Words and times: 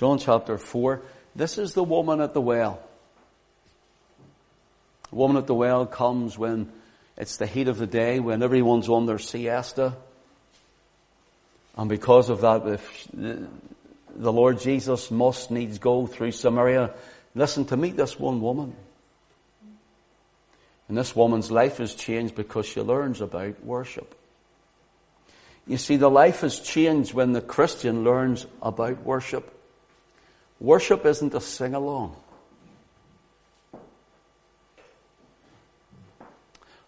John 0.00 0.16
chapter 0.16 0.56
4. 0.56 1.02
This 1.36 1.58
is 1.58 1.74
the 1.74 1.84
woman 1.84 2.22
at 2.22 2.32
the 2.32 2.40
well. 2.40 2.82
The 5.10 5.16
woman 5.16 5.36
at 5.36 5.46
the 5.46 5.54
well 5.54 5.84
comes 5.84 6.38
when 6.38 6.72
it's 7.18 7.36
the 7.36 7.46
heat 7.46 7.68
of 7.68 7.76
the 7.76 7.86
day, 7.86 8.18
when 8.18 8.42
everyone's 8.42 8.88
on 8.88 9.04
their 9.04 9.18
siesta. 9.18 9.94
And 11.76 11.90
because 11.90 12.30
of 12.30 12.40
that, 12.40 12.66
if 12.66 13.08
the 13.12 14.32
Lord 14.32 14.58
Jesus 14.58 15.10
must 15.10 15.50
needs 15.50 15.78
go 15.78 16.06
through 16.06 16.32
Samaria, 16.32 16.94
listen 17.34 17.66
to 17.66 17.76
meet 17.76 17.98
this 17.98 18.18
one 18.18 18.40
woman. 18.40 18.74
And 20.88 20.96
this 20.96 21.14
woman's 21.14 21.50
life 21.50 21.78
is 21.78 21.94
changed 21.94 22.34
because 22.34 22.64
she 22.64 22.80
learns 22.80 23.20
about 23.20 23.62
worship. 23.62 24.18
You 25.66 25.76
see, 25.76 25.96
the 25.96 26.08
life 26.08 26.42
is 26.42 26.58
changed 26.58 27.12
when 27.12 27.34
the 27.34 27.42
Christian 27.42 28.02
learns 28.02 28.46
about 28.62 29.02
worship. 29.04 29.58
Worship 30.60 31.06
isn't 31.06 31.34
a 31.34 31.40
sing 31.40 31.74
along. 31.74 32.16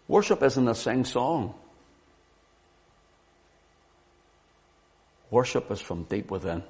Worship 0.07 0.43
isn't 0.43 0.67
a 0.67 0.75
sing 0.75 1.05
song. 1.05 1.55
Worship 5.31 5.71
is 5.71 5.81
from 5.81 6.03
deep 6.03 6.29
within. 6.29 6.61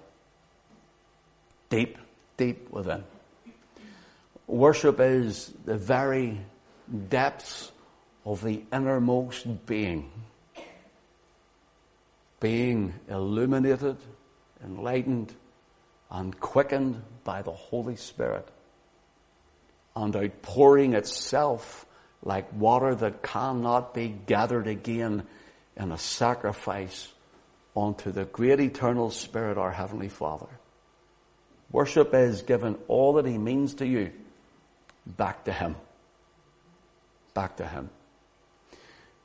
Deep, 1.69 1.97
deep 2.37 2.69
within. 2.71 3.03
Worship 4.47 5.01
is 5.01 5.51
the 5.65 5.75
very 5.75 6.39
depths 7.09 7.73
of 8.25 8.41
the 8.41 8.63
innermost 8.71 9.65
being. 9.65 10.09
Being 12.39 12.93
illuminated, 13.09 13.97
enlightened, 14.63 15.33
and 16.13 16.39
quickened 16.39 17.01
by 17.23 17.41
the 17.41 17.51
Holy 17.51 17.95
Spirit. 17.95 18.47
And 19.95 20.15
outpouring 20.15 20.93
itself 20.93 21.85
like 22.23 22.53
water 22.53 22.95
that 22.95 23.23
cannot 23.23 23.93
be 23.93 24.07
gathered 24.07 24.67
again 24.67 25.23
in 25.75 25.91
a 25.91 25.97
sacrifice 25.97 27.11
unto 27.75 28.11
the 28.11 28.25
great 28.25 28.59
eternal 28.59 29.09
Spirit, 29.09 29.57
our 29.57 29.71
Heavenly 29.71 30.09
Father. 30.09 30.47
Worship 31.71 32.13
is 32.13 32.43
giving 32.43 32.77
all 32.87 33.13
that 33.13 33.25
He 33.25 33.37
means 33.37 33.73
to 33.75 33.87
you 33.87 34.11
back 35.05 35.45
to 35.45 35.51
Him. 35.51 35.75
Back 37.33 37.57
to 37.57 37.67
Him. 37.67 37.89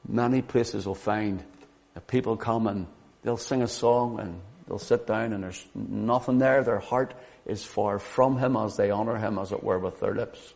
Many 0.06 0.40
places 0.40 0.86
will 0.86 0.94
find 0.94 1.44
that 1.92 2.06
people 2.06 2.38
come 2.38 2.66
and 2.66 2.86
they'll 3.22 3.36
sing 3.36 3.60
a 3.60 3.68
song 3.68 4.18
and 4.18 4.40
they'll 4.68 4.78
sit 4.78 5.06
down 5.06 5.32
and 5.32 5.42
there's 5.42 5.64
nothing 5.74 6.38
there. 6.38 6.62
Their 6.62 6.78
heart 6.78 7.14
is 7.46 7.64
far 7.64 7.98
from 7.98 8.38
Him 8.38 8.56
as 8.56 8.76
they 8.76 8.90
honor 8.90 9.16
Him, 9.16 9.38
as 9.38 9.52
it 9.52 9.62
were, 9.62 9.78
with 9.78 10.00
their 10.00 10.14
lips. 10.14 10.54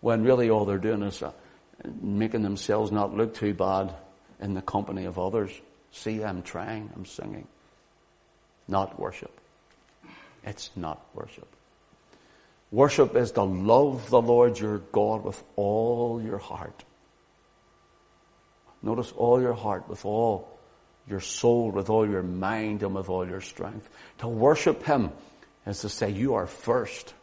When 0.00 0.24
really 0.24 0.50
all 0.50 0.64
they're 0.64 0.78
doing 0.78 1.02
is 1.02 1.22
uh, 1.22 1.32
making 2.00 2.42
themselves 2.42 2.90
not 2.90 3.16
look 3.16 3.34
too 3.34 3.54
bad 3.54 3.94
in 4.40 4.54
the 4.54 4.62
company 4.62 5.04
of 5.04 5.18
others. 5.18 5.52
See, 5.92 6.22
I'm 6.22 6.42
trying, 6.42 6.90
I'm 6.96 7.06
singing. 7.06 7.46
Not 8.66 8.98
worship. 8.98 9.38
It's 10.44 10.70
not 10.74 11.04
worship. 11.14 11.48
Worship 12.72 13.14
is 13.16 13.32
to 13.32 13.42
love 13.42 14.08
the 14.10 14.20
Lord 14.20 14.58
your 14.58 14.78
God 14.78 15.24
with 15.24 15.42
all 15.56 16.20
your 16.22 16.38
heart. 16.38 16.84
Notice 18.82 19.12
all 19.12 19.40
your 19.40 19.52
heart, 19.52 19.88
with 19.88 20.04
all 20.04 20.48
your 21.08 21.20
soul, 21.20 21.70
with 21.70 21.90
all 21.90 22.08
your 22.08 22.22
mind, 22.22 22.82
and 22.82 22.94
with 22.94 23.08
all 23.08 23.26
your 23.26 23.40
strength. 23.40 23.88
To 24.18 24.28
worship 24.28 24.84
Him 24.84 25.10
is 25.66 25.80
to 25.80 25.88
say, 25.88 26.10
You 26.10 26.34
are 26.34 26.46
first. 26.46 27.14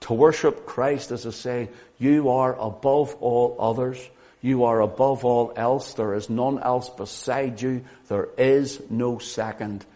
To 0.00 0.12
worship 0.12 0.66
Christ 0.66 1.12
is 1.12 1.22
to 1.22 1.32
say, 1.32 1.70
you 1.98 2.28
are 2.28 2.54
above 2.58 3.16
all 3.20 3.56
others. 3.58 3.98
You 4.42 4.64
are 4.64 4.82
above 4.82 5.24
all 5.24 5.54
else. 5.56 5.94
There 5.94 6.12
is 6.14 6.28
none 6.28 6.58
else 6.58 6.90
beside 6.90 7.62
you. 7.62 7.84
There 8.08 8.28
is 8.36 8.82
no 8.90 9.18
second. 9.18 9.86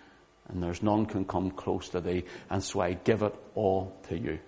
And 0.48 0.62
there's 0.62 0.82
none 0.82 1.04
can 1.04 1.26
come 1.26 1.50
close 1.50 1.91
to 1.91 2.00
thee. 2.00 2.25
And 2.48 2.65
so 2.65 2.81
I 2.81 2.94
give 2.94 3.22
it 3.22 3.34
all 3.54 3.94
to 4.09 4.16
you. 4.16 4.38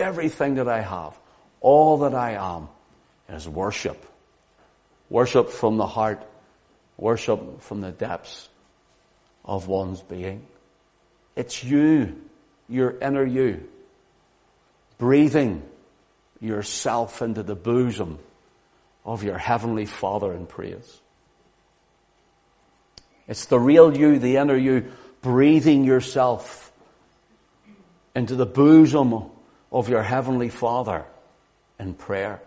Everything 0.00 0.56
that 0.56 0.68
I 0.68 0.80
have, 0.80 1.16
all 1.60 1.98
that 1.98 2.14
I 2.14 2.32
am, 2.32 2.68
is 3.28 3.48
worship. 3.48 4.04
Worship 5.08 5.50
from 5.50 5.76
the 5.76 5.86
heart. 5.86 6.26
Worship 6.96 7.60
from 7.60 7.80
the 7.80 7.90
depths 7.90 8.48
of 9.44 9.68
one's 9.68 10.00
being. 10.00 10.46
It's 11.36 11.62
you, 11.64 12.20
your 12.68 12.98
inner 13.00 13.24
you 13.24 13.68
breathing 14.98 15.62
yourself 16.40 17.22
into 17.22 17.42
the 17.42 17.54
bosom 17.54 18.18
of 19.04 19.22
your 19.22 19.38
heavenly 19.38 19.86
Father 19.86 20.32
in 20.32 20.46
praise. 20.46 21.00
It's 23.26 23.46
the 23.46 23.58
real 23.58 23.96
you, 23.96 24.18
the 24.18 24.36
inner 24.36 24.56
you, 24.56 24.92
breathing 25.22 25.84
yourself 25.84 26.72
into 28.14 28.36
the 28.36 28.46
bosom 28.46 29.24
of 29.72 29.88
your 29.88 30.02
heavenly 30.02 30.48
Father 30.48 31.04
in 31.78 31.94
prayer. 31.94 32.40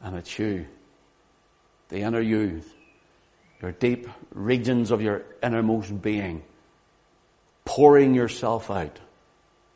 And 0.00 0.16
it's 0.16 0.38
you, 0.38 0.66
the 1.88 2.00
inner 2.00 2.20
you, 2.20 2.62
your 3.62 3.72
deep 3.72 4.08
regions 4.32 4.90
of 4.90 5.02
your 5.02 5.24
innermost 5.42 6.02
being, 6.02 6.42
pouring 7.64 8.14
yourself 8.14 8.70
out 8.70 8.98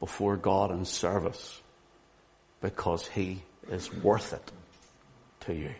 before 0.00 0.36
God 0.36 0.70
in 0.70 0.84
service 0.84 1.60
because 2.60 3.06
He 3.06 3.42
is 3.70 3.92
worth 3.92 4.32
it 4.32 4.52
to 5.40 5.54
you. 5.54 5.74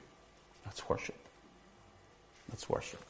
That's 0.65 0.89
worship. 0.89 1.17
That's 2.49 2.69
worship. 2.69 3.03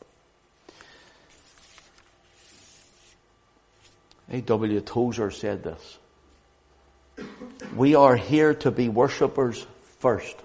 A.W. 4.30 4.80
Tozer 4.80 5.30
said 5.30 5.64
this. 5.64 5.98
We 7.74 7.96
are 7.96 8.16
here 8.16 8.54
to 8.54 8.70
be 8.70 8.88
worshippers 8.88 9.66
first 9.98 10.36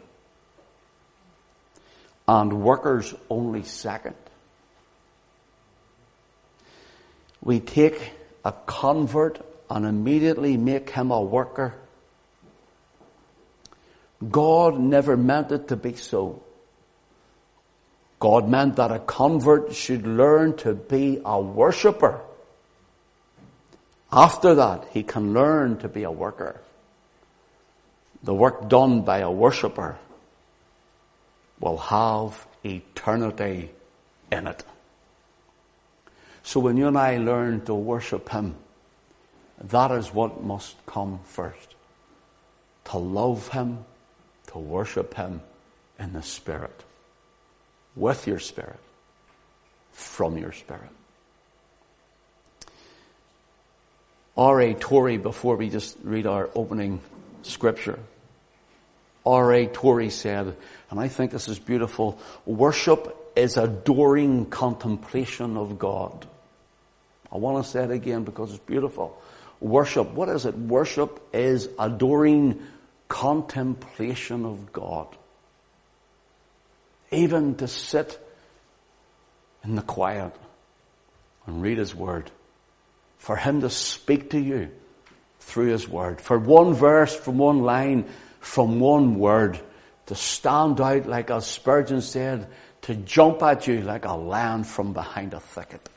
and 2.27 2.61
workers 2.61 3.13
only 3.29 3.63
second. 3.63 4.15
We 7.41 7.59
take 7.59 8.13
a 8.43 8.53
convert 8.65 9.45
and 9.69 9.85
immediately 9.85 10.57
make 10.57 10.89
him 10.89 11.11
a 11.11 11.21
worker. 11.21 11.75
God 14.31 14.79
never 14.79 15.15
meant 15.15 15.51
it 15.51 15.67
to 15.67 15.75
be 15.75 15.95
so. 15.95 16.41
God 18.19 18.49
meant 18.49 18.77
that 18.77 18.91
a 18.91 18.99
convert 18.99 19.75
should 19.75 20.07
learn 20.07 20.55
to 20.57 20.73
be 20.73 21.21
a 21.23 21.39
worshipper. 21.39 22.21
After 24.11 24.55
that, 24.55 24.87
he 24.91 25.03
can 25.03 25.33
learn 25.33 25.77
to 25.79 25.89
be 25.89 26.03
a 26.03 26.11
worker. 26.11 26.61
The 28.23 28.33
work 28.33 28.69
done 28.69 29.01
by 29.01 29.19
a 29.19 29.29
worshipper 29.29 29.99
will 31.59 31.77
have 31.77 32.45
eternity 32.63 33.71
in 34.31 34.47
it. 34.47 34.63
So 36.43 36.59
when 36.59 36.77
you 36.77 36.87
and 36.87 36.97
I 36.97 37.17
learn 37.17 37.65
to 37.65 37.73
worship 37.73 38.29
him, 38.29 38.55
that 39.61 39.91
is 39.91 40.13
what 40.13 40.43
must 40.43 40.75
come 40.85 41.19
first. 41.25 41.75
To 42.85 42.97
love 42.97 43.47
Him, 43.49 43.85
to 44.47 44.57
worship 44.57 45.13
Him 45.15 45.41
in 45.99 46.13
the 46.13 46.21
Spirit. 46.21 46.83
With 47.95 48.27
your 48.27 48.39
Spirit. 48.39 48.79
From 49.91 50.37
your 50.37 50.51
Spirit. 50.51 50.89
R.A. 54.37 54.73
Torrey, 54.73 55.17
before 55.17 55.55
we 55.55 55.69
just 55.69 55.97
read 56.03 56.27
our 56.27 56.49
opening 56.53 56.99
scripture, 57.43 57.99
R.A. 59.25 59.67
Torrey 59.67 60.09
said, 60.09 60.55
and 60.89 60.99
I 60.99 61.07
think 61.07 61.31
this 61.31 61.47
is 61.47 61.59
beautiful, 61.59 62.19
worship 62.45 63.33
is 63.35 63.57
adoring 63.57 64.45
contemplation 64.45 65.57
of 65.57 65.77
God. 65.79 66.25
I 67.31 67.37
want 67.37 67.63
to 67.63 67.69
say 67.69 67.83
it 67.83 67.91
again 67.91 68.23
because 68.23 68.51
it's 68.51 68.63
beautiful. 68.63 69.21
Worship, 69.59 70.11
what 70.11 70.29
is 70.29 70.45
it? 70.45 70.55
Worship 70.55 71.19
is 71.33 71.67
adoring 71.79 72.61
contemplation 73.07 74.45
of 74.45 74.71
God. 74.71 75.07
Even 77.11 77.55
to 77.55 77.67
sit 77.67 78.19
in 79.63 79.75
the 79.75 79.81
quiet 79.81 80.33
and 81.45 81.61
read 81.61 81.77
His 81.77 81.95
Word. 81.95 82.31
For 83.17 83.35
Him 83.35 83.61
to 83.61 83.69
speak 83.69 84.31
to 84.31 84.39
you 84.39 84.69
through 85.39 85.71
His 85.71 85.87
Word. 85.87 86.21
For 86.21 86.37
one 86.37 86.73
verse, 86.73 87.15
from 87.15 87.37
one 87.37 87.63
line, 87.63 88.05
from 88.45 88.79
one 88.79 89.17
word, 89.17 89.59
to 90.05 90.13
stand 90.13 90.79
out 90.79 91.07
like 91.07 91.31
as 91.31 91.47
Spurgeon 91.47 91.99
said, 91.99 92.47
to 92.83 92.93
jump 92.95 93.41
at 93.41 93.65
you 93.65 93.81
like 93.81 94.05
a 94.05 94.13
lion 94.13 94.63
from 94.63 94.93
behind 94.93 95.33
a 95.33 95.39
thicket. 95.39 95.89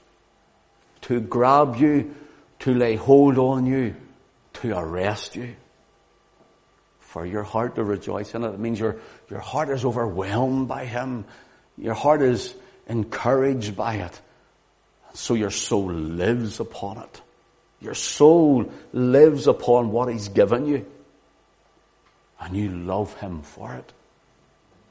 To 1.02 1.20
grab 1.20 1.76
you 1.76 2.14
to 2.60 2.74
lay 2.74 2.96
hold 2.96 3.36
on 3.36 3.66
you, 3.66 3.94
to 4.54 4.76
arrest 4.76 5.36
you. 5.36 5.56
For 7.00 7.26
your 7.26 7.42
heart 7.42 7.74
to 7.74 7.84
rejoice 7.84 8.34
in 8.34 8.42
it. 8.42 8.54
It 8.54 8.58
means 8.58 8.80
your, 8.80 8.96
your 9.28 9.40
heart 9.40 9.68
is 9.68 9.84
overwhelmed 9.84 10.68
by 10.68 10.86
Him. 10.86 11.26
Your 11.76 11.94
heart 11.94 12.22
is 12.22 12.54
encouraged 12.86 13.76
by 13.76 13.96
it. 13.96 14.20
So 15.12 15.34
your 15.34 15.50
soul 15.50 15.92
lives 15.92 16.60
upon 16.60 16.98
it. 16.98 17.20
Your 17.82 17.94
soul 17.94 18.72
lives 18.94 19.46
upon 19.46 19.92
what 19.92 20.08
He's 20.08 20.28
given 20.28 20.66
you. 20.66 20.86
And 22.40 22.56
you 22.56 22.70
love 22.70 23.14
Him 23.18 23.42
for 23.42 23.74
it. 23.74 23.92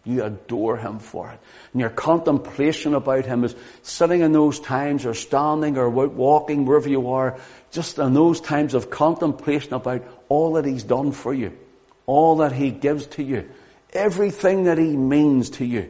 You 0.04 0.24
adore 0.24 0.78
Him 0.78 1.00
for 1.00 1.30
it. 1.30 1.40
And 1.74 1.82
your 1.82 1.90
contemplation 1.90 2.94
about 2.94 3.26
Him 3.26 3.44
is 3.44 3.56
sitting 3.82 4.22
in 4.22 4.32
those 4.32 4.60
times 4.60 5.06
or 5.06 5.14
standing 5.14 5.78
or 5.78 5.90
walking 5.90 6.66
wherever 6.66 6.90
you 6.90 7.10
are, 7.10 7.38
just 7.72 8.00
in 8.00 8.14
those 8.14 8.40
times 8.40 8.74
of 8.74 8.90
contemplation 8.90 9.74
about 9.74 10.04
all 10.30 10.54
that 10.54 10.66
He's 10.66 10.84
done 10.84 11.12
for 11.12 11.34
you, 11.34 11.58
all 12.06 12.38
that 12.38 12.54
He 12.54 12.72
gives 12.72 13.06
to 13.08 13.24
you, 13.24 13.50
everything 13.92 14.64
that 14.64 14.78
He 14.78 14.96
means 14.96 15.50
to 15.52 15.66
you. 15.66 15.90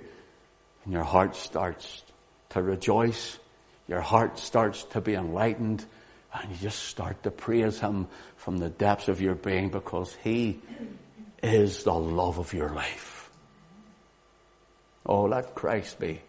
And 0.83 0.93
your 0.93 1.03
heart 1.03 1.35
starts 1.35 2.03
to 2.49 2.61
rejoice. 2.61 3.37
Your 3.87 4.01
heart 4.01 4.39
starts 4.39 4.83
to 4.85 5.01
be 5.01 5.13
enlightened 5.13 5.85
and 6.33 6.51
you 6.51 6.57
just 6.57 6.83
start 6.85 7.23
to 7.23 7.31
praise 7.31 7.79
Him 7.79 8.07
from 8.35 8.57
the 8.57 8.69
depths 8.69 9.07
of 9.07 9.21
your 9.21 9.35
being 9.35 9.69
because 9.69 10.15
He 10.23 10.59
is 11.43 11.83
the 11.83 11.93
love 11.93 12.39
of 12.39 12.53
your 12.53 12.69
life. 12.69 13.29
Oh, 15.05 15.23
let 15.23 15.55
Christ 15.55 15.99
be 15.99 16.21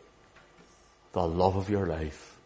the 1.13 1.27
love 1.27 1.57
of 1.57 1.69
your 1.69 1.87
life. 1.87 2.37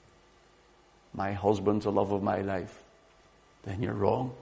My 1.13 1.33
husband's 1.33 1.85
the 1.85 1.93
love 1.93 2.13
of 2.13 2.23
my 2.23 2.41
life. 2.41 2.83
Then 3.65 3.83
you're 3.83 3.93
wrong. 3.93 4.35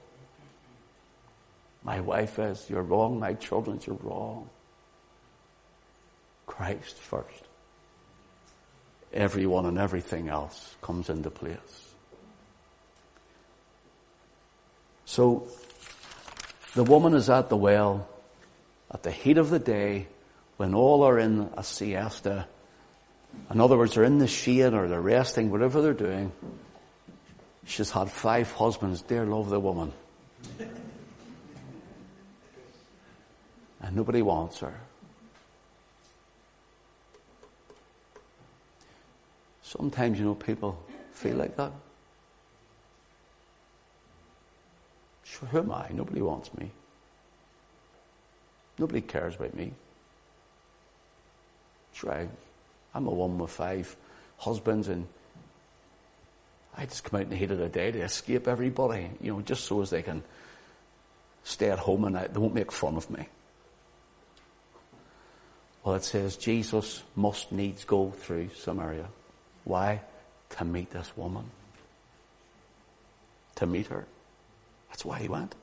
My 1.82 2.00
wife 2.00 2.38
is, 2.38 2.66
you're 2.68 2.82
wrong. 2.82 3.18
My 3.18 3.34
children's, 3.34 3.86
you're 3.86 3.98
wrong. 4.02 4.48
Christ 6.46 6.96
first. 6.96 7.44
Everyone 9.12 9.66
and 9.66 9.78
everything 9.78 10.28
else 10.28 10.76
comes 10.82 11.10
into 11.10 11.30
place. 11.30 11.90
So, 15.04 15.48
the 16.80 16.90
woman 16.90 17.12
is 17.12 17.28
at 17.28 17.50
the 17.50 17.58
well 17.58 18.08
at 18.90 19.02
the 19.02 19.10
heat 19.10 19.36
of 19.36 19.50
the 19.50 19.58
day 19.58 20.06
when 20.56 20.74
all 20.74 21.02
are 21.02 21.18
in 21.18 21.50
a 21.54 21.62
siesta, 21.62 22.46
in 23.50 23.60
other 23.60 23.76
words, 23.76 23.96
they're 23.96 24.04
in 24.04 24.16
the 24.16 24.26
shade 24.26 24.72
or 24.72 24.88
they're 24.88 24.98
resting, 24.98 25.50
whatever 25.50 25.82
they're 25.82 25.92
doing, 25.92 26.32
she's 27.66 27.90
had 27.90 28.10
five 28.10 28.50
husbands. 28.52 29.02
Dear 29.02 29.26
love 29.26 29.50
the 29.50 29.60
woman. 29.60 29.92
And 33.82 33.94
nobody 33.94 34.22
wants 34.22 34.60
her. 34.60 34.80
Sometimes, 39.60 40.18
you 40.18 40.24
know, 40.24 40.34
people 40.34 40.82
feel 41.12 41.36
like 41.36 41.58
that. 41.58 41.72
Sure, 45.30 45.48
who 45.48 45.58
am 45.58 45.70
I? 45.70 45.86
Nobody 45.92 46.20
wants 46.20 46.52
me. 46.54 46.70
Nobody 48.78 49.00
cares 49.00 49.36
about 49.36 49.54
me. 49.54 49.72
Try. 51.94 52.28
I'm 52.94 53.06
a 53.06 53.10
woman 53.10 53.38
with 53.38 53.50
five 53.50 53.94
husbands 54.38 54.88
and 54.88 55.06
I 56.76 56.86
just 56.86 57.04
come 57.04 57.20
out 57.20 57.24
in 57.24 57.30
the 57.30 57.36
heat 57.36 57.50
of 57.50 57.58
the 57.58 57.68
day 57.68 57.92
to 57.92 58.00
escape 58.00 58.48
everybody, 58.48 59.10
you 59.20 59.32
know, 59.32 59.40
just 59.40 59.64
so 59.64 59.82
as 59.82 59.90
they 59.90 60.02
can 60.02 60.22
stay 61.44 61.70
at 61.70 61.78
home 61.78 62.04
and 62.04 62.16
they 62.16 62.38
won't 62.38 62.54
make 62.54 62.72
fun 62.72 62.96
of 62.96 63.08
me. 63.10 63.28
Well, 65.84 65.94
it 65.94 66.04
says 66.04 66.36
Jesus 66.36 67.02
must 67.14 67.52
needs 67.52 67.84
go 67.84 68.10
through 68.10 68.50
Samaria. 68.56 69.06
Why? 69.64 70.00
To 70.50 70.64
meet 70.64 70.90
this 70.90 71.16
woman. 71.16 71.44
To 73.56 73.66
meet 73.66 73.86
her. 73.88 74.06
That's 74.90 75.04
why 75.04 75.18
he 75.18 75.28
went. 75.28 75.54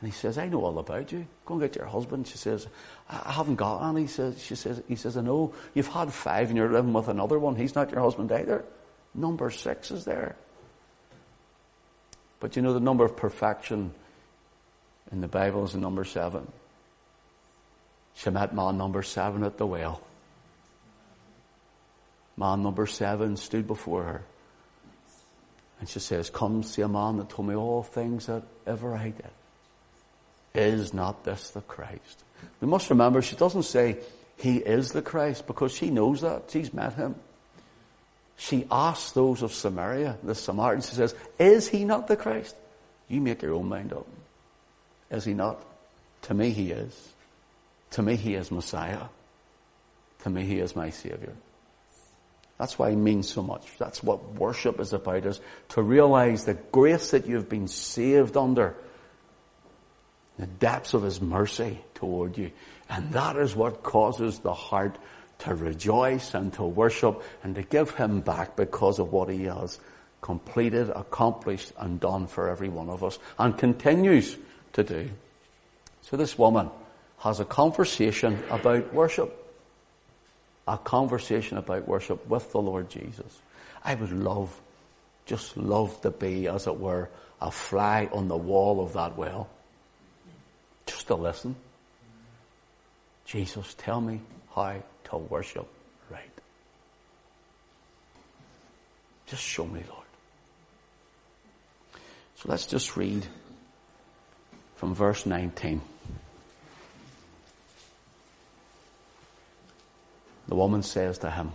And 0.00 0.12
he 0.12 0.18
says, 0.18 0.38
I 0.38 0.48
know 0.48 0.64
all 0.64 0.78
about 0.78 1.12
you. 1.12 1.26
Go 1.46 1.54
and 1.54 1.62
get 1.62 1.76
your 1.76 1.86
husband. 1.86 2.26
She 2.26 2.36
says, 2.38 2.66
I 3.08 3.32
haven't 3.32 3.56
got 3.56 3.88
any. 3.88 4.02
He 4.02 4.06
says, 4.06 4.42
she 4.42 4.54
says, 4.54 4.82
he 4.88 4.96
says, 4.96 5.16
I 5.16 5.22
know. 5.22 5.54
You've 5.72 5.88
had 5.88 6.12
five 6.12 6.48
and 6.48 6.56
you're 6.56 6.70
living 6.70 6.92
with 6.92 7.08
another 7.08 7.38
one. 7.38 7.56
He's 7.56 7.74
not 7.74 7.90
your 7.90 8.00
husband 8.00 8.30
either. 8.32 8.64
Number 9.14 9.50
six 9.50 9.90
is 9.90 10.04
there. 10.04 10.36
But 12.40 12.56
you 12.56 12.62
know 12.62 12.74
the 12.74 12.80
number 12.80 13.04
of 13.04 13.16
perfection 13.16 13.92
in 15.10 15.20
the 15.20 15.28
Bible 15.28 15.64
is 15.64 15.72
the 15.72 15.78
number 15.78 16.04
seven. 16.04 16.50
She 18.14 18.30
met 18.30 18.54
man 18.54 18.76
number 18.76 19.02
seven 19.02 19.44
at 19.44 19.56
the 19.56 19.66
well. 19.66 20.02
Man 22.36 22.62
number 22.62 22.86
seven 22.86 23.36
stood 23.36 23.66
before 23.66 24.02
her. 24.02 24.24
And 25.80 25.88
she 25.88 25.98
says, 25.98 26.30
Come 26.30 26.62
see 26.62 26.82
a 26.82 26.88
man 26.88 27.18
that 27.18 27.30
told 27.30 27.48
me 27.48 27.54
all 27.54 27.82
things 27.82 28.26
that 28.26 28.42
ever 28.66 28.94
I 28.94 29.10
did. 29.10 29.30
Is 30.54 30.94
not 30.94 31.24
this 31.24 31.50
the 31.50 31.60
Christ? 31.62 32.24
We 32.60 32.68
must 32.68 32.90
remember 32.90 33.22
she 33.22 33.36
doesn't 33.36 33.64
say 33.64 33.98
he 34.36 34.58
is 34.58 34.92
the 34.92 35.02
Christ 35.02 35.46
because 35.46 35.72
she 35.72 35.90
knows 35.90 36.20
that. 36.20 36.44
She's 36.48 36.72
met 36.72 36.94
him. 36.94 37.16
She 38.36 38.66
asks 38.70 39.12
those 39.12 39.42
of 39.42 39.52
Samaria, 39.52 40.18
the 40.22 40.34
Samaritans, 40.34 40.88
she 40.88 40.96
says, 40.96 41.14
is 41.38 41.68
he 41.68 41.84
not 41.84 42.08
the 42.08 42.16
Christ? 42.16 42.56
You 43.08 43.20
make 43.20 43.42
your 43.42 43.54
own 43.54 43.68
mind 43.68 43.92
up. 43.92 44.06
Is 45.10 45.24
he 45.24 45.34
not? 45.34 45.62
To 46.22 46.34
me 46.34 46.50
he 46.50 46.72
is. 46.72 47.12
To 47.92 48.02
me 48.02 48.16
he 48.16 48.34
is 48.34 48.50
Messiah. 48.50 49.02
To 50.22 50.30
me 50.30 50.44
he 50.44 50.58
is 50.58 50.74
my 50.74 50.90
Savior. 50.90 51.34
That's 52.58 52.78
why 52.78 52.90
it 52.90 52.96
means 52.96 53.28
so 53.28 53.42
much. 53.42 53.66
That's 53.78 54.02
what 54.02 54.34
worship 54.34 54.78
is 54.78 54.92
about, 54.92 55.26
is 55.26 55.40
to 55.70 55.82
realize 55.82 56.44
the 56.44 56.54
grace 56.54 57.10
that 57.10 57.26
you've 57.26 57.48
been 57.48 57.68
saved 57.68 58.36
under 58.36 58.76
the 60.38 60.46
depths 60.46 60.94
of 60.94 61.02
his 61.02 61.20
mercy 61.20 61.78
toward 61.94 62.38
you. 62.38 62.52
And 62.88 63.12
that 63.12 63.36
is 63.36 63.56
what 63.56 63.82
causes 63.82 64.38
the 64.40 64.54
heart 64.54 64.98
to 65.40 65.54
rejoice 65.54 66.34
and 66.34 66.52
to 66.54 66.62
worship 66.62 67.22
and 67.42 67.54
to 67.56 67.62
give 67.62 67.90
him 67.90 68.20
back 68.20 68.56
because 68.56 68.98
of 68.98 69.12
what 69.12 69.28
he 69.28 69.44
has 69.44 69.78
completed, 70.20 70.90
accomplished 70.90 71.72
and 71.78 72.00
done 72.00 72.26
for 72.26 72.48
every 72.48 72.68
one 72.68 72.88
of 72.88 73.04
us 73.04 73.18
and 73.38 73.58
continues 73.58 74.36
to 74.72 74.82
do. 74.82 75.10
So 76.02 76.16
this 76.16 76.38
woman 76.38 76.70
has 77.18 77.40
a 77.40 77.44
conversation 77.44 78.42
about 78.50 78.94
worship. 78.94 79.43
A 80.66 80.78
conversation 80.78 81.58
about 81.58 81.86
worship 81.86 82.26
with 82.26 82.50
the 82.52 82.60
Lord 82.60 82.88
Jesus. 82.88 83.40
I 83.84 83.94
would 83.94 84.12
love, 84.12 84.58
just 85.26 85.56
love 85.56 86.00
to 86.02 86.10
be, 86.10 86.48
as 86.48 86.66
it 86.66 86.78
were, 86.78 87.10
a 87.40 87.50
fly 87.50 88.08
on 88.12 88.28
the 88.28 88.36
wall 88.36 88.82
of 88.82 88.94
that 88.94 89.16
well 89.16 89.48
just 90.86 91.06
to 91.08 91.14
listen. 91.14 91.56
Jesus, 93.24 93.74
tell 93.78 94.00
me 94.00 94.20
how 94.54 94.82
to 95.04 95.16
worship 95.16 95.66
right. 96.10 96.30
Just 99.26 99.42
show 99.42 99.66
me, 99.66 99.82
Lord. 99.88 100.06
So 102.36 102.48
let's 102.48 102.66
just 102.66 102.96
read 102.96 103.26
from 104.76 104.94
verse 104.94 105.24
19. 105.24 105.80
The 110.48 110.54
woman 110.54 110.82
says 110.82 111.18
to 111.18 111.30
him, 111.30 111.52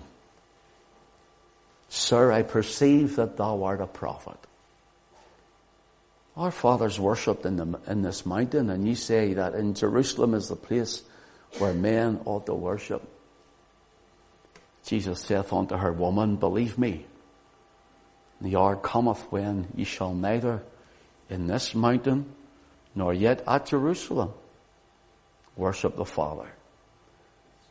Sir, 1.90 2.32
I 2.32 2.44
perceive 2.44 3.16
that 3.16 3.38
thou 3.38 3.64
art 3.64 3.82
a 3.82 3.88
prophet. 3.88 4.38
Our 6.38 6.52
fathers 6.52 7.00
worshipped 7.00 7.46
in, 7.46 7.58
the, 7.58 7.80
in 7.88 8.02
this 8.02 8.26
mountain, 8.26 8.70
and 8.70 8.88
ye 8.88 8.96
say 8.96 9.34
that 9.34 9.56
in 9.56 9.74
Jerusalem 9.74 10.34
is 10.34 10.48
the 10.48 10.56
place 10.56 11.04
where 11.58 11.74
men 11.74 12.22
ought 12.26 12.46
to 12.46 12.54
worship. 12.54 13.02
Jesus 14.86 15.20
saith 15.22 15.52
unto 15.52 15.76
her, 15.76 15.92
Woman, 15.92 16.38
believe 16.38 16.78
me, 16.78 17.06
the 18.40 18.56
hour 18.56 18.76
cometh 18.76 19.22
when 19.32 19.68
ye 19.76 19.84
shall 19.84 20.14
neither 20.14 20.64
in 21.30 21.48
this 21.48 21.76
mountain 21.76 22.34
nor 22.96 23.14
yet 23.14 23.44
at 23.46 23.66
Jerusalem 23.66 24.32
worship 25.58 25.96
the 25.96 26.06
Father. 26.06 26.50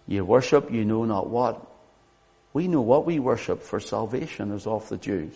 Ye 0.09 0.23
worship 0.23 0.73
you 0.73 0.85
know 0.85 1.05
not 1.05 1.29
what. 1.29 1.65
We 2.55 2.67
know 2.67 2.81
what 2.81 3.05
we 3.05 3.19
worship, 3.19 3.63
for 3.63 3.79
salvation 3.79 4.51
is 4.53 4.67
of 4.67 4.89
the 4.89 4.97
Jews. 4.97 5.35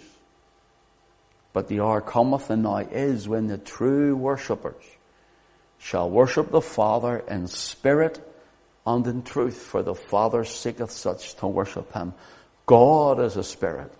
But 1.52 1.69
the 1.69 1.81
hour 1.81 2.00
cometh 2.00 2.49
and 2.49 2.62
now 2.62 2.79
is 2.79 3.29
when 3.29 3.47
the 3.47 3.59
true 3.59 4.17
worshippers 4.17 4.83
shall 5.79 6.09
worship 6.09 6.50
the 6.50 6.62
Father 6.62 7.19
in 7.29 7.47
spirit 7.47 8.26
and 8.87 9.07
in 9.07 9.23
truth, 9.23 9.59
for 9.59 9.83
the 9.83 9.95
Father 9.95 10.45
seeketh 10.45 10.91
such 10.91 11.37
to 11.37 11.47
worship 11.47 11.93
him. 11.93 12.14
God 12.64 13.21
is 13.21 13.37
a 13.37 13.45
spirit. 13.45 13.93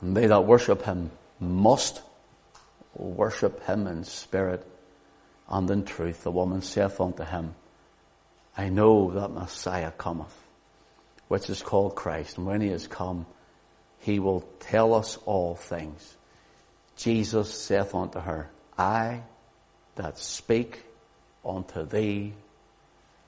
And 0.00 0.16
they 0.16 0.26
that 0.26 0.44
worship 0.44 0.82
him 0.82 1.12
must 1.38 2.02
worship 2.94 3.64
him 3.66 3.86
in 3.86 4.02
spirit 4.02 4.66
and 5.48 5.70
in 5.70 5.84
truth. 5.84 6.24
The 6.24 6.32
woman 6.32 6.60
saith 6.62 7.00
unto 7.00 7.22
him, 7.22 7.54
I 8.56 8.68
know 8.68 9.10
that 9.12 9.30
Messiah 9.30 9.90
cometh, 9.90 10.36
which 11.28 11.48
is 11.48 11.62
called 11.62 11.94
Christ, 11.94 12.36
and 12.36 12.46
when 12.46 12.60
he 12.60 12.68
is 12.68 12.86
come, 12.86 13.26
he 14.00 14.18
will 14.18 14.44
tell 14.60 14.94
us 14.94 15.18
all 15.24 15.54
things. 15.54 16.16
Jesus 16.96 17.52
saith 17.52 17.94
unto 17.94 18.20
her, 18.20 18.50
I 18.76 19.22
that 19.96 20.18
speak 20.18 20.82
unto 21.44 21.84
thee 21.86 22.32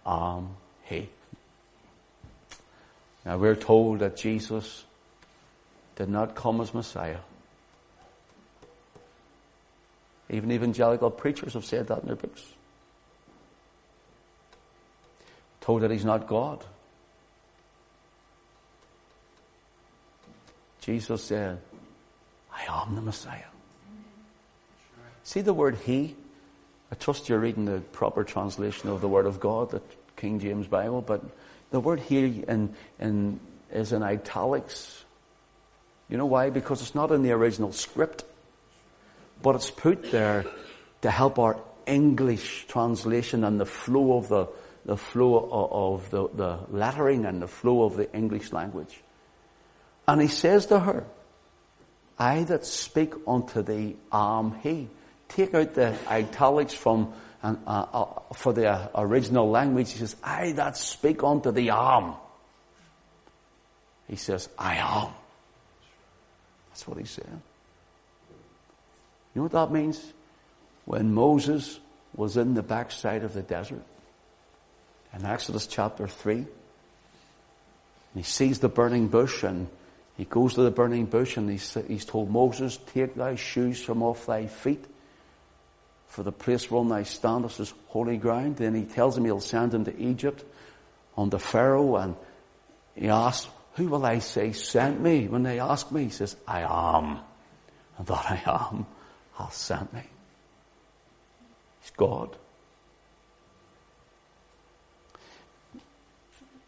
am 0.05 0.51
he. 0.85 1.09
Now 3.25 3.39
we're 3.39 3.57
told 3.57 4.01
that 4.01 4.17
Jesus 4.17 4.85
did 5.97 6.09
not 6.09 6.35
come 6.35 6.61
as 6.61 6.75
Messiah. 6.75 7.21
Even 10.29 10.53
evangelical 10.53 11.11
preachers 11.11 11.55
have 11.55 11.65
said 11.65 11.87
that 11.89 12.01
in 12.01 12.07
their 12.07 12.17
books. 12.17 12.43
Told 15.65 15.83
that 15.83 15.91
he's 15.91 16.05
not 16.05 16.27
God. 16.27 16.65
Jesus 20.81 21.25
said, 21.25 21.59
I 22.53 22.83
am 22.83 22.95
the 22.95 23.01
Messiah. 23.01 23.41
See 25.23 25.41
the 25.41 25.55
word 25.55 25.77
he? 25.85 26.15
I 26.93 26.95
trust 26.95 27.29
you're 27.29 27.39
reading 27.39 27.65
the 27.65 27.81
proper 27.81 28.23
translation 28.25 28.91
of 28.91 29.01
the 29.01 29.09
word 29.09 29.27
of 29.27 29.41
God, 29.41 29.71
the 29.71 29.81
King 30.17 30.39
James 30.39 30.67
Bible, 30.67 31.01
but 31.01 31.23
the 31.71 31.81
word 31.81 31.99
he 31.99 32.45
in, 32.47 32.75
in, 33.01 33.41
is 33.73 33.93
in 33.93 34.03
italics. 34.03 35.05
You 36.11 36.19
know 36.19 36.27
why? 36.27 36.51
Because 36.51 36.83
it's 36.83 36.95
not 36.95 37.11
in 37.11 37.23
the 37.23 37.33
original 37.33 37.73
script 37.73 38.25
but 39.45 39.55
it's 39.55 39.71
put 39.71 40.11
there 40.11 40.47
to 41.03 41.11
help 41.11 41.39
our 41.39 41.61
English 41.87 42.67
translation 42.67 43.45
and 43.45 43.61
the 43.61 43.67
flow 43.67 44.17
of 44.17 44.29
the, 44.29 44.47
the 44.85 44.97
flow 44.97 45.49
of 45.51 46.11
the, 46.11 46.29
the 46.29 46.59
lettering 46.71 47.25
and 47.25 47.41
the 47.41 47.49
flow 47.49 47.85
of 47.85 47.97
the 47.97 48.13
English 48.15 48.53
language. 48.53 49.01
And 50.07 50.21
he 50.21 50.29
says 50.29 50.67
to 50.67 50.79
her, 50.79 51.05
I 52.19 52.45
that 52.45 52.65
speak 52.65 53.15
unto 53.27 53.63
thee 53.63 53.97
am 54.13 54.55
he. 54.63 54.89
Take 55.29 55.55
out 55.55 55.75
the 55.75 55.97
italics 56.09 56.75
from 56.75 57.15
uh, 57.43 57.57
uh, 57.67 58.07
for 58.33 58.53
the 58.53 58.91
original 58.99 59.51
language. 59.51 59.93
He 59.93 59.99
says, 59.99 60.17
I 60.23 60.53
that 60.53 60.77
speak 60.77 61.23
unto 61.23 61.51
thee 61.51 61.71
am. 61.71 62.15
He 64.09 64.17
says, 64.17 64.49
I 64.59 64.77
am. 64.77 65.13
That's 66.71 66.87
what 66.87 66.99
he 66.99 67.05
said. 67.05 67.41
You 69.35 69.41
know 69.41 69.43
what 69.43 69.53
that 69.53 69.73
means? 69.73 70.13
When 70.85 71.13
Moses 71.13 71.81
was 72.15 72.37
in 72.37 72.55
the 72.55 72.63
backside 72.63 73.25
of 73.25 73.35
the 73.35 73.43
desert, 73.43 73.83
in 75.17 75.25
Exodus 75.25 75.67
chapter 75.67 76.09
3, 76.09 76.37
and 76.37 76.47
he 78.15 78.23
sees 78.23 78.59
the 78.59 78.69
burning 78.69 79.09
bush 79.09 79.43
and 79.43 79.69
he 80.17 80.25
goes 80.25 80.55
to 80.55 80.63
the 80.63 80.71
burning 80.71 81.07
bush 81.07 81.37
and 81.37 81.51
he's, 81.51 81.77
he's 81.89 82.05
told 82.05 82.31
Moses, 82.31 82.79
take 82.93 83.15
thy 83.15 83.35
shoes 83.35 83.83
from 83.83 84.03
off 84.03 84.27
thy 84.27 84.47
feet 84.47 84.85
for 86.15 86.23
the 86.23 86.31
place 86.31 86.71
whereon 86.71 86.89
thou 86.89 87.03
standest 87.03 87.59
is 87.59 87.75
holy 87.89 88.17
ground. 88.17 88.57
Then 88.57 88.77
he 88.77 88.85
tells 88.85 89.19
him 89.19 89.25
he'll 89.25 89.41
send 89.41 89.75
him 89.75 89.85
to 89.87 90.01
Egypt 90.01 90.45
under 91.19 91.39
Pharaoh 91.39 91.97
and 91.97 92.15
he 92.95 93.09
asks, 93.09 93.51
who 93.75 93.89
will 93.89 94.07
I 94.07 94.21
say 94.21 94.53
sent 94.53 95.01
me? 95.01 95.27
When 95.27 95.43
they 95.43 95.59
ask 95.59 95.91
me, 95.91 96.05
he 96.05 96.11
says, 96.11 96.37
I 96.47 96.61
am. 96.61 97.19
And 97.99 98.07
that 98.07 98.31
I 98.31 98.43
am 98.47 98.87
hath 99.37 99.55
sent 99.55 99.93
me. 99.93 100.03
He's 101.81 101.91
God. 101.97 102.37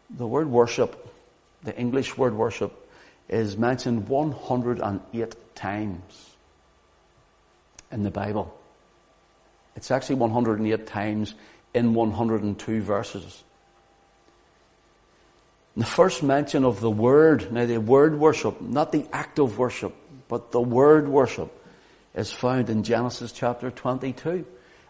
The 0.09 0.27
word 0.27 0.49
worship, 0.49 1.13
the 1.63 1.75
English 1.77 2.17
word 2.17 2.33
worship, 2.33 2.89
is 3.27 3.57
mentioned 3.57 4.07
108 4.07 5.55
times 5.55 6.35
in 7.91 8.03
the 8.03 8.11
Bible. 8.11 8.57
It's 9.75 9.91
actually 9.91 10.15
108 10.15 10.87
times 10.87 11.35
in 11.73 11.93
102 11.93 12.81
verses. 12.81 13.43
The 15.75 15.85
first 15.85 16.23
mention 16.23 16.65
of 16.65 16.79
the 16.79 16.89
word, 16.89 17.51
now 17.51 17.65
the 17.65 17.77
word 17.77 18.17
worship, 18.17 18.59
not 18.61 18.91
the 18.91 19.05
act 19.13 19.37
of 19.37 19.59
worship, 19.59 19.95
but 20.27 20.51
the 20.51 20.61
word 20.61 21.07
worship, 21.07 21.53
is 22.15 22.31
found 22.31 22.71
in 22.71 22.81
Genesis 22.81 23.31
chapter 23.31 23.69
22. 23.69 24.43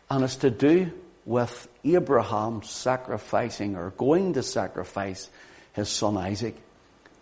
And 0.10 0.24
it's 0.24 0.38
to 0.38 0.50
do 0.50 0.92
with 1.28 1.68
Abraham 1.84 2.64
sacrificing 2.64 3.76
or 3.76 3.92
going 3.92 4.34
to 4.34 4.42
sacrifice 4.42 5.30
his 5.74 5.90
son 5.90 6.16
Isaac. 6.16 6.56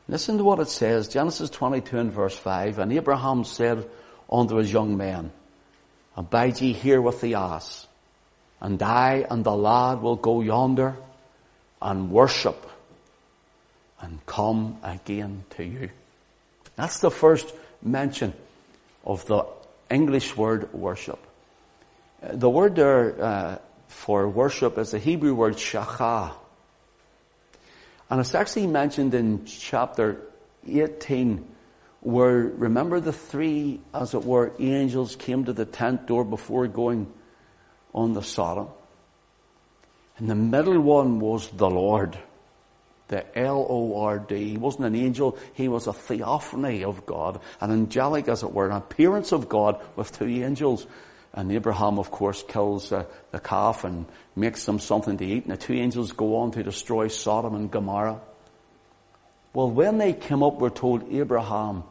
Listen 0.07 0.38
to 0.38 0.43
what 0.43 0.59
it 0.59 0.69
says, 0.69 1.07
Genesis 1.07 1.50
22 1.50 1.97
and 1.97 2.12
verse 2.12 2.38
5. 2.38 2.77
And 2.77 2.93
Abraham 2.93 3.43
said 3.43 3.89
unto 4.31 4.57
his 4.57 4.71
young 4.71 4.95
men, 4.95 5.31
Abide 6.15 6.62
ye 6.62 6.74
here 6.74 7.01
with 7.01 7.19
the 7.19 7.33
ass, 7.33 7.88
and 8.62 8.81
I 8.81 9.25
and 9.29 9.43
the 9.43 9.55
lad 9.55 10.01
will 10.01 10.15
go 10.15 10.41
yonder 10.41 10.95
and 11.81 12.12
worship 12.12 12.69
and 14.00 14.24
come 14.27 14.77
again 14.83 15.43
to 15.57 15.63
you. 15.65 15.89
That's 16.75 17.00
the 17.00 17.12
first 17.12 17.51
mention 17.81 18.33
of 19.03 19.25
the 19.25 19.45
English 19.89 20.38
word 20.38 20.71
worship. 20.74 21.19
The 22.21 22.50
word 22.50 22.75
there 22.75 23.21
uh, 23.21 23.57
for 23.95 24.27
worship 24.27 24.77
is 24.77 24.91
the 24.91 24.99
Hebrew 24.99 25.33
word 25.33 25.55
shachah. 25.55 26.33
And 28.09 28.19
it's 28.19 28.35
actually 28.35 28.67
mentioned 28.67 29.15
in 29.15 29.45
chapter 29.45 30.21
18 30.67 31.47
where, 32.01 32.37
remember 32.37 32.99
the 32.99 33.13
three, 33.13 33.79
as 33.93 34.13
it 34.13 34.23
were, 34.23 34.51
angels 34.59 35.15
came 35.15 35.45
to 35.45 35.53
the 35.53 35.65
tent 35.65 36.05
door 36.05 36.25
before 36.25 36.67
going 36.67 37.11
on 37.95 38.13
the 38.13 38.21
Sodom? 38.21 38.67
And 40.17 40.29
the 40.29 40.35
middle 40.35 40.79
one 40.81 41.19
was 41.19 41.49
the 41.49 41.69
Lord 41.69 42.17
the 43.07 43.37
L-O-R-D. 43.37 44.49
He 44.49 44.57
wasn't 44.57 44.85
an 44.85 44.95
angel, 44.95 45.37
he 45.53 45.67
was 45.67 45.85
a 45.87 45.93
theophany 45.93 46.83
of 46.83 47.05
God, 47.05 47.39
an 47.61 47.71
angelic 47.71 48.27
as 48.27 48.41
it 48.41 48.51
were, 48.51 48.67
an 48.67 48.75
appearance 48.75 49.31
of 49.31 49.47
God 49.47 49.79
with 49.95 50.17
two 50.17 50.25
angels. 50.25 50.87
And 51.35 51.51
Abraham, 51.51 51.99
of 51.99 52.11
course, 52.11 52.43
kills 52.47 52.93
uh, 52.93 53.03
the 53.31 53.39
calf 53.39 53.83
and 53.83 54.05
makes 54.37 54.65
them 54.65 54.79
something 54.79 55.17
to 55.17 55.25
eat, 55.25 55.43
and 55.43 55.51
the 55.51 55.57
two 55.57 55.73
angels 55.73 56.13
go 56.13 56.37
on 56.37 56.51
to 56.51 56.63
destroy 56.63 57.09
Sodom 57.09 57.55
and 57.55 57.69
Gomorrah. 57.69 58.21
Well, 59.53 59.69
when 59.69 59.97
they 59.97 60.13
came 60.13 60.43
up, 60.43 60.55
we're 60.55 60.69
told 60.69 61.13
Abraham 61.13 61.83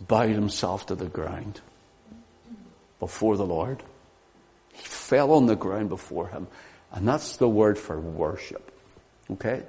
bowed 0.00 0.30
himself 0.30 0.86
to 0.86 0.96
the 0.96 1.06
ground 1.06 1.60
before 2.98 3.36
the 3.36 3.46
Lord. 3.46 3.82
He 4.72 4.82
fell 4.84 5.32
on 5.32 5.46
the 5.46 5.56
ground 5.56 5.88
before 5.88 6.28
him. 6.28 6.48
And 6.92 7.06
that's 7.06 7.36
the 7.36 7.48
word 7.48 7.78
for 7.78 7.98
worship. 7.98 8.72
Okay? 9.30 9.62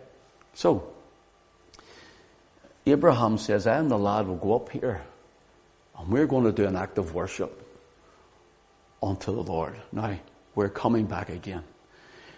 So, 0.54 0.92
Abraham 2.86 3.38
says, 3.38 3.68
I 3.68 3.78
and 3.78 3.92
the 3.92 3.98
lad 4.00 4.28
will 4.28 4.36
go 4.36 4.56
up 4.56 4.70
here 4.70 5.02
and 5.98 6.10
we're 6.10 6.28
going 6.28 6.46
to 6.46 6.52
do 6.52 6.66
an 6.66 6.76
act 6.76 6.98
of 6.98 7.14
worship 7.14 7.69
unto 9.02 9.34
the 9.34 9.42
Lord. 9.42 9.76
Now, 9.92 10.18
we're 10.56 10.70
coming 10.70 11.06
back 11.06 11.30
again. 11.30 11.64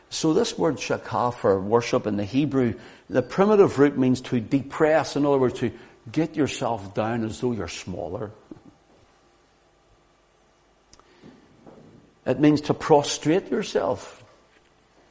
So 0.10 0.34
this 0.34 0.58
word 0.58 0.76
shachah 0.76 1.34
for 1.34 1.60
worship 1.60 2.06
in 2.06 2.18
the 2.18 2.26
Hebrew, 2.26 2.76
the 3.10 3.22
primitive 3.22 3.80
root 3.80 3.98
means 3.98 4.22
to 4.22 4.40
depress. 4.40 5.16
In 5.16 5.26
other 5.26 5.38
words, 5.38 5.60
to 5.60 5.72
get 6.12 6.36
yourself 6.36 6.94
down 6.94 7.24
as 7.24 7.40
though 7.40 7.54
you're 7.54 7.68
smaller. 7.68 8.32
It 12.26 12.40
means 12.40 12.62
to 12.62 12.74
prostrate 12.74 13.50
yourself 13.50 14.22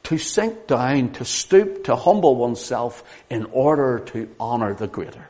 to 0.03 0.17
sink 0.17 0.67
down, 0.67 1.13
to 1.13 1.23
stoop, 1.25 1.85
to 1.85 1.95
humble 1.95 2.35
oneself 2.35 3.03
in 3.29 3.45
order 3.45 3.99
to 3.99 4.29
honor 4.39 4.73
the 4.73 4.87
greater. 4.87 5.27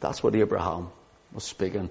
That's 0.00 0.22
what 0.22 0.34
Abraham 0.34 0.90
was 1.32 1.44
speaking 1.44 1.90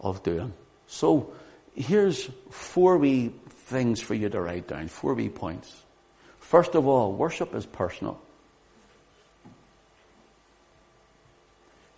of 0.00 0.22
doing. 0.22 0.52
So 0.86 1.32
here's 1.80 2.28
four 2.50 2.98
wee 2.98 3.32
things 3.48 4.00
for 4.00 4.14
you 4.14 4.28
to 4.28 4.40
write 4.40 4.68
down, 4.68 4.88
four 4.88 5.14
wee 5.14 5.28
points. 5.28 5.82
First 6.38 6.74
of 6.74 6.86
all, 6.86 7.12
worship 7.12 7.54
is 7.54 7.66
personal. 7.66 8.20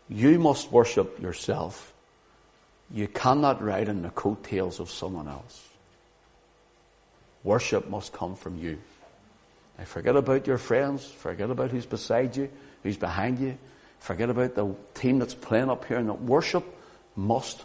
You 0.08 0.38
must 0.38 0.70
worship 0.70 1.20
yourself. 1.20 1.94
You 2.90 3.08
cannot 3.08 3.62
ride 3.62 3.88
in 3.88 4.02
the 4.02 4.10
coattails 4.10 4.80
of 4.80 4.90
someone 4.90 5.28
else. 5.28 5.68
Worship 7.44 7.88
must 7.88 8.12
come 8.12 8.36
from 8.36 8.58
you. 8.58 8.78
Now 9.78 9.84
forget 9.84 10.16
about 10.16 10.46
your 10.46 10.58
friends, 10.58 11.06
forget 11.06 11.50
about 11.50 11.70
who's 11.70 11.86
beside 11.86 12.36
you, 12.36 12.50
who's 12.82 12.98
behind 12.98 13.38
you, 13.38 13.56
Forget 14.02 14.30
about 14.30 14.56
the 14.56 14.74
team 14.94 15.20
that's 15.20 15.32
playing 15.34 15.70
up 15.70 15.84
here 15.84 15.96
and 15.96 16.08
that 16.08 16.20
worship 16.20 16.64
must 17.14 17.64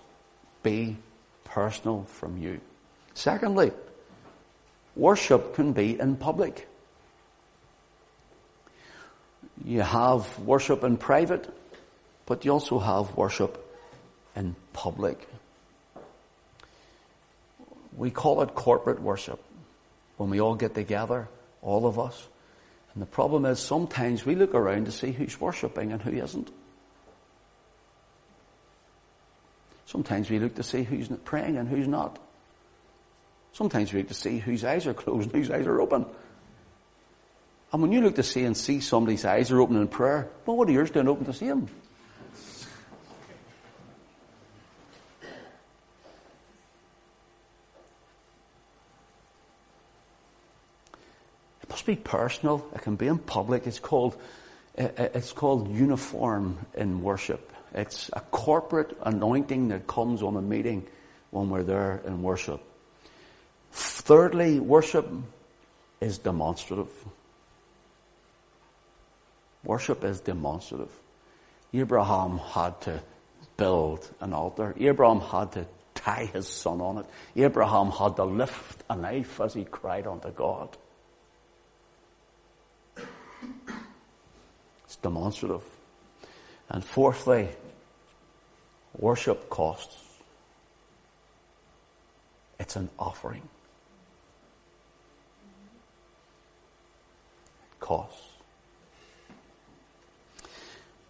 be 0.62 0.96
personal 1.58 2.04
from 2.04 2.38
you. 2.38 2.62
Secondly, 3.16 3.72
worship 4.96 5.56
can 5.56 5.74
be 5.74 6.00
in 6.00 6.16
public. 6.16 6.68
You 9.66 9.82
have 9.82 10.38
worship 10.38 10.84
in 10.84 10.98
private, 10.98 11.50
but 12.28 12.46
you 12.46 12.52
also 12.52 12.78
have 12.78 13.18
worship 13.18 13.58
in 14.36 14.56
public. 14.72 15.28
We 17.98 18.12
call 18.12 18.44
it 18.44 18.54
corporate 18.54 19.02
worship 19.02 19.44
when 20.18 20.30
we 20.30 20.40
all 20.40 20.54
get 20.54 20.76
together, 20.76 21.28
all 21.64 21.88
of 21.88 21.98
us. 21.98 22.28
And 22.94 23.02
the 23.02 23.08
problem 23.08 23.46
is 23.46 23.58
sometimes 23.58 24.28
we 24.28 24.36
look 24.36 24.54
around 24.54 24.86
to 24.86 24.92
see 24.92 25.12
who's 25.12 25.42
worshipping 25.42 25.92
and 25.92 26.04
who 26.04 26.12
isn't. 26.12 26.52
Sometimes 29.88 30.30
we 30.30 30.38
look 30.38 30.56
to 30.56 30.64
see 30.64 30.84
who's 30.84 31.08
praying 31.24 31.56
and 31.56 31.68
who's 31.68 31.88
not. 31.88 32.20
Sometimes 33.54 33.94
we 33.94 34.00
look 34.00 34.10
to 34.10 34.14
see 34.14 34.38
whose 34.38 34.66
eyes 34.66 34.86
are 34.86 34.94
closed 34.94 35.32
and 35.32 35.36
whose 35.36 35.50
eyes 35.50 35.66
are 35.66 35.80
open. 35.80 36.06
And 37.72 37.82
when 37.82 37.94
you 37.94 38.02
look 38.02 38.16
to 38.16 38.24
see 38.24 38.44
and 38.44 38.56
see 38.56 38.82
somebody's 38.82 39.24
eyes 39.24 39.50
are 39.50 39.62
open 39.62 39.78
in 39.78 39.88
prayer, 39.88 40.30
well, 40.46 40.58
what 40.58 40.68
are 40.68 40.74
yours 40.74 40.92
doing 40.92 41.08
open 41.08 41.26
to 41.26 41.34
see 41.34 41.48
them? 41.48 41.70
It 51.64 51.70
must 51.70 51.86
be 51.86 51.96
personal. 51.96 52.68
It 52.76 52.82
can 52.82 52.98
be 52.98 53.08
in 53.08 53.20
public. 53.20 53.66
It's 53.66 53.80
called, 53.80 54.18
it's 54.76 55.32
called 55.32 55.74
uniform 55.74 56.58
in 56.76 57.02
worship. 57.02 57.54
It's 57.78 58.10
a 58.12 58.22
corporate 58.22 58.98
anointing 59.04 59.68
that 59.68 59.86
comes 59.86 60.24
on 60.24 60.36
a 60.36 60.42
meeting 60.42 60.88
when 61.30 61.52
we're 61.52 61.62
there 61.62 62.02
in 62.08 62.24
worship. 62.24 62.60
Thirdly, 63.72 64.60
worship 64.60 65.08
is 66.02 66.18
demonstrative. 66.18 66.90
Worship 69.64 70.04
is 70.04 70.22
demonstrative. 70.22 70.90
Abraham 71.72 72.40
had 72.40 72.82
to 72.82 73.00
build 73.58 74.10
an 74.22 74.34
altar. 74.34 74.74
Abraham 74.80 75.20
had 75.20 75.52
to 75.52 75.68
tie 75.94 76.26
his 76.26 76.48
son 76.48 76.82
on 76.82 76.98
it. 76.98 77.06
Abraham 77.36 77.92
had 77.92 78.16
to 78.16 78.24
lift 78.24 78.84
a 78.90 78.96
knife 78.96 79.40
as 79.40 79.54
he 79.54 79.66
cried 79.66 80.08
unto 80.08 80.32
God. 80.32 80.76
It's 84.86 84.96
demonstrative. 84.96 85.62
And 86.70 86.84
fourthly, 86.84 87.50
worship 88.98 89.50
costs. 89.50 89.96
It's 92.60 92.76
an 92.76 92.90
offering. 92.98 93.44
It 97.72 97.80
costs. 97.80 98.22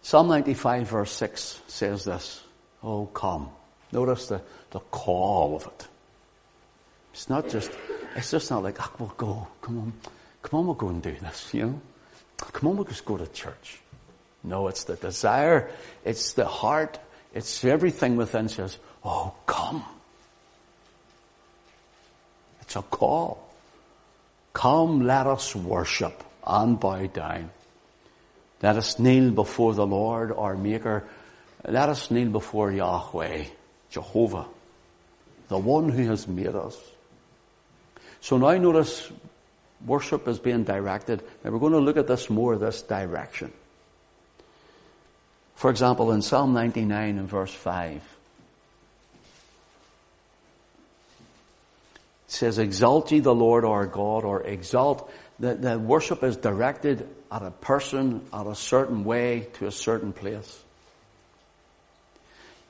Psalm 0.02 0.28
95 0.28 0.88
verse 0.88 1.12
6 1.12 1.60
says 1.66 2.04
this, 2.04 2.42
Oh 2.82 3.06
come. 3.06 3.50
Notice 3.92 4.28
the, 4.28 4.40
the 4.70 4.80
call 4.80 5.56
of 5.56 5.66
it. 5.66 5.88
It's 7.12 7.28
not 7.28 7.48
just, 7.48 7.70
it's 8.14 8.30
just 8.30 8.50
not 8.50 8.62
like, 8.62 8.78
oh, 8.80 8.92
we'll 8.98 9.14
go, 9.16 9.48
come 9.60 9.78
on, 9.78 9.92
come 10.42 10.60
on, 10.60 10.66
we'll 10.66 10.74
go 10.74 10.88
and 10.88 11.02
do 11.02 11.14
this, 11.20 11.52
you 11.52 11.62
know. 11.62 11.80
Come 12.52 12.70
on, 12.70 12.76
we'll 12.76 12.84
just 12.84 13.04
go 13.04 13.16
to 13.16 13.26
church. 13.26 13.80
No, 14.44 14.68
it's 14.68 14.84
the 14.84 14.94
desire, 14.94 15.70
it's 16.04 16.34
the 16.34 16.46
heart, 16.46 16.98
it's 17.38 17.64
everything 17.64 18.16
within 18.16 18.48
says, 18.48 18.78
oh, 19.04 19.32
come. 19.46 19.84
It's 22.62 22.74
a 22.74 22.82
call. 22.82 23.48
Come, 24.52 25.06
let 25.06 25.28
us 25.28 25.54
worship 25.54 26.24
and 26.44 26.80
bow 26.80 27.06
down. 27.06 27.50
Let 28.60 28.74
us 28.74 28.98
kneel 28.98 29.30
before 29.30 29.72
the 29.72 29.86
Lord, 29.86 30.32
our 30.36 30.56
Maker. 30.56 31.04
Let 31.64 31.88
us 31.88 32.10
kneel 32.10 32.30
before 32.30 32.72
Yahweh, 32.72 33.44
Jehovah, 33.88 34.46
the 35.46 35.58
one 35.58 35.90
who 35.90 36.08
has 36.08 36.26
made 36.26 36.56
us. 36.56 36.76
So 38.20 38.36
now 38.36 38.58
notice 38.58 39.12
worship 39.86 40.26
is 40.26 40.40
being 40.40 40.64
directed. 40.64 41.22
Now 41.44 41.52
we're 41.52 41.60
going 41.60 41.72
to 41.72 41.78
look 41.78 41.98
at 41.98 42.08
this 42.08 42.28
more, 42.28 42.58
this 42.58 42.82
direction. 42.82 43.52
For 45.58 45.70
example, 45.70 46.12
in 46.12 46.22
Psalm 46.22 46.52
99 46.52 47.18
and 47.18 47.28
verse 47.28 47.52
5, 47.52 47.96
it 47.96 48.00
says, 52.28 52.60
Exalt 52.60 53.10
ye 53.10 53.18
the 53.18 53.34
Lord 53.34 53.64
our 53.64 53.84
God, 53.84 54.24
or 54.24 54.44
exalt. 54.44 55.10
The, 55.40 55.56
the 55.56 55.76
worship 55.76 56.22
is 56.22 56.36
directed 56.36 57.08
at 57.32 57.42
a 57.42 57.50
person, 57.50 58.24
at 58.32 58.46
a 58.46 58.54
certain 58.54 59.02
way, 59.02 59.48
to 59.54 59.66
a 59.66 59.72
certain 59.72 60.12
place. 60.12 60.62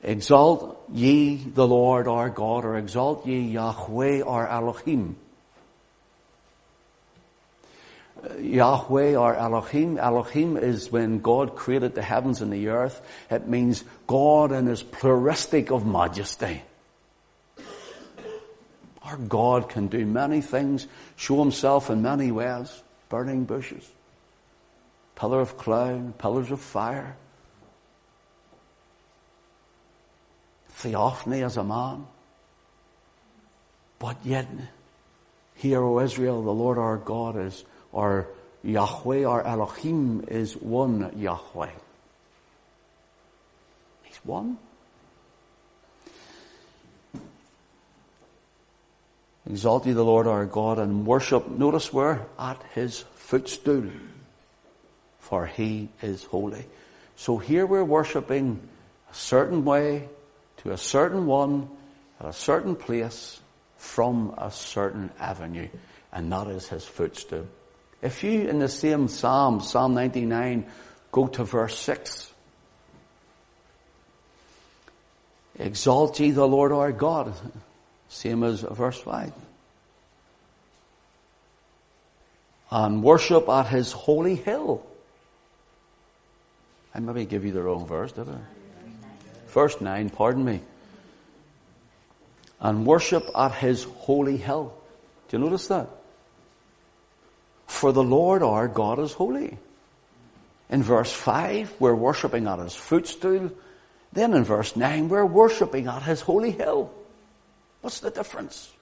Exalt 0.03 0.83
ye 0.90 1.37
the 1.37 1.68
Lord 1.68 2.09
our 2.09 2.31
God, 2.31 2.64
or 2.64 2.79
exalt 2.79 3.27
ye 3.27 3.40
Yahweh 3.51 4.22
our 4.22 4.48
Elohim. 4.48 5.16
Yahweh 8.40 9.14
or 9.14 9.35
Elohim. 9.35 9.98
Elohim 9.98 10.57
is 10.57 10.90
when 10.90 11.20
God 11.20 11.57
created 11.57 11.94
the 11.94 12.02
heavens 12.02 12.40
and 12.40 12.52
the 12.52 12.68
earth. 12.68 13.00
It 13.31 13.46
means 13.46 13.85
God 14.07 14.52
in 14.52 14.66
his 14.66 14.83
pluralistic 14.83 15.70
of 15.70 15.87
majesty. 15.87 16.62
Our 19.02 19.16
God 19.16 19.68
can 19.68 19.87
do 19.87 20.04
many 20.04 20.40
things, 20.40 20.87
show 21.16 21.38
himself 21.38 21.88
in 21.90 22.02
many 22.02 22.31
ways. 22.31 22.83
Burning 23.09 23.44
bushes, 23.44 23.88
pillar 25.16 25.40
of 25.40 25.57
cloud, 25.57 26.18
pillars 26.18 26.50
of 26.50 26.61
fire, 26.61 27.16
theophany 30.68 31.42
as 31.42 31.57
a 31.57 31.64
man. 31.64 32.07
But 33.98 34.18
yet, 34.24 34.46
here, 35.54 35.83
O 35.83 36.00
Israel, 36.00 36.42
the 36.42 36.52
Lord 36.52 36.76
our 36.76 36.98
God 36.98 37.38
is, 37.38 37.64
or 37.92 38.29
Yahweh, 38.62 39.24
our 39.24 39.42
Elohim 39.42 40.24
is 40.29 40.57
one 40.57 41.12
Yahweh. 41.16 41.70
He's 44.03 44.20
one. 44.24 44.59
Exalt 49.48 49.87
ye 49.87 49.92
the 49.92 50.05
Lord 50.05 50.27
our 50.27 50.44
God 50.44 50.79
and 50.79 51.07
worship, 51.07 51.48
notice 51.48 51.92
where? 51.92 52.27
At 52.38 52.62
his 52.74 53.05
footstool. 53.14 53.85
For 55.20 55.46
he 55.46 55.88
is 56.03 56.24
holy. 56.24 56.66
So 57.16 57.38
here 57.38 57.64
we're 57.64 57.85
worshipping 57.85 58.61
a 59.11 59.14
certain 59.14 59.64
way, 59.64 60.09
to 60.59 60.72
a 60.72 60.77
certain 60.77 61.27
one, 61.27 61.70
at 62.20 62.27
a 62.27 62.33
certain 62.33 62.77
place, 62.77 63.40
from 63.79 64.35
a 64.37 64.51
certain 64.51 65.11
avenue. 65.18 65.68
And 66.12 66.31
that 66.33 66.48
is 66.48 66.68
his 66.68 66.85
footstool. 66.85 67.46
If 68.01 68.23
you, 68.23 68.49
in 68.49 68.59
the 68.59 68.69
same 68.69 69.09
Psalm, 69.09 69.61
Psalm 69.61 69.95
99, 69.95 70.67
go 71.11 71.27
to 71.27 71.45
verse 71.45 71.79
6, 71.79 72.33
Exalt 75.59 76.21
ye 76.21 76.31
the 76.31 76.47
Lord 76.47 76.71
our 76.71 76.93
God. 76.93 77.35
Same 78.09 78.45
as 78.45 78.61
verse 78.61 78.99
5. 79.01 79.33
And 82.71 83.03
worship 83.03 83.49
at 83.49 83.67
his 83.67 83.93
holy 83.93 84.37
hill. 84.37 84.87
I 86.95 87.01
maybe 87.01 87.25
give 87.27 87.45
you 87.45 87.53
the 87.53 87.63
wrong 87.63 87.87
verse, 87.87 88.13
did 88.13 88.29
I? 88.29 88.39
Verse 89.49 89.81
9, 89.81 90.11
pardon 90.11 90.45
me. 90.45 90.61
And 92.61 92.87
worship 92.87 93.29
at 93.35 93.53
his 93.53 93.85
holy 93.85 94.37
hill. 94.37 94.75
Do 95.29 95.39
you 95.39 95.45
notice 95.45 95.67
that? 95.69 95.89
For 97.68 97.92
the 97.92 98.02
Lord 98.02 98.42
our 98.42 98.66
God 98.66 98.98
is 98.98 99.12
holy. 99.12 99.57
In 100.68 100.83
verse 100.83 101.12
5, 101.12 101.76
we're 101.78 101.94
worshipping 101.94 102.48
at 102.48 102.59
his 102.59 102.74
footstool. 102.74 103.52
Then 104.12 104.33
in 104.33 104.42
verse 104.42 104.74
9, 104.74 105.09
we're 105.09 105.24
worshipping 105.24 105.87
at 105.87 106.02
his 106.02 106.20
holy 106.20 106.50
hill. 106.50 106.90
What's 107.83 108.00
the 108.00 108.11
difference? 108.11 108.72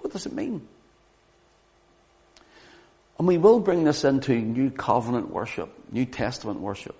What 0.00 0.12
does 0.12 0.26
it 0.26 0.32
mean? 0.32 0.68
And 3.18 3.26
we 3.26 3.38
will 3.38 3.60
bring 3.60 3.84
this 3.84 4.04
into 4.04 4.34
New 4.34 4.70
Covenant 4.70 5.30
worship, 5.30 5.70
New 5.90 6.04
Testament 6.04 6.60
worship. 6.60 6.96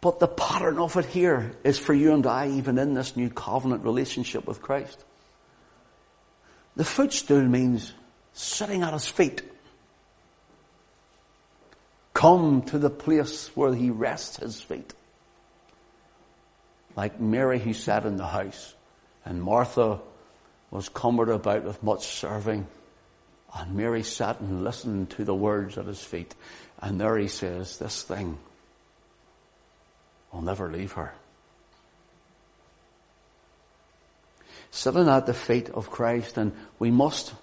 But 0.00 0.18
the 0.18 0.28
pattern 0.28 0.78
of 0.78 0.96
it 0.96 1.06
here 1.06 1.52
is 1.62 1.78
for 1.78 1.94
you 1.94 2.12
and 2.12 2.26
I, 2.26 2.48
even 2.48 2.78
in 2.78 2.94
this 2.94 3.16
New 3.16 3.30
Covenant 3.30 3.84
relationship 3.84 4.46
with 4.46 4.60
Christ. 4.60 5.02
The 6.74 6.84
footstool 6.84 7.42
means 7.42 7.92
sitting 8.32 8.82
at 8.82 8.92
his 8.92 9.08
feet. 9.08 9.42
Come 12.14 12.62
to 12.62 12.78
the 12.78 12.90
place 12.90 13.48
where 13.56 13.74
he 13.74 13.90
rests 13.90 14.36
his 14.36 14.60
feet. 14.60 14.92
Like 16.94 17.20
Mary 17.20 17.58
he 17.58 17.72
sat 17.72 18.04
in 18.04 18.16
the 18.16 18.26
house 18.26 18.74
and 19.24 19.42
Martha 19.42 20.00
was 20.70 20.88
cumbered 20.88 21.28
about 21.28 21.64
with 21.64 21.82
much 21.82 22.06
serving. 22.06 22.66
And 23.54 23.74
Mary 23.74 24.02
sat 24.02 24.40
and 24.40 24.64
listened 24.64 25.10
to 25.10 25.24
the 25.24 25.34
words 25.34 25.76
at 25.76 25.86
his 25.86 26.02
feet. 26.02 26.34
And 26.80 27.00
there 27.00 27.16
he 27.18 27.28
says, 27.28 27.78
this 27.78 28.02
thing 28.02 28.38
will 30.32 30.42
never 30.42 30.70
leave 30.70 30.92
her. 30.92 31.12
Sitting 34.70 35.08
at 35.08 35.26
the 35.26 35.34
feet 35.34 35.68
of 35.68 35.90
Christ 35.90 36.38
and 36.38 36.52
we 36.78 36.90
must 36.90 37.34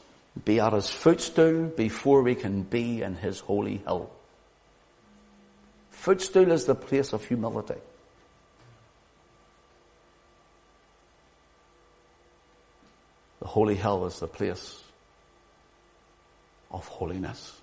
be 0.45 0.59
at 0.59 0.73
his 0.73 0.89
footstool 0.89 1.67
before 1.67 2.21
we 2.21 2.35
can 2.35 2.63
be 2.63 3.01
in 3.01 3.15
his 3.15 3.39
holy 3.39 3.77
hill. 3.77 4.11
Footstool 5.91 6.51
is 6.51 6.65
the 6.65 6.75
place 6.75 7.13
of 7.13 7.25
humility. 7.25 7.79
The 13.39 13.47
holy 13.47 13.75
hill 13.75 14.05
is 14.05 14.19
the 14.19 14.27
place 14.27 14.81
of 16.71 16.87
holiness. 16.87 17.59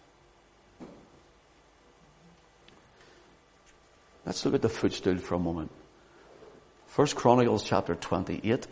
Let's 4.24 4.44
look 4.44 4.54
at 4.54 4.62
the 4.62 4.68
footstool 4.68 5.18
for 5.18 5.36
a 5.36 5.38
moment. 5.38 5.70
First 6.88 7.14
Chronicles 7.14 7.62
chapter 7.62 7.94
28. 7.94 8.66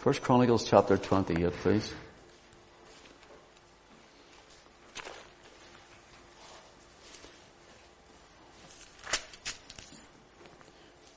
First 0.00 0.22
Chronicles 0.22 0.64
chapter 0.64 0.96
28, 0.96 1.52
please. 1.60 1.92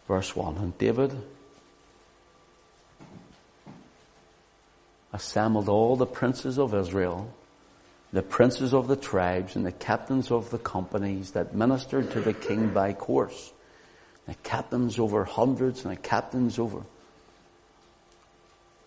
Verse 0.06 0.36
1. 0.36 0.58
And 0.58 0.78
David 0.78 1.16
assembled 5.14 5.70
all 5.70 5.96
the 5.96 6.06
princes 6.06 6.60
of 6.60 6.74
Israel, 6.74 7.34
the 8.12 8.22
princes 8.22 8.74
of 8.74 8.90
the 8.90 8.98
tribes, 8.98 9.56
and 9.56 9.66
the 9.66 9.72
captains 9.72 10.30
of 10.30 10.50
the 10.50 10.60
companies 10.60 11.32
that 11.32 11.56
ministered 11.56 12.12
to 12.12 12.20
the 12.20 12.34
king 12.34 12.74
by 12.74 12.92
course. 12.92 13.54
The 14.28 14.36
captains 14.44 15.00
over 15.00 15.24
hundreds 15.24 15.86
and 15.86 15.94
the 15.94 16.02
captains 16.02 16.60
over 16.60 16.84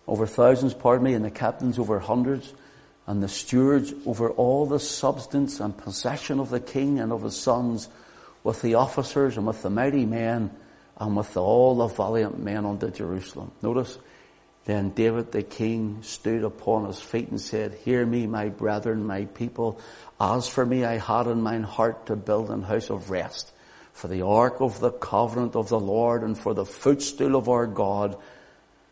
over 0.07 0.25
thousands, 0.25 0.73
pardon 0.73 1.03
me, 1.03 1.13
and 1.13 1.25
the 1.25 1.31
captains 1.31 1.77
over 1.77 1.99
hundreds, 1.99 2.53
and 3.05 3.21
the 3.21 3.27
stewards 3.27 3.93
over 4.05 4.31
all 4.31 4.65
the 4.65 4.79
substance 4.79 5.59
and 5.59 5.77
possession 5.77 6.39
of 6.39 6.49
the 6.49 6.59
king 6.59 6.99
and 6.99 7.11
of 7.11 7.23
his 7.23 7.35
sons, 7.35 7.89
with 8.43 8.61
the 8.61 8.75
officers 8.75 9.37
and 9.37 9.45
with 9.45 9.61
the 9.61 9.69
mighty 9.69 10.05
men, 10.05 10.51
and 10.97 11.15
with 11.15 11.35
all 11.37 11.75
the 11.75 11.87
valiant 11.87 12.39
men 12.39 12.65
unto 12.65 12.89
Jerusalem. 12.89 13.51
Notice, 13.61 13.97
then 14.65 14.89
David 14.89 15.31
the 15.31 15.43
king 15.43 15.99
stood 16.01 16.43
upon 16.43 16.85
his 16.85 16.99
feet 16.99 17.29
and 17.29 17.39
said, 17.39 17.73
Hear 17.73 18.05
me, 18.05 18.27
my 18.27 18.49
brethren, 18.49 19.05
my 19.05 19.25
people. 19.25 19.79
As 20.19 20.47
for 20.47 20.65
me, 20.65 20.83
I 20.83 20.97
had 20.97 21.27
in 21.27 21.41
mine 21.41 21.63
heart 21.63 22.07
to 22.07 22.15
build 22.15 22.49
an 22.49 22.63
house 22.63 22.89
of 22.89 23.09
rest 23.09 23.51
for 23.93 24.07
the 24.07 24.21
ark 24.21 24.61
of 24.61 24.79
the 24.79 24.91
covenant 24.91 25.55
of 25.55 25.69
the 25.69 25.79
Lord 25.79 26.21
and 26.21 26.37
for 26.37 26.53
the 26.53 26.65
footstool 26.65 27.35
of 27.35 27.49
our 27.49 27.65
God 27.65 28.15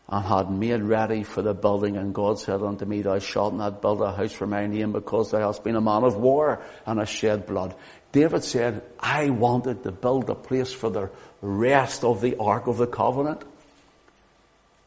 and 0.08 0.24
had 0.24 0.50
made 0.50 0.82
ready 0.82 1.22
for 1.22 1.42
the 1.42 1.54
building. 1.54 1.96
And 1.96 2.14
God 2.14 2.38
said 2.38 2.62
unto 2.62 2.84
me, 2.84 3.02
Thou 3.02 3.18
shalt 3.18 3.54
not 3.54 3.82
build 3.82 4.00
a 4.02 4.12
house 4.12 4.32
for 4.32 4.46
my 4.46 4.66
name 4.66 4.92
because 4.92 5.30
thou 5.30 5.46
hast 5.46 5.64
been 5.64 5.76
a 5.76 5.80
man 5.80 6.04
of 6.04 6.16
war 6.16 6.62
and 6.86 6.98
hast 6.98 7.12
shed 7.12 7.46
blood. 7.46 7.74
David 8.12 8.44
said, 8.44 8.82
I 9.00 9.30
wanted 9.30 9.82
to 9.82 9.92
build 9.92 10.30
a 10.30 10.34
place 10.34 10.72
for 10.72 10.90
the 10.90 11.10
rest 11.42 12.04
of 12.04 12.20
the 12.20 12.36
Ark 12.36 12.66
of 12.68 12.78
the 12.78 12.86
Covenant. 12.86 13.42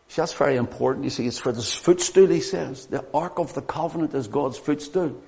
See, 0.08 0.22
that's 0.22 0.34
very 0.34 0.56
important. 0.56 1.04
You 1.04 1.12
see, 1.12 1.28
it's 1.28 1.38
for 1.38 1.52
this 1.52 1.74
footstool, 1.74 2.28
he 2.28 2.42
says. 2.42 2.88
The 2.88 3.06
Ark 3.14 3.38
of 3.38 3.54
the 3.54 3.62
Covenant 3.62 4.16
is 4.16 4.28
God's 4.28 4.58
footstool. 4.58 5.22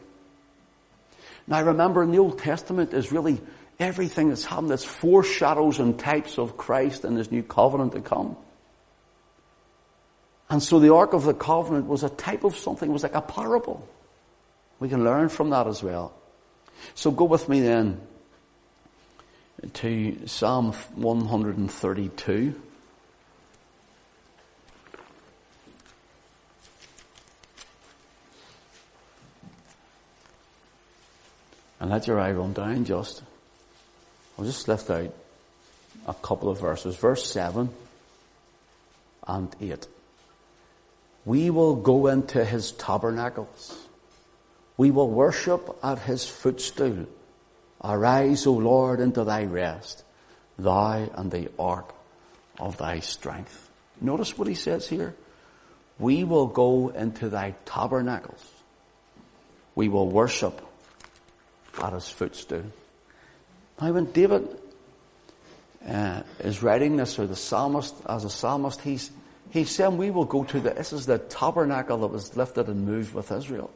Now 1.48 1.64
remember, 1.64 2.02
in 2.02 2.12
the 2.12 2.20
Old 2.20 2.40
Testament 2.40 2.94
is 2.94 3.12
really 3.12 3.42
everything 3.78 4.30
that's 4.30 4.46
happened 4.46 4.70
that's 4.70 4.86
foreshadows 4.86 5.80
and 5.80 6.00
types 6.00 6.38
of 6.38 6.56
Christ 6.56 7.04
and 7.04 7.18
his 7.18 7.32
new 7.32 7.44
covenant 7.44 7.92
to 7.92 8.02
come. 8.02 8.38
And 10.52 10.62
so 10.62 10.80
the 10.80 10.94
Ark 10.94 11.14
of 11.14 11.24
the 11.24 11.34
Covenant 11.34 11.88
was 11.88 12.04
a 12.04 12.10
type 12.10 12.44
of 12.44 12.58
something, 12.58 12.90
it 12.90 12.92
was 12.92 13.04
like 13.04 13.16
a 13.16 13.22
parable. 13.22 13.88
We 14.82 14.90
can 14.90 15.06
learn 15.06 15.30
from 15.30 15.50
that 15.52 15.66
as 15.66 15.82
well. 15.82 16.14
So 16.94 17.10
go 17.10 17.24
with 17.24 17.48
me 17.48 17.62
then 17.62 18.02
to 19.76 20.28
Psalm 20.28 20.74
132. 20.96 22.62
And 31.80 31.90
let 31.90 32.08
your 32.08 32.20
eye 32.20 32.34
run 32.34 32.52
down 32.52 32.84
just. 32.84 33.24
I'll 34.38 34.44
just 34.44 34.68
lift 34.68 34.90
out 34.90 35.16
a 36.08 36.14
couple 36.16 36.50
of 36.50 36.60
verses. 36.60 36.98
Verse 36.98 37.26
7 37.32 37.70
and 39.28 39.56
8 39.62 39.88
we 41.26 41.50
will 41.50 41.76
go 41.76 42.08
into 42.08 42.44
his 42.44 42.72
tabernacles. 42.72 43.88
We 44.78 44.92
will 44.92 45.10
worship 45.10 45.78
at 45.84 46.00
his 46.00 46.28
footstool. 46.28 47.06
Arise, 47.84 48.48
O 48.48 48.54
Lord, 48.54 49.00
into 49.00 49.24
thy 49.24 49.44
rest, 49.44 50.04
thou 50.58 51.10
and 51.16 51.32
the 51.32 51.50
ark 51.58 51.94
of 52.60 52.78
thy 52.78 53.00
strength. 53.00 53.70
Notice 54.00 54.38
what 54.38 54.48
he 54.48 54.56
says 54.56 54.88
here. 54.88 55.16
We 56.00 56.24
will 56.24 56.48
go 56.48 56.90
into 56.90 57.30
thy 57.30 57.56
tabernacles. 57.66 58.44
We 59.76 59.90
will 59.90 60.10
worship 60.10 60.60
at 61.82 61.94
his 61.94 62.10
footstool. 62.10 62.64
Now 63.80 63.92
when 63.92 64.12
David 64.12 64.48
uh, 65.88 66.22
is 66.40 66.62
writing 66.62 66.98
this, 66.98 67.18
or 67.18 67.28
the 67.28 67.36
psalmist, 67.36 67.96
as 68.08 68.26
a 68.26 68.30
psalmist, 68.30 68.82
he's, 68.82 69.12
He's 69.52 69.70
saying 69.70 69.98
we 69.98 70.12
will 70.12 70.26
go 70.26 70.46
to 70.46 70.60
the, 70.60 70.72
this 70.72 70.94
is 70.94 71.06
the 71.06 71.20
tabernacle 71.20 72.00
that 72.00 72.08
was 72.08 72.36
lifted 72.38 72.68
and 72.68 72.86
moved 72.86 73.14
with 73.14 73.32
Israel. 73.32 73.70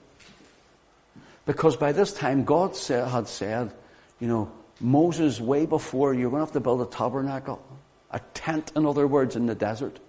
Because 1.45 1.75
by 1.75 1.91
this 1.91 2.13
time 2.13 2.45
God 2.45 2.75
said, 2.75 3.07
had 3.09 3.27
said, 3.27 3.71
you 4.19 4.27
know, 4.27 4.51
Moses 4.79 5.39
way 5.39 5.65
before, 5.65 6.13
you're 6.13 6.29
going 6.29 6.39
to 6.39 6.45
have 6.45 6.53
to 6.53 6.59
build 6.59 6.81
a 6.81 6.85
tabernacle. 6.85 7.61
A 8.11 8.19
tent, 8.33 8.71
in 8.75 8.85
other 8.85 9.05
words, 9.05 9.35
in 9.35 9.45
the 9.45 9.55
desert. 9.55 9.99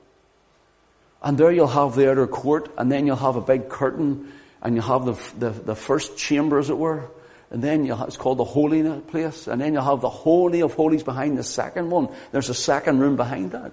And 1.23 1.37
there 1.37 1.51
you'll 1.51 1.67
have 1.67 1.97
the 1.97 2.11
outer 2.11 2.27
court, 2.27 2.73
and 2.79 2.91
then 2.91 3.07
you'll 3.07 3.17
have 3.17 3.37
a 3.37 3.41
big 3.41 3.69
curtain, 3.69 4.33
and 4.63 4.77
you'll 4.77 4.85
have 4.85 5.05
the, 5.05 5.51
the, 5.51 5.51
the 5.51 5.75
first 5.75 6.17
chamber, 6.17 6.59
as 6.59 6.71
it 6.71 6.79
were. 6.79 7.11
And 7.51 7.63
then 7.63 7.85
you'll 7.85 7.97
have, 7.97 8.09
it's 8.09 8.17
called 8.17 8.39
the 8.39 8.45
holy 8.45 9.01
place, 9.01 9.47
and 9.49 9.61
then 9.61 9.73
you'll 9.73 9.83
have 9.83 10.01
the 10.01 10.11
holy 10.11 10.63
of 10.63 10.75
holies 10.75 11.03
behind 11.03 11.37
the 11.37 11.45
second 11.45 11.91
one. 11.91 12.09
There's 12.33 12.49
a 12.49 12.55
second 12.55 13.01
room 13.01 13.17
behind 13.17 13.53
that. 13.53 13.73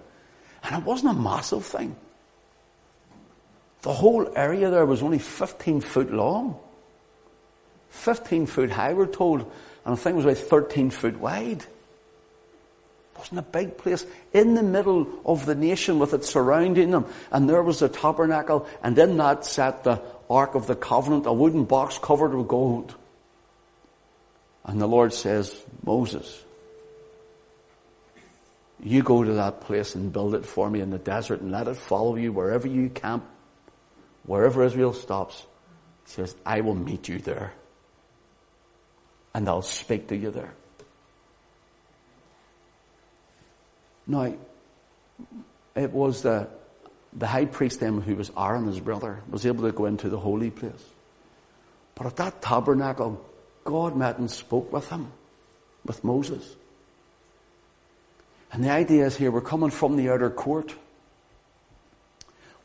And 0.63 0.75
it 0.75 0.83
wasn't 0.83 1.17
a 1.17 1.19
massive 1.19 1.65
thing. 1.65 1.95
The 3.81 3.93
whole 3.93 4.31
area 4.35 4.69
there 4.69 4.85
was 4.85 5.03
only 5.03 5.19
15 5.19 5.81
foot 5.81 6.11
long. 6.11 6.57
15 7.89 8.45
foot 8.45 8.71
high, 8.71 8.93
we're 8.93 9.05
told. 9.05 9.41
And 9.85 9.97
the 9.97 10.01
thing 10.01 10.15
was 10.15 10.25
about 10.25 10.37
13 10.37 10.89
foot 10.89 11.19
wide. 11.19 11.61
It 11.61 11.67
wasn't 13.17 13.39
a 13.39 13.43
big 13.43 13.77
place. 13.77 14.05
In 14.31 14.53
the 14.55 14.63
middle 14.63 15.07
of 15.25 15.45
the 15.45 15.53
nation 15.53 15.99
with 15.99 16.13
it 16.13 16.23
surrounding 16.23 16.91
them. 16.91 17.05
And 17.29 17.49
there 17.49 17.61
was 17.61 17.79
the 17.79 17.89
tabernacle. 17.89 18.67
And 18.81 18.97
in 18.97 19.17
that 19.17 19.45
sat 19.45 19.83
the 19.83 20.01
Ark 20.29 20.55
of 20.55 20.65
the 20.65 20.75
Covenant, 20.75 21.25
a 21.25 21.33
wooden 21.33 21.65
box 21.65 21.99
covered 21.99 22.33
with 22.33 22.47
gold. 22.47 22.95
And 24.63 24.79
the 24.79 24.87
Lord 24.87 25.13
says, 25.13 25.55
Moses, 25.85 26.41
you 28.83 29.01
go 29.01 29.23
to 29.23 29.33
that 29.33 29.61
place 29.61 29.95
and 29.95 30.11
build 30.11 30.35
it 30.35 30.45
for 30.45 30.69
me 30.69 30.81
in 30.81 30.89
the 30.89 30.97
desert 30.97 31.41
and 31.41 31.51
let 31.51 31.67
it 31.67 31.75
follow 31.75 32.15
you 32.15 32.33
wherever 32.33 32.67
you 32.67 32.89
camp, 32.89 33.25
wherever 34.25 34.63
Israel 34.63 34.93
stops. 34.93 35.45
He 36.05 36.11
says, 36.11 36.35
I 36.45 36.61
will 36.61 36.75
meet 36.75 37.07
you 37.07 37.19
there. 37.19 37.53
And 39.33 39.47
I'll 39.47 39.61
speak 39.61 40.07
to 40.07 40.17
you 40.17 40.31
there. 40.31 40.53
Now, 44.05 44.35
it 45.75 45.91
was 45.91 46.23
the, 46.23 46.49
the 47.13 47.27
high 47.27 47.45
priest 47.45 47.79
then 47.79 48.01
who 48.01 48.15
was 48.15 48.31
Aaron, 48.37 48.67
his 48.67 48.81
brother, 48.81 49.21
was 49.29 49.45
able 49.45 49.63
to 49.63 49.71
go 49.71 49.85
into 49.85 50.09
the 50.09 50.19
holy 50.19 50.51
place. 50.51 50.83
But 51.95 52.07
at 52.07 52.15
that 52.17 52.41
tabernacle, 52.41 53.23
God 53.63 53.95
met 53.95 54.17
and 54.17 54.29
spoke 54.29 54.73
with 54.73 54.89
him, 54.89 55.11
with 55.85 56.03
Moses. 56.03 56.55
And 58.53 58.63
the 58.63 58.69
idea 58.69 59.05
is 59.05 59.17
here, 59.17 59.31
we're 59.31 59.41
coming 59.41 59.71
from 59.71 59.97
the 59.97 60.09
outer 60.09 60.29
court. 60.29 60.73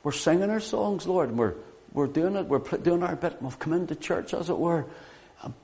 We're 0.05 0.13
singing 0.13 0.51
our 0.51 0.61
songs, 0.61 1.07
Lord, 1.07 1.31
and 1.31 1.39
we're 1.39 1.55
we're 1.93 2.07
doing 2.07 2.37
it, 2.37 2.47
we're 2.47 2.59
doing 2.59 3.03
our 3.03 3.17
bit, 3.17 3.41
we've 3.43 3.59
come 3.59 3.73
into 3.73 3.95
church 3.95 4.35
as 4.35 4.51
it 4.51 4.59
were. 4.59 4.85
Um, 5.43 5.55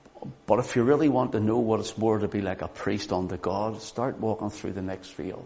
but 0.47 0.59
if 0.59 0.75
you 0.75 0.83
really 0.83 1.09
want 1.09 1.33
to 1.33 1.41
know 1.41 1.59
what 1.59 1.81
it's 1.81 1.97
more 1.99 2.19
to 2.19 2.29
be 2.29 2.41
like 2.41 2.63
a 2.63 2.69
priest 2.69 3.13
unto 3.13 3.37
God, 3.37 3.83
start 3.83 4.19
walking 4.19 4.51
through 4.51 4.73
the 4.73 4.83
next 4.83 5.11
field. 5.11 5.45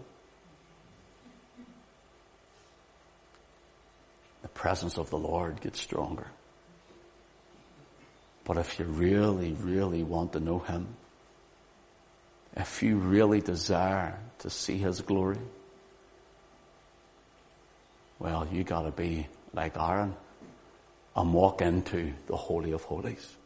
The 4.43 4.49
presence 4.49 4.99
of 4.99 5.11
the 5.11 5.19
Lord 5.19 5.61
gets 5.61 5.81
stronger. 5.81 6.29
But 8.45 8.57
if 8.57 8.79
you 8.79 8.85
really, 8.87 9.53
really 9.53 10.05
want 10.05 10.33
to 10.33 10.41
know 10.41 10.61
Him, 10.61 10.87
if 12.59 12.83
you 12.83 12.97
really 12.97 13.41
desire 13.41 14.19
to 14.41 14.51
see 14.51 14.77
His 14.79 15.01
glory, 15.01 15.39
well, 18.19 18.47
you 18.51 18.65
gotta 18.65 18.91
be 18.91 19.29
like 19.55 19.79
Aaron 19.79 20.15
and 21.17 21.33
walk 21.33 21.63
into 21.63 22.13
the 22.27 22.37
Holy 22.37 22.73
of 22.73 22.83
Holies. 22.83 23.37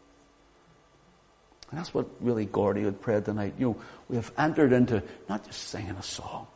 And 1.70 1.78
that's 1.78 1.94
what 1.94 2.06
really 2.20 2.44
Gordy 2.44 2.82
had 2.82 3.00
prayed 3.00 3.24
tonight. 3.24 3.54
You 3.58 3.66
know, 3.66 3.76
we 4.08 4.16
have 4.16 4.30
entered 4.36 4.72
into 4.72 5.02
not 5.28 5.44
just 5.46 5.68
singing 5.68 5.96
a 5.96 6.02
song. 6.02 6.46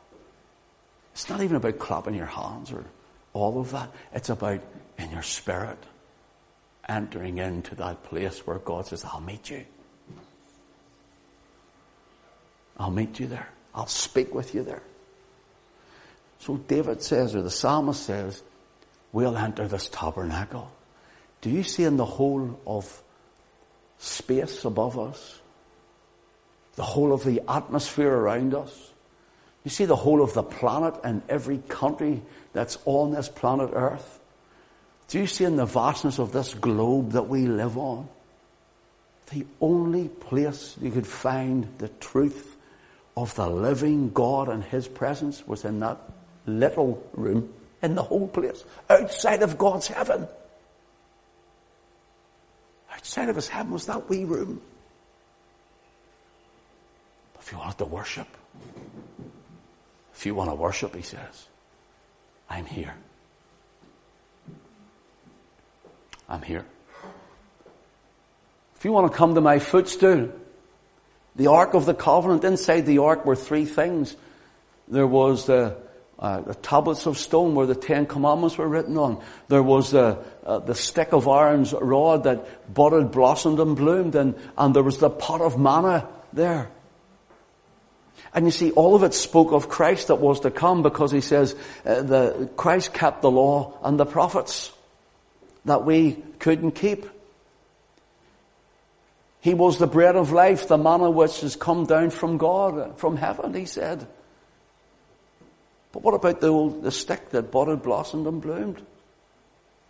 It's 1.12 1.30
not 1.30 1.42
even 1.42 1.56
about 1.56 1.78
clapping 1.78 2.14
your 2.14 2.26
hands 2.26 2.70
or 2.70 2.84
all 3.32 3.58
of 3.58 3.70
that. 3.70 3.90
It's 4.12 4.28
about 4.28 4.60
in 4.98 5.10
your 5.10 5.22
spirit 5.22 5.78
entering 6.86 7.38
into 7.38 7.74
that 7.76 8.04
place 8.04 8.46
where 8.46 8.58
God 8.58 8.86
says, 8.86 9.04
I'll 9.04 9.20
meet 9.20 9.48
you. 9.48 9.64
I'll 12.78 12.90
meet 12.90 13.18
you 13.20 13.26
there. 13.26 13.48
I'll 13.74 13.86
speak 13.86 14.34
with 14.34 14.54
you 14.54 14.62
there. 14.62 14.82
So 16.40 16.56
David 16.56 17.02
says, 17.02 17.34
or 17.34 17.42
the 17.42 17.50
psalmist 17.50 18.02
says, 18.04 18.42
we'll 19.12 19.36
enter 19.36 19.66
this 19.66 19.88
tabernacle. 19.88 20.70
Do 21.40 21.50
you 21.50 21.62
see 21.62 21.84
in 21.84 21.96
the 21.96 22.04
whole 22.04 22.60
of 22.66 23.02
space 23.98 24.64
above 24.64 24.98
us? 24.98 25.40
The 26.76 26.82
whole 26.82 27.12
of 27.12 27.24
the 27.24 27.42
atmosphere 27.48 28.12
around 28.12 28.54
us? 28.54 28.92
You 29.64 29.70
see 29.70 29.84
the 29.84 29.96
whole 29.96 30.22
of 30.22 30.34
the 30.34 30.42
planet 30.42 30.94
and 31.02 31.22
every 31.28 31.58
country 31.58 32.22
that's 32.52 32.78
on 32.84 33.12
this 33.12 33.28
planet 33.28 33.70
Earth? 33.72 34.20
Do 35.08 35.18
you 35.18 35.26
see 35.26 35.44
in 35.44 35.56
the 35.56 35.66
vastness 35.66 36.18
of 36.18 36.32
this 36.32 36.54
globe 36.54 37.12
that 37.12 37.28
we 37.28 37.46
live 37.46 37.78
on? 37.78 38.08
The 39.30 39.46
only 39.60 40.08
place 40.08 40.76
you 40.80 40.90
could 40.90 41.06
find 41.06 41.66
the 41.78 41.88
truth 41.88 42.55
of 43.16 43.34
the 43.34 43.48
living 43.48 44.10
God 44.10 44.48
and 44.48 44.62
His 44.62 44.86
presence 44.86 45.46
was 45.46 45.64
in 45.64 45.80
that 45.80 45.98
little 46.46 47.02
room 47.14 47.52
in 47.82 47.94
the 47.94 48.02
whole 48.02 48.28
place, 48.28 48.64
outside 48.90 49.42
of 49.42 49.58
God's 49.58 49.86
heaven. 49.86 50.26
Outside 52.92 53.28
of 53.28 53.36
His 53.36 53.48
heaven 53.48 53.72
was 53.72 53.86
that 53.86 54.08
wee 54.08 54.24
room. 54.24 54.60
If 57.40 57.52
you 57.52 57.58
wanted 57.58 57.78
to 57.78 57.84
worship, 57.84 58.28
if 60.14 60.26
you 60.26 60.34
want 60.34 60.50
to 60.50 60.54
worship, 60.54 60.94
He 60.94 61.02
says, 61.02 61.46
I'm 62.50 62.66
here. 62.66 62.94
I'm 66.28 66.42
here. 66.42 66.64
If 68.76 68.84
you 68.84 68.92
want 68.92 69.10
to 69.10 69.16
come 69.16 69.34
to 69.36 69.40
my 69.40 69.58
footstool, 69.58 70.30
the 71.36 71.48
Ark 71.48 71.74
of 71.74 71.86
the 71.86 71.94
Covenant, 71.94 72.44
inside 72.44 72.86
the 72.86 72.98
Ark 72.98 73.24
were 73.24 73.36
three 73.36 73.66
things. 73.66 74.16
There 74.88 75.06
was 75.06 75.46
the, 75.46 75.76
uh, 76.18 76.40
the 76.40 76.54
tablets 76.54 77.06
of 77.06 77.18
stone 77.18 77.54
where 77.54 77.66
the 77.66 77.74
Ten 77.74 78.06
Commandments 78.06 78.56
were 78.56 78.68
written 78.68 78.96
on. 78.96 79.22
There 79.48 79.62
was 79.62 79.90
the, 79.90 80.18
uh, 80.44 80.60
the 80.60 80.74
stick 80.74 81.12
of 81.12 81.26
Aaron's 81.26 81.72
rod 81.74 82.24
that 82.24 82.72
budded, 82.72 83.10
blossomed 83.10 83.60
and 83.60 83.76
bloomed 83.76 84.14
and, 84.14 84.34
and 84.56 84.74
there 84.74 84.82
was 84.82 84.98
the 84.98 85.10
pot 85.10 85.42
of 85.42 85.58
manna 85.58 86.08
there. 86.32 86.70
And 88.32 88.44
you 88.44 88.50
see, 88.50 88.70
all 88.72 88.94
of 88.94 89.02
it 89.02 89.14
spoke 89.14 89.52
of 89.52 89.68
Christ 89.68 90.08
that 90.08 90.16
was 90.16 90.40
to 90.40 90.50
come 90.50 90.82
because 90.82 91.10
he 91.10 91.20
says, 91.20 91.54
uh, 91.84 92.02
the, 92.02 92.50
Christ 92.56 92.92
kept 92.92 93.22
the 93.22 93.30
law 93.30 93.78
and 93.82 93.98
the 93.98 94.06
prophets 94.06 94.72
that 95.64 95.84
we 95.84 96.22
couldn't 96.38 96.72
keep. 96.72 97.06
He 99.46 99.54
was 99.54 99.78
the 99.78 99.86
bread 99.86 100.16
of 100.16 100.32
life, 100.32 100.66
the 100.66 100.76
manna 100.76 101.08
which 101.08 101.42
has 101.42 101.54
come 101.54 101.86
down 101.86 102.10
from 102.10 102.36
God, 102.36 102.98
from 102.98 103.16
heaven, 103.16 103.54
he 103.54 103.64
said. 103.64 104.04
But 105.92 106.02
what 106.02 106.14
about 106.14 106.40
the 106.40 106.48
old, 106.48 106.82
the 106.82 106.90
stick 106.90 107.30
that 107.30 107.52
budded, 107.52 107.80
blossomed 107.80 108.26
and 108.26 108.42
bloomed? 108.42 108.84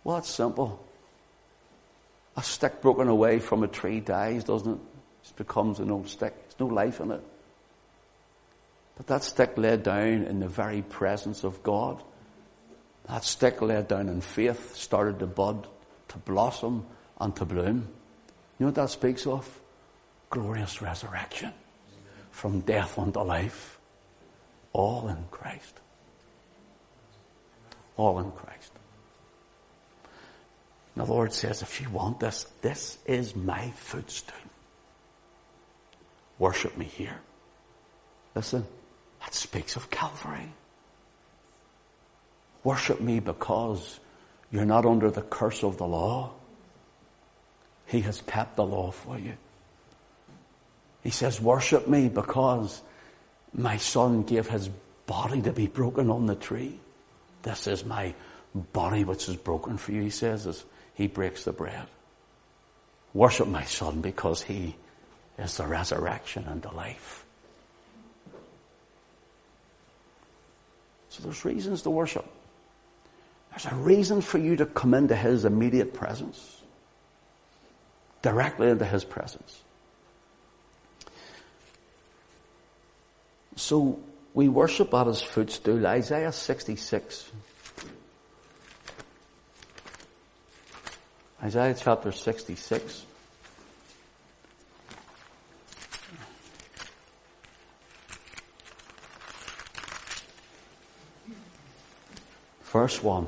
Well, 0.03 0.17
it's 0.17 0.29
simple. 0.29 0.85
A 2.35 2.43
stick 2.43 2.83
broken 2.83 3.07
away 3.07 3.39
from 3.39 3.63
a 3.63 3.67
tree 3.67 3.99
dies, 3.99 4.43
doesn't 4.43 4.73
it? 4.73 4.79
It 5.25 5.35
becomes 5.37 5.79
an 5.79 5.89
old 5.89 6.07
stick. 6.07 6.35
There's 6.35 6.59
no 6.59 6.67
life 6.67 6.99
in 6.99 7.09
it. 7.09 7.23
But 8.95 9.07
that 9.07 9.23
stick 9.23 9.57
laid 9.57 9.81
down 9.81 10.27
in 10.27 10.39
the 10.39 10.47
very 10.47 10.83
presence 10.83 11.43
of 11.43 11.63
God 11.63 12.03
that 13.07 13.23
stick 13.23 13.59
laid 13.61 13.87
down 13.87 14.07
in 14.07 14.21
faith 14.21 14.75
started 14.75 15.17
to 15.17 15.25
bud, 15.25 15.65
to 16.09 16.17
blossom, 16.19 16.85
and 17.19 17.35
to 17.37 17.45
bloom. 17.45 17.87
You 18.57 18.65
know 18.65 18.67
what 18.67 18.75
that 18.75 18.89
speaks 18.89 19.27
of? 19.27 19.59
Glorious 20.29 20.81
resurrection 20.81 21.53
from 22.31 22.61
death 22.61 22.97
unto 22.97 23.19
life. 23.19 23.79
All 24.73 25.07
in 25.07 25.23
Christ. 25.31 25.79
All 27.95 28.19
in 28.19 28.31
Christ. 28.31 28.71
Now 30.95 31.05
the 31.05 31.13
Lord 31.13 31.33
says, 31.33 31.61
if 31.61 31.79
you 31.79 31.89
want 31.89 32.19
this, 32.19 32.47
this 32.61 32.97
is 33.05 33.35
my 33.35 33.69
footstool. 33.71 34.35
Worship 36.39 36.75
me 36.77 36.85
here. 36.85 37.19
Listen, 38.35 38.65
that 39.21 39.33
speaks 39.33 39.75
of 39.75 39.89
Calvary. 39.89 40.51
Worship 42.63 42.99
me 42.99 43.19
because 43.19 43.99
you're 44.51 44.65
not 44.65 44.85
under 44.85 45.09
the 45.09 45.21
curse 45.21 45.63
of 45.63 45.77
the 45.77 45.87
law. 45.87 46.31
He 47.87 48.01
has 48.01 48.21
kept 48.21 48.55
the 48.55 48.65
law 48.65 48.91
for 48.91 49.17
you. 49.17 49.33
He 51.03 51.09
says, 51.09 51.41
worship 51.41 51.87
me 51.87 52.09
because 52.09 52.81
my 53.53 53.77
son 53.77 54.23
gave 54.23 54.47
his 54.47 54.69
body 55.05 55.41
to 55.41 55.53
be 55.53 55.67
broken 55.67 56.09
on 56.09 56.25
the 56.25 56.35
tree. 56.35 56.79
This 57.43 57.67
is 57.67 57.85
my 57.85 58.13
body 58.53 59.03
which 59.03 59.29
is 59.29 59.35
broken 59.35 59.77
for 59.77 59.93
you, 59.93 60.01
he 60.01 60.09
says, 60.09 60.45
as 60.47 60.63
he 60.93 61.07
breaks 61.07 61.43
the 61.43 61.53
bread. 61.53 61.87
Worship 63.13 63.47
my 63.47 63.63
son 63.63 64.01
because 64.01 64.41
he 64.41 64.75
is 65.37 65.57
the 65.57 65.65
resurrection 65.65 66.45
and 66.47 66.61
the 66.61 66.71
life. 66.71 67.25
So 71.09 71.23
there's 71.23 71.45
reasons 71.45 71.81
to 71.83 71.89
worship. 71.89 72.25
There's 73.51 73.65
a 73.65 73.75
reason 73.75 74.21
for 74.21 74.37
you 74.37 74.55
to 74.57 74.65
come 74.65 74.93
into 74.93 75.15
His 75.15 75.45
immediate 75.45 75.93
presence. 75.93 76.56
Directly 78.21 78.69
into 78.69 78.85
His 78.85 79.03
presence. 79.03 79.61
So 83.55 83.99
we 84.33 84.47
worship 84.47 84.93
at 84.93 85.07
His 85.07 85.21
footstool. 85.21 85.85
Isaiah 85.85 86.31
66. 86.31 87.31
Isaiah 91.43 91.75
chapter 91.79 92.11
66. 92.11 93.03
Verse 102.63 103.01
1. 103.01 103.27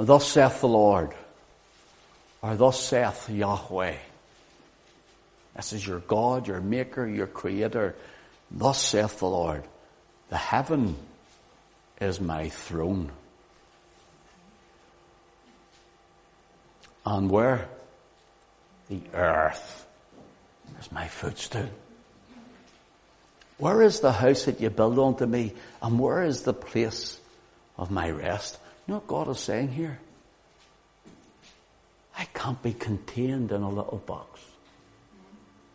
Thus 0.00 0.30
saith 0.30 0.60
the 0.60 0.68
Lord, 0.68 1.12
or 2.42 2.56
thus 2.56 2.80
saith 2.80 3.28
Yahweh. 3.28 3.96
This 5.56 5.72
is 5.72 5.86
your 5.86 5.98
God, 5.98 6.46
your 6.46 6.60
maker, 6.60 7.06
your 7.06 7.26
creator. 7.26 7.96
Thus 8.50 8.80
saith 8.80 9.18
the 9.18 9.26
Lord, 9.26 9.64
the 10.30 10.36
heaven 10.36 10.96
is 12.00 12.20
my 12.20 12.48
throne. 12.48 13.10
And 17.04 17.30
where? 17.30 17.68
The 18.88 19.00
earth 19.14 19.86
is 20.80 20.92
my 20.92 21.08
footstool. 21.08 21.68
Where 23.58 23.82
is 23.82 24.00
the 24.00 24.12
house 24.12 24.44
that 24.44 24.60
you 24.60 24.70
build 24.70 24.98
unto 24.98 25.26
me? 25.26 25.54
And 25.82 25.98
where 25.98 26.22
is 26.22 26.42
the 26.42 26.54
place 26.54 27.18
of 27.76 27.90
my 27.90 28.10
rest? 28.10 28.58
You 28.86 28.94
know 28.94 28.98
what 28.98 29.08
God 29.08 29.28
is 29.28 29.40
saying 29.40 29.68
here? 29.70 29.98
I 32.18 32.24
can't 32.34 32.60
be 32.62 32.72
contained 32.72 33.52
in 33.52 33.62
a 33.62 33.68
little 33.68 34.02
box. 34.04 34.40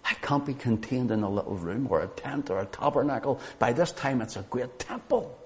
I 0.04 0.14
can't 0.16 0.46
be 0.46 0.54
contained 0.54 1.10
in 1.10 1.24
a 1.24 1.30
little 1.30 1.56
room 1.56 1.88
or 1.90 2.02
a 2.02 2.08
tent 2.08 2.50
or 2.50 2.60
a 2.60 2.66
tabernacle. 2.66 3.40
By 3.58 3.72
this 3.72 3.94
time 3.94 4.22
it's 4.22 4.36
a 4.36 4.42
great 4.42 4.78
temple. 4.78 5.40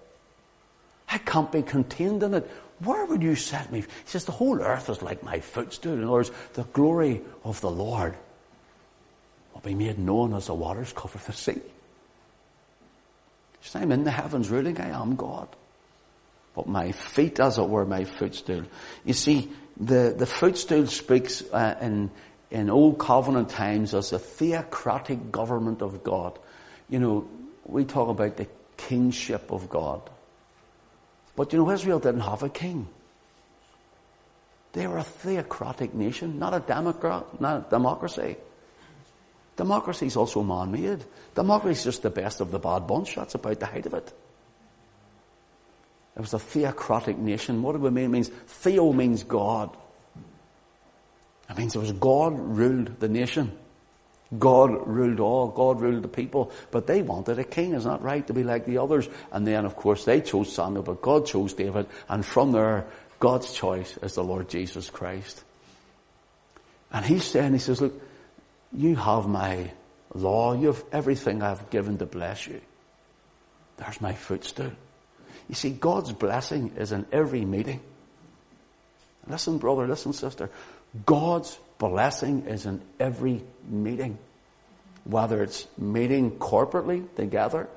I 1.09 1.19
can't 1.19 1.51
be 1.51 1.61
contained 1.61 2.23
in 2.23 2.33
it. 2.33 2.49
where 2.79 3.05
would 3.05 3.21
you 3.21 3.35
set 3.35 3.71
me? 3.71 3.81
He 3.81 3.87
says, 4.05 4.25
the 4.25 4.31
whole 4.31 4.59
earth 4.59 4.89
is 4.89 5.01
like 5.03 5.23
my 5.23 5.39
footstool. 5.39 5.93
In 5.93 6.03
other 6.03 6.11
words, 6.11 6.31
the 6.53 6.63
glory 6.63 7.21
of 7.43 7.61
the 7.61 7.69
Lord 7.69 8.15
will 9.53 9.61
be 9.61 9.75
made 9.75 9.99
known 9.99 10.33
as 10.33 10.47
the 10.47 10.55
waters 10.55 10.93
cover 10.93 11.19
the 11.19 11.31
sea. 11.31 11.53
He 11.53 11.61
says, 13.61 13.81
I'm 13.81 13.91
in 13.91 14.03
the 14.03 14.11
heavens 14.11 14.49
ruling, 14.49 14.81
I 14.81 14.89
am 14.99 15.15
God. 15.15 15.47
But 16.57 16.67
my 16.67 16.91
feet, 16.91 17.39
as 17.39 17.59
it 17.59 17.69
were, 17.69 17.85
my 17.85 18.03
footstool. 18.03 18.63
You 19.05 19.13
see, 19.13 19.47
the, 19.79 20.15
the 20.17 20.25
footstool 20.25 20.87
speaks 20.87 21.43
uh, 21.53 21.75
in, 21.79 22.09
in 22.49 22.71
Old 22.71 22.97
Covenant 22.97 23.49
times 23.49 23.93
as 23.93 24.11
a 24.11 24.17
theocratic 24.17 25.31
government 25.31 25.83
of 25.83 26.03
God. 26.03 26.39
You 26.89 26.97
know, 26.97 27.27
we 27.63 27.85
talk 27.85 28.09
about 28.09 28.37
the 28.37 28.47
kingship 28.75 29.51
of 29.51 29.69
God. 29.69 30.01
But 31.35 31.53
you 31.53 31.59
know, 31.59 31.69
Israel 31.69 31.99
didn't 31.99 32.21
have 32.21 32.41
a 32.41 32.49
king. 32.49 32.87
They 34.73 34.87
were 34.87 34.97
a 34.97 35.03
theocratic 35.03 35.93
nation, 35.93 36.39
not 36.39 36.55
a 36.55 36.59
democrat, 36.59 37.39
not 37.39 37.67
a 37.67 37.69
democracy. 37.69 38.35
Democracy 39.57 40.07
is 40.07 40.17
also 40.17 40.41
man-made. 40.41 41.05
Democracy 41.35 41.77
is 41.77 41.83
just 41.83 42.01
the 42.01 42.09
best 42.09 42.41
of 42.41 42.49
the 42.49 42.57
bad 42.57 42.87
bunch. 42.87 43.13
That's 43.13 43.35
about 43.35 43.59
the 43.59 43.67
height 43.67 43.85
of 43.85 43.93
it. 43.93 44.11
It 46.17 46.21
was 46.21 46.33
a 46.33 46.39
theocratic 46.39 47.19
nation. 47.19 47.61
What 47.61 47.73
do 47.73 47.77
we 47.77 47.91
mean? 47.91 48.05
It 48.05 48.09
means 48.09 48.31
theo 48.47 48.91
means 48.91 49.23
God. 49.23 49.77
It 51.47 51.55
means 51.55 51.75
it 51.75 51.79
was 51.79 51.91
God 51.91 52.33
ruled 52.39 52.99
the 52.99 53.07
nation. 53.07 53.51
God 54.37 54.87
ruled 54.87 55.19
all. 55.19 55.49
God 55.49 55.79
ruled 55.79 56.01
the 56.01 56.07
people. 56.07 56.51
But 56.71 56.87
they 56.87 57.03
wanted 57.03 57.37
a 57.37 57.43
king. 57.43 57.75
It's 57.75 57.85
not 57.85 58.01
right 58.01 58.25
to 58.25 58.33
be 58.33 58.43
like 58.43 58.65
the 58.65 58.79
others. 58.79 59.07
And 59.31 59.45
then, 59.45 59.63
of 59.63 59.75
course, 59.75 60.05
they 60.05 60.21
chose 60.21 60.51
Samuel, 60.51 60.81
but 60.81 61.03
God 61.03 61.27
chose 61.27 61.53
David. 61.53 61.85
And 62.09 62.25
from 62.25 62.51
there, 62.51 62.87
God's 63.19 63.53
choice 63.53 63.95
is 64.01 64.15
the 64.15 64.23
Lord 64.23 64.49
Jesus 64.49 64.89
Christ. 64.89 65.43
And 66.91 67.05
he's 67.05 67.25
saying, 67.25 67.53
he 67.53 67.59
says, 67.59 67.79
look, 67.79 67.93
you 68.73 68.95
have 68.95 69.27
my 69.27 69.71
law. 70.15 70.53
You 70.53 70.67
have 70.67 70.83
everything 70.91 71.43
I've 71.43 71.69
given 71.69 71.99
to 71.99 72.07
bless 72.07 72.47
you. 72.47 72.59
There's 73.77 74.01
my 74.01 74.13
footstool. 74.13 74.71
You 75.49 75.55
see, 75.55 75.69
God's 75.69 76.11
blessing 76.11 76.73
is 76.77 76.91
in 76.91 77.05
every 77.11 77.45
meeting. 77.45 77.79
Listen, 79.27 79.57
brother, 79.57 79.87
listen, 79.87 80.13
sister. 80.13 80.49
God's 81.05 81.57
blessing 81.77 82.45
is 82.47 82.65
in 82.65 82.81
every 82.99 83.43
meeting. 83.67 84.17
Whether 85.03 85.43
it's 85.43 85.67
meeting 85.77 86.31
corporately 86.31 87.05
together 87.15 87.67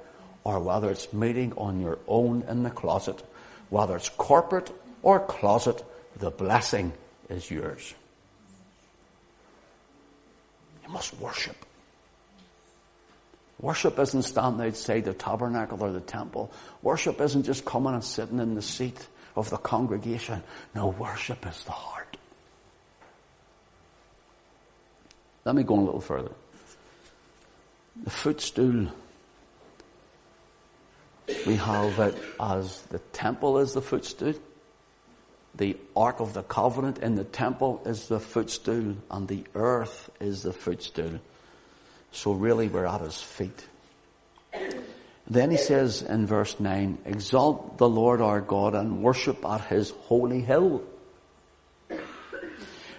or 0.42 0.58
whether 0.58 0.90
it's 0.90 1.12
meeting 1.12 1.52
on 1.56 1.80
your 1.80 1.98
own 2.08 2.44
in 2.48 2.62
the 2.62 2.70
closet. 2.70 3.22
Whether 3.68 3.96
it's 3.96 4.08
corporate 4.08 4.72
or 5.02 5.20
closet, 5.20 5.84
the 6.16 6.30
blessing 6.30 6.92
is 7.28 7.50
yours. 7.50 7.94
You 10.84 10.92
must 10.92 11.16
worship. 11.20 11.56
Worship 13.60 13.98
isn't 13.98 14.22
standing 14.22 14.66
outside 14.66 15.04
the 15.04 15.12
tabernacle 15.12 15.82
or 15.82 15.92
the 15.92 16.00
temple. 16.00 16.50
Worship 16.82 17.20
isn't 17.20 17.42
just 17.42 17.64
coming 17.64 17.92
and 17.92 18.02
sitting 18.02 18.38
in 18.38 18.54
the 18.54 18.62
seat 18.62 19.06
of 19.36 19.50
the 19.50 19.58
congregation. 19.58 20.42
No, 20.74 20.88
worship 20.88 21.46
is 21.46 21.62
the 21.64 21.72
heart. 21.72 22.16
Let 25.44 25.54
me 25.54 25.62
go 25.62 25.78
a 25.78 25.80
little 25.80 26.00
further. 26.00 26.32
The 28.02 28.10
footstool, 28.10 28.86
we 31.46 31.56
have 31.56 31.98
it 31.98 32.16
as 32.38 32.80
the 32.82 32.98
temple 33.12 33.58
is 33.58 33.74
the 33.74 33.82
footstool. 33.82 34.34
The 35.54 35.76
Ark 35.94 36.20
of 36.20 36.32
the 36.32 36.44
Covenant 36.44 36.98
in 36.98 37.16
the 37.16 37.24
temple 37.24 37.82
is 37.84 38.08
the 38.08 38.20
footstool 38.20 38.96
and 39.10 39.28
the 39.28 39.44
earth 39.54 40.08
is 40.18 40.44
the 40.44 40.52
footstool. 40.52 41.20
So 42.12 42.32
really 42.32 42.68
we're 42.68 42.86
at 42.86 43.00
his 43.00 43.20
feet. 43.20 43.66
Then 45.28 45.50
he 45.50 45.56
says 45.56 46.02
in 46.02 46.26
verse 46.26 46.58
9, 46.58 46.98
exalt 47.04 47.78
the 47.78 47.88
Lord 47.88 48.20
our 48.20 48.40
God 48.40 48.74
and 48.74 49.02
worship 49.02 49.44
at 49.44 49.60
his 49.66 49.90
holy 49.90 50.40
hill. 50.40 50.82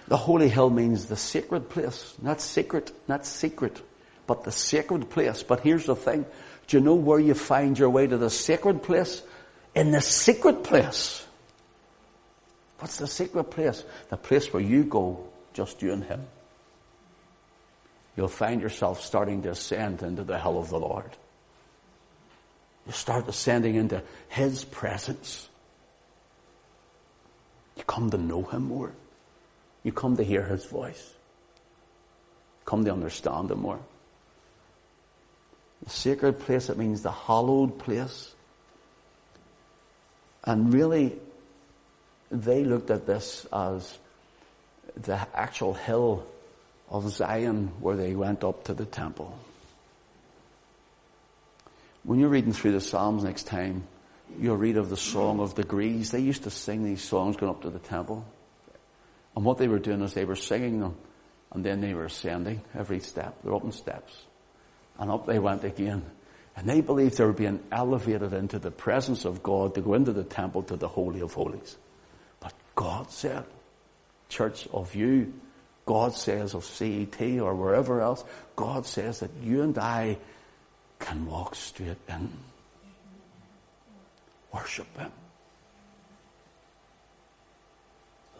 The 0.08 0.16
holy 0.16 0.48
hill 0.48 0.70
means 0.70 1.06
the 1.06 1.16
sacred 1.16 1.68
place. 1.68 2.14
Not 2.20 2.40
secret, 2.40 2.90
not 3.08 3.26
secret, 3.26 3.80
but 4.26 4.44
the 4.44 4.52
sacred 4.52 5.10
place. 5.10 5.42
But 5.42 5.60
here's 5.60 5.86
the 5.86 5.96
thing. 5.96 6.26
Do 6.66 6.76
you 6.76 6.82
know 6.82 6.94
where 6.94 7.20
you 7.20 7.34
find 7.34 7.78
your 7.78 7.90
way 7.90 8.06
to 8.06 8.16
the 8.16 8.30
sacred 8.30 8.82
place? 8.82 9.22
In 9.74 9.90
the 9.90 10.00
secret 10.00 10.64
place. 10.64 11.24
What's 12.78 12.96
the 12.96 13.06
secret 13.06 13.44
place? 13.44 13.84
The 14.08 14.16
place 14.16 14.52
where 14.52 14.62
you 14.62 14.84
go, 14.84 15.28
just 15.54 15.82
you 15.82 15.92
and 15.92 16.04
him. 16.04 16.26
You'll 18.16 18.28
find 18.28 18.60
yourself 18.60 19.02
starting 19.02 19.42
to 19.42 19.50
ascend 19.50 20.02
into 20.02 20.24
the 20.24 20.38
hell 20.38 20.58
of 20.58 20.68
the 20.68 20.78
Lord. 20.78 21.10
You 22.86 22.92
start 22.92 23.28
ascending 23.28 23.76
into 23.76 24.02
His 24.28 24.64
presence. 24.64 25.48
You 27.76 27.84
come 27.84 28.10
to 28.10 28.18
know 28.18 28.42
Him 28.42 28.64
more. 28.64 28.92
You 29.82 29.92
come 29.92 30.16
to 30.16 30.24
hear 30.24 30.42
His 30.42 30.64
voice. 30.66 31.14
Come 32.64 32.84
to 32.84 32.92
understand 32.92 33.50
Him 33.50 33.60
more. 33.60 33.80
The 35.84 35.90
sacred 35.90 36.38
place, 36.40 36.68
it 36.68 36.76
means 36.76 37.02
the 37.02 37.10
hallowed 37.10 37.78
place. 37.78 38.34
And 40.44 40.72
really, 40.72 41.18
they 42.30 42.64
looked 42.64 42.90
at 42.90 43.06
this 43.06 43.46
as 43.52 43.98
the 44.96 45.26
actual 45.34 45.74
hill 45.74 46.26
of 46.92 47.10
Zion 47.10 47.72
where 47.80 47.96
they 47.96 48.14
went 48.14 48.44
up 48.44 48.64
to 48.64 48.74
the 48.74 48.84
temple. 48.84 49.36
When 52.04 52.18
you're 52.18 52.28
reading 52.28 52.52
through 52.52 52.72
the 52.72 52.80
Psalms 52.80 53.24
next 53.24 53.44
time, 53.44 53.84
you'll 54.38 54.58
read 54.58 54.76
of 54.76 54.90
the 54.90 54.96
Song 54.96 55.40
of 55.40 55.54
Degrees. 55.54 56.10
They 56.10 56.20
used 56.20 56.44
to 56.44 56.50
sing 56.50 56.84
these 56.84 57.02
songs 57.02 57.36
going 57.36 57.50
up 57.50 57.62
to 57.62 57.70
the 57.70 57.78
temple. 57.78 58.26
And 59.34 59.44
what 59.44 59.56
they 59.56 59.68
were 59.68 59.78
doing 59.78 60.02
is 60.02 60.12
they 60.12 60.26
were 60.26 60.36
singing 60.36 60.80
them 60.80 60.96
and 61.52 61.64
then 61.64 61.80
they 61.80 61.94
were 61.94 62.04
ascending 62.04 62.60
every 62.74 63.00
step. 63.00 63.38
They're 63.42 63.54
up 63.54 63.64
in 63.64 63.72
steps. 63.72 64.14
And 64.98 65.10
up 65.10 65.26
they 65.26 65.38
went 65.38 65.64
again. 65.64 66.04
And 66.56 66.68
they 66.68 66.82
believed 66.82 67.16
they 67.16 67.24
were 67.24 67.32
being 67.32 67.60
elevated 67.72 68.34
into 68.34 68.58
the 68.58 68.70
presence 68.70 69.24
of 69.24 69.42
God 69.42 69.74
to 69.76 69.80
go 69.80 69.94
into 69.94 70.12
the 70.12 70.24
temple 70.24 70.62
to 70.64 70.76
the 70.76 70.88
Holy 70.88 71.20
of 71.20 71.32
Holies. 71.32 71.78
But 72.40 72.52
God 72.74 73.10
said, 73.10 73.44
Church 74.28 74.68
of 74.72 74.94
you, 74.94 75.32
God 75.84 76.14
says 76.14 76.54
of 76.54 76.64
CET 76.64 77.20
or 77.40 77.54
wherever 77.54 78.00
else, 78.00 78.24
God 78.56 78.86
says 78.86 79.20
that 79.20 79.30
you 79.42 79.62
and 79.62 79.76
I 79.78 80.18
can 80.98 81.26
walk 81.26 81.54
straight 81.54 81.96
in. 82.08 82.32
Worship 84.52 84.96
Him. 84.96 85.10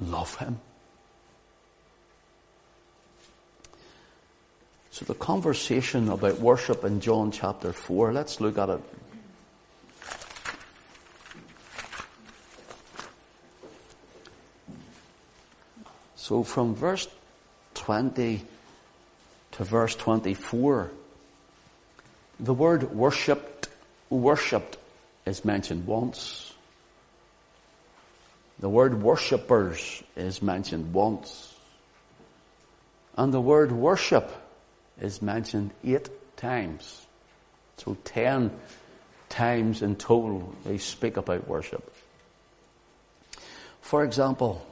Love 0.01 0.37
Him. 0.37 0.61
So 4.91 5.07
the 5.07 5.15
conversation 5.15 6.11
about 6.11 6.39
worship 6.39 6.85
in 6.85 7.01
John 7.01 7.33
chapter 7.33 7.73
4, 7.73 8.13
let's 8.13 8.41
look 8.41 8.59
at 8.59 8.69
it. 8.69 8.81
So 16.15 16.43
from 16.45 16.75
verse 16.75 17.09
20 17.83 18.41
to 19.53 19.65
verse 19.65 19.97
24, 19.97 20.89
the 22.39 22.55
word 22.55 22.95
worshipped, 22.95 23.69
worshipped 24.09 24.77
is 25.27 25.45
mentioned 25.45 25.85
once. 25.85 26.55
The 28.61 28.69
word 28.69 29.03
worshippers 29.03 30.01
is 30.15 30.41
mentioned 30.41 30.95
once. 30.95 31.53
And 33.17 33.35
the 33.35 33.41
word 33.41 33.73
worship 33.73 34.31
is 35.01 35.21
mentioned 35.21 35.73
eight 35.83 36.09
times. 36.37 37.05
So 37.79 37.97
ten 38.05 38.53
times 39.29 39.83
in 39.83 39.97
total 39.97 40.55
they 40.65 40.79
speak 40.79 41.17
about 41.17 41.49
worship. 41.49 41.93
For 43.81 44.05
example, 44.05 44.65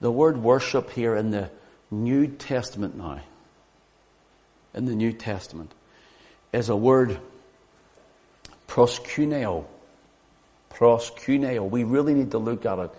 the 0.00 0.10
word 0.10 0.36
worship 0.36 0.90
here 0.90 1.14
in 1.14 1.30
the 1.30 1.48
New 1.90 2.26
Testament 2.26 2.96
now, 2.96 3.20
in 4.74 4.86
the 4.86 4.94
New 4.94 5.12
Testament, 5.12 5.72
is 6.52 6.68
a 6.68 6.76
word 6.76 7.18
proskuneo. 8.68 9.64
Proskuneo. 10.70 11.68
We 11.68 11.84
really 11.84 12.14
need 12.14 12.32
to 12.32 12.38
look 12.38 12.66
at 12.66 12.78
it 12.78 12.90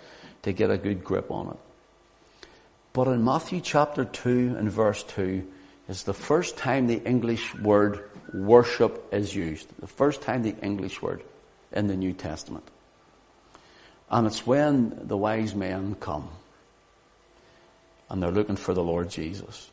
to 0.43 0.53
get 0.53 0.69
a 0.71 0.77
good 0.77 1.03
grip 1.03 1.29
on 1.29 1.49
it. 1.49 2.47
But 2.93 3.07
in 3.07 3.23
Matthew 3.23 3.61
chapter 3.61 4.05
2 4.05 4.55
and 4.57 4.71
verse 4.71 5.03
2, 5.03 5.45
is 5.87 6.03
the 6.03 6.13
first 6.13 6.57
time 6.57 6.87
the 6.87 7.03
English 7.03 7.55
word 7.55 8.09
worship 8.33 9.07
is 9.13 9.33
used. 9.33 9.67
The 9.79 9.87
first 9.87 10.21
time 10.21 10.43
the 10.43 10.55
English 10.61 11.01
word 11.01 11.23
in 11.71 11.87
the 11.87 11.95
New 11.95 12.13
Testament. 12.13 12.67
And 14.09 14.27
it's 14.27 14.45
when 14.45 15.07
the 15.07 15.17
wise 15.17 15.55
men 15.55 15.95
come 15.99 16.29
and 18.09 18.21
they're 18.21 18.31
looking 18.31 18.55
for 18.55 18.73
the 18.73 18.83
Lord 18.83 19.09
Jesus. 19.09 19.69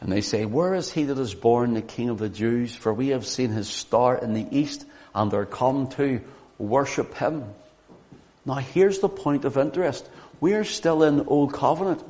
And 0.00 0.10
they 0.10 0.22
say, 0.22 0.46
where 0.46 0.74
is 0.74 0.90
he 0.90 1.04
that 1.04 1.18
is 1.18 1.34
born 1.34 1.74
the 1.74 1.82
King 1.82 2.08
of 2.08 2.18
the 2.18 2.30
Jews? 2.30 2.74
For 2.74 2.92
we 2.92 3.08
have 3.08 3.26
seen 3.26 3.50
his 3.50 3.68
star 3.68 4.16
in 4.16 4.32
the 4.32 4.46
east 4.50 4.86
and 5.14 5.32
are 5.34 5.44
come 5.44 5.88
to 5.90 6.22
worship 6.58 7.14
him. 7.14 7.44
Now 8.46 8.54
here's 8.54 9.00
the 9.00 9.08
point 9.08 9.44
of 9.44 9.58
interest. 9.58 10.08
We're 10.40 10.64
still 10.64 11.02
in 11.02 11.20
Old 11.26 11.52
Covenant. 11.52 12.02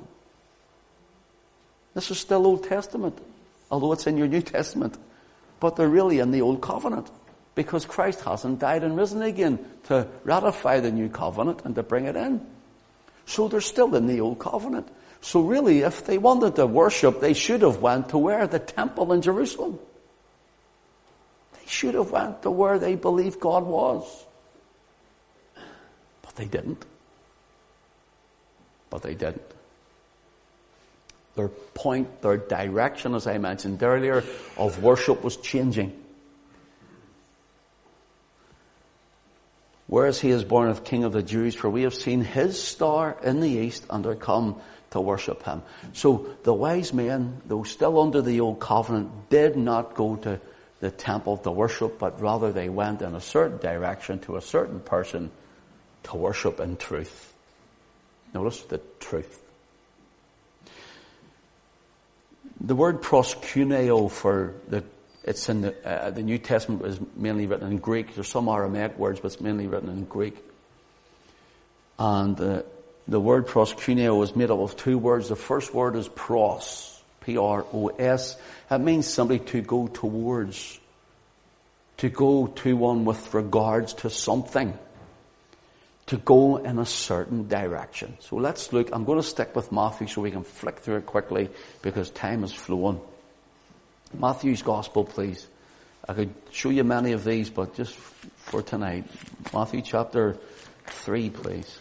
This 1.95 2.13
is 2.13 2.19
still 2.19 2.47
Old 2.47 2.65
Testament, 2.65 3.19
although 3.71 3.93
it's 3.93 4.07
in 4.07 4.17
your 4.17 4.29
New 4.29 4.43
Testament. 4.43 4.97
But 5.59 5.75
they're 5.75 5.89
really 5.89 6.21
in 6.21 6.31
the 6.31 6.43
Old 6.43 6.61
Covenant 6.61 7.11
because 7.57 7.85
Christ 7.85 8.21
hasn't 8.21 8.61
died 8.61 8.85
and 8.85 8.97
risen 8.97 9.23
again 9.23 9.59
to 9.85 10.07
ratify 10.23 10.79
the 10.79 10.93
New 10.93 11.09
Covenant 11.09 11.63
and 11.65 11.75
to 11.75 11.83
bring 11.83 12.05
it 12.05 12.15
in. 12.15 12.47
So 13.27 13.49
they're 13.49 13.61
still 13.61 13.95
in 13.97 14.07
the 14.07 14.21
Old 14.21 14.39
Covenant. 14.39 14.89
So 15.23 15.43
really, 15.43 15.81
if 15.81 16.07
they 16.07 16.19
wanted 16.19 16.57
to 16.57 16.67
worship, 16.67 17.21
they 17.21 17.35
should 17.35 17.63
have 17.63 17.81
went 17.81 18.11
to 18.11 18.19
where? 18.19 18.47
The 18.47 18.59
temple 18.59 19.13
in 19.13 19.23
Jerusalem. 19.23 19.79
They 21.53 21.67
should 21.67 21.95
have 21.95 22.11
went 22.11 22.43
to 22.43 22.51
where 22.51 22.79
they 22.79 22.95
believed 22.95 23.39
God 23.39 23.65
was. 23.65 24.25
But 26.23 26.37
they 26.37 26.47
didn't. 26.47 26.85
But 28.89 29.03
they 29.03 29.15
didn't. 29.15 29.43
Their 31.37 31.49
point, 31.49 32.23
their 32.23 32.39
direction, 32.39 33.15
as 33.15 33.27
I 33.27 33.39
mentioned 33.39 33.83
earlier, 33.83 34.25
of 34.57 34.83
worship 34.83 35.23
was 35.23 35.37
changing. 35.37 35.97
Whereas 39.87 40.21
he 40.21 40.31
is 40.31 40.45
born 40.45 40.69
of 40.69 40.85
King 40.85 41.05
of 41.05 41.13
the 41.13 41.23
Jews, 41.23 41.55
for 41.55 41.69
we 41.69 41.83
have 41.83 41.95
seen 41.95 42.23
his 42.23 42.63
star 42.63 43.17
in 43.23 43.41
the 43.41 43.49
east 43.49 43.85
and 43.91 44.07
are 44.07 44.15
come 44.15 44.61
to 44.91 45.01
worship 45.01 45.43
him. 45.45 45.63
So 45.93 46.27
the 46.43 46.53
wise 46.53 46.93
men, 46.93 47.41
though 47.47 47.63
still 47.63 48.01
under 48.01 48.23
the 48.23 48.41
old 48.41 48.61
covenant, 48.61 49.31
did 49.31 49.57
not 49.57 49.95
go 49.95 50.17
to 50.17 50.41
the 50.81 50.91
temple 50.91 51.37
to 51.39 51.51
worship, 51.51 51.99
but 51.99 52.21
rather 52.21 52.53
they 52.53 52.69
went 52.69 53.03
in 53.03 53.15
a 53.15 53.21
certain 53.21 53.59
direction 53.59 54.19
to 54.21 54.37
a 54.37 54.41
certain 54.41 54.81
person 54.81 55.31
to 56.05 56.17
worship 56.17 56.59
in 56.59 56.77
truth. 56.77 57.33
Notice 58.33 58.63
the 58.63 58.81
truth. 58.99 59.43
The 62.61 62.75
word 62.75 63.03
proskuneo 63.03 64.11
for 64.11 64.55
the, 64.69 64.85
it's 65.25 65.49
in 65.49 65.63
the, 65.63 65.87
uh, 65.87 66.11
the 66.11 66.23
New 66.23 66.39
Testament 66.39 66.85
is 66.85 67.01
mainly 67.17 67.47
written 67.47 67.71
in 67.71 67.79
Greek. 67.79 68.15
There's 68.15 68.29
some 68.29 68.49
Aramaic 68.49 68.99
words, 68.99 69.21
but 69.21 69.33
it's 69.33 69.41
mainly 69.41 69.67
written 69.67 69.89
in 69.89 70.05
Greek. 70.05 70.37
And 71.99 72.41
uh, 72.41 72.63
the 73.09 73.21
word 73.21 73.47
proskuneo 73.47 74.23
is 74.23 74.37
made 74.37 74.51
up 74.51 74.61
of 74.61 74.77
two 74.77 74.99
words. 74.99 75.29
The 75.29 75.37
first 75.37 75.75
word 75.75 75.97
is 75.97 76.09
pros, 76.09 77.03
P-R-O-S. 77.23 78.37
It 78.71 78.79
means 78.79 79.07
simply 79.07 79.41
to 79.41 79.63
go 79.63 79.89
towards, 79.89 80.79
to 81.99 82.09
go 82.09 82.47
to 82.47 82.77
one 82.77 83.05
with 83.05 83.35
regards 83.35 83.95
to 83.95 84.11
something, 84.11 84.79
to 86.07 86.17
go 86.19 86.59
in 86.59 86.79
a 86.79 86.87
certain 86.87 87.49
direction. 87.49 88.17
So 88.21 88.37
let's 88.37 88.73
look, 88.73 88.91
I'm 88.93 89.05
going 89.05 89.21
to 89.21 89.27
stick 89.27 89.57
with 89.57 89.73
Matthew 89.73 90.07
so 90.07 90.23
we 90.23 90.31
can 90.31 90.45
flick 90.45 90.79
through 90.79 90.97
it 90.97 91.07
quickly 91.07 91.51
because 91.83 92.11
time 92.11 92.45
is 92.45 92.53
flowing. 92.53 93.01
Matthew's 94.13 94.63
Gospel, 94.63 95.05
please. 95.05 95.47
I 96.09 96.15
could 96.15 96.35
show 96.51 96.71
you 96.71 96.83
many 96.83 97.13
of 97.13 97.25
these, 97.25 97.51
but 97.51 97.75
just 97.75 97.95
for 97.95 98.63
tonight, 98.63 99.05
Matthew 99.53 99.83
chapter 99.83 100.37
3, 100.87 101.31
please. 101.31 101.79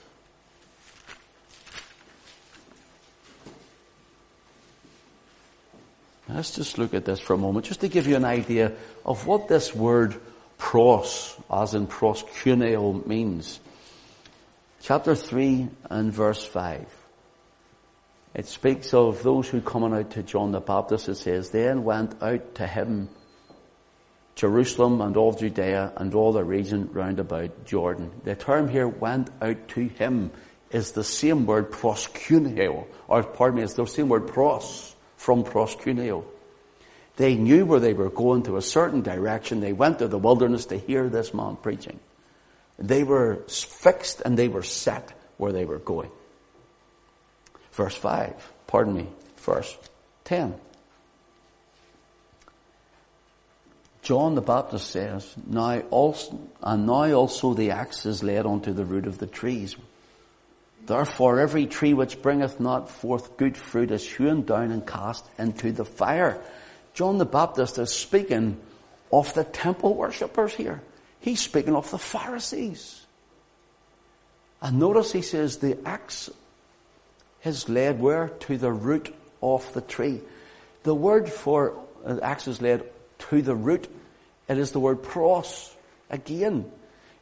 Let's 6.31 6.51
just 6.51 6.77
look 6.77 6.93
at 6.93 7.05
this 7.05 7.19
for 7.19 7.33
a 7.33 7.37
moment, 7.37 7.65
just 7.65 7.81
to 7.81 7.87
give 7.87 8.05
you 8.05 8.15
an 8.15 8.25
idea 8.25 8.73
of 9.03 9.25
what 9.25 9.47
this 9.47 9.73
word 9.73 10.15
pros, 10.59 11.35
as 11.51 11.73
in 11.73 11.87
proskuneo, 11.87 13.05
means. 13.07 13.59
Chapter 14.81 15.15
3 15.15 15.69
and 15.89 16.13
verse 16.13 16.45
5. 16.45 16.85
It 18.35 18.45
speaks 18.45 18.93
of 18.93 19.23
those 19.23 19.49
who 19.49 19.59
coming 19.59 19.93
out 19.93 20.11
to 20.11 20.23
John 20.23 20.51
the 20.51 20.59
Baptist. 20.59 21.09
It 21.09 21.15
says, 21.15 21.49
then 21.49 21.83
went 21.83 22.21
out 22.21 22.55
to 22.55 22.67
him 22.67 23.09
Jerusalem 24.35 25.01
and 25.01 25.17
all 25.17 25.33
Judea 25.33 25.93
and 25.97 26.13
all 26.13 26.31
the 26.31 26.43
region 26.43 26.89
round 26.93 27.19
about 27.19 27.65
Jordan. 27.65 28.11
The 28.23 28.35
term 28.35 28.69
here 28.69 28.87
went 28.87 29.31
out 29.41 29.67
to 29.69 29.81
him 29.81 30.31
is 30.69 30.91
the 30.91 31.03
same 31.03 31.47
word 31.47 31.71
proskuneo, 31.71 32.85
or 33.07 33.23
pardon 33.23 33.57
me, 33.57 33.63
it's 33.63 33.73
the 33.73 33.87
same 33.87 34.07
word 34.07 34.27
pros 34.27 34.95
from 35.19 35.43
proskuneo. 35.43 36.23
They 37.17 37.35
knew 37.35 37.65
where 37.65 37.81
they 37.81 37.93
were 37.93 38.09
going 38.09 38.43
to 38.43 38.55
a 38.55 38.61
certain 38.61 39.01
direction. 39.01 39.59
They 39.59 39.73
went 39.73 39.99
to 39.99 40.07
the 40.07 40.17
wilderness 40.17 40.67
to 40.67 40.77
hear 40.77 41.09
this 41.09 41.33
man 41.33 41.57
preaching. 41.57 41.99
They 42.77 43.03
were 43.03 43.43
fixed 43.47 44.21
and 44.23 44.39
they 44.39 44.47
were 44.47 44.63
set 44.63 45.11
where 45.35 45.51
they 45.51 45.65
were 45.65 45.79
going. 45.79 46.09
Verse 47.73 47.95
5, 47.95 48.33
pardon 48.67 48.95
me, 48.95 49.07
verse 49.35 49.77
10. 50.23 50.55
John 54.01 54.35
the 54.35 54.41
Baptist 54.41 54.89
says, 54.89 55.35
now 55.45 55.81
also, 55.91 56.39
and 56.63 56.87
now 56.87 57.11
also 57.11 57.53
the 57.53 57.71
axe 57.71 58.05
is 58.05 58.23
laid 58.23 58.45
onto 58.45 58.71
the 58.71 58.85
root 58.85 59.05
of 59.05 59.17
the 59.17 59.27
trees. 59.27 59.75
Therefore 60.89 61.39
every 61.39 61.67
tree 61.67 61.93
which 61.93 62.19
bringeth 62.19 62.59
not 62.59 62.89
forth 62.89 63.37
good 63.37 63.55
fruit 63.55 63.91
is 63.91 64.11
hewn 64.11 64.41
down 64.41 64.71
and 64.71 64.83
cast 64.83 65.23
into 65.37 65.71
the 65.71 65.85
fire. 65.85 66.41
John 66.95 67.19
the 67.19 67.27
Baptist 67.27 67.77
is 67.77 67.91
speaking 67.91 68.59
of 69.13 69.31
the 69.35 69.43
temple 69.43 69.93
worshippers 69.93 70.55
here. 70.55 70.81
He's 71.19 71.41
speaking 71.41 71.75
of 71.75 71.91
the 71.91 71.99
Pharisees. 71.99 73.05
And 74.63 74.79
notice 74.79 75.11
he 75.11 75.21
says 75.21 75.57
the 75.57 75.77
axe 75.85 76.31
is 77.43 77.69
laid 77.69 77.99
where? 77.99 78.29
To 78.29 78.57
the 78.57 78.71
root 78.71 79.13
of 79.43 79.71
the 79.75 79.81
tree. 79.81 80.21
The 80.81 80.95
word 80.95 81.29
for 81.29 81.79
uh, 82.03 82.17
axe 82.23 82.47
is 82.47 82.63
laid 82.63 82.81
to 83.29 83.43
the 83.43 83.53
root. 83.53 83.87
It 84.47 84.57
is 84.57 84.71
the 84.71 84.79
word 84.79 85.03
pros. 85.03 85.71
Again, 86.09 86.71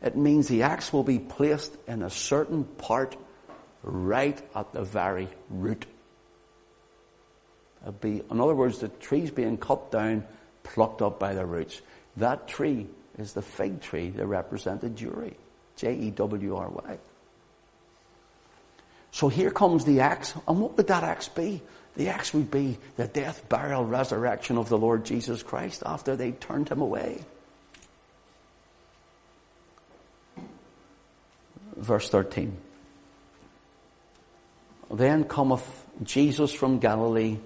it 0.02 0.16
means 0.16 0.48
the 0.48 0.64
axe 0.64 0.94
will 0.94 1.04
be 1.04 1.20
placed 1.20 1.76
in 1.86 2.02
a 2.02 2.10
certain 2.10 2.64
part 2.64 3.18
right 3.84 4.42
at 4.56 4.72
the 4.74 4.84
very 4.84 5.28
root. 5.50 5.86
It'd 7.84 8.02
be, 8.02 8.22
in 8.30 8.42
other 8.42 8.56
words, 8.56 8.80
the 8.80 8.90
tree's 8.90 9.32
being 9.32 9.58
cut 9.58 9.92
down, 9.92 10.26
plucked 10.64 11.02
up 11.02 11.20
by 11.20 11.34
the 11.34 11.46
roots. 11.46 11.82
That 12.18 12.48
tree 12.48 12.88
is 13.18 13.34
the 13.34 13.42
fig 13.42 13.82
tree 13.82 14.10
that 14.10 14.26
represented 14.26 14.96
Jewry. 14.96 15.36
J-E-W-R-Y. 15.76 16.98
So 19.12 19.30
here 19.30 19.52
comes 19.52 19.86
the 19.86 20.02
axe. 20.02 20.34
And 20.48 20.60
what 20.60 20.76
would 20.76 20.88
that 20.88 21.04
axe 21.04 21.30
be? 21.30 21.62
The 21.96 22.10
axe 22.10 22.34
would 22.34 22.52
be 22.52 22.78
the 22.96 23.08
death, 23.08 23.48
burial, 23.50 23.86
resurrection 23.86 24.58
of 24.58 24.70
the 24.70 24.78
Lord 24.78 25.06
Jesus 25.06 25.42
Christ 25.42 25.82
after 25.86 26.16
they 26.16 26.32
turned 26.32 26.70
him 26.70 26.82
away. 26.82 27.24
Verse 31.76 32.10
13. 32.10 32.58
Then 34.98 35.26
cometh 35.26 35.86
Jesus 36.02 36.52
from 36.52 36.80
Galilee 36.80 37.38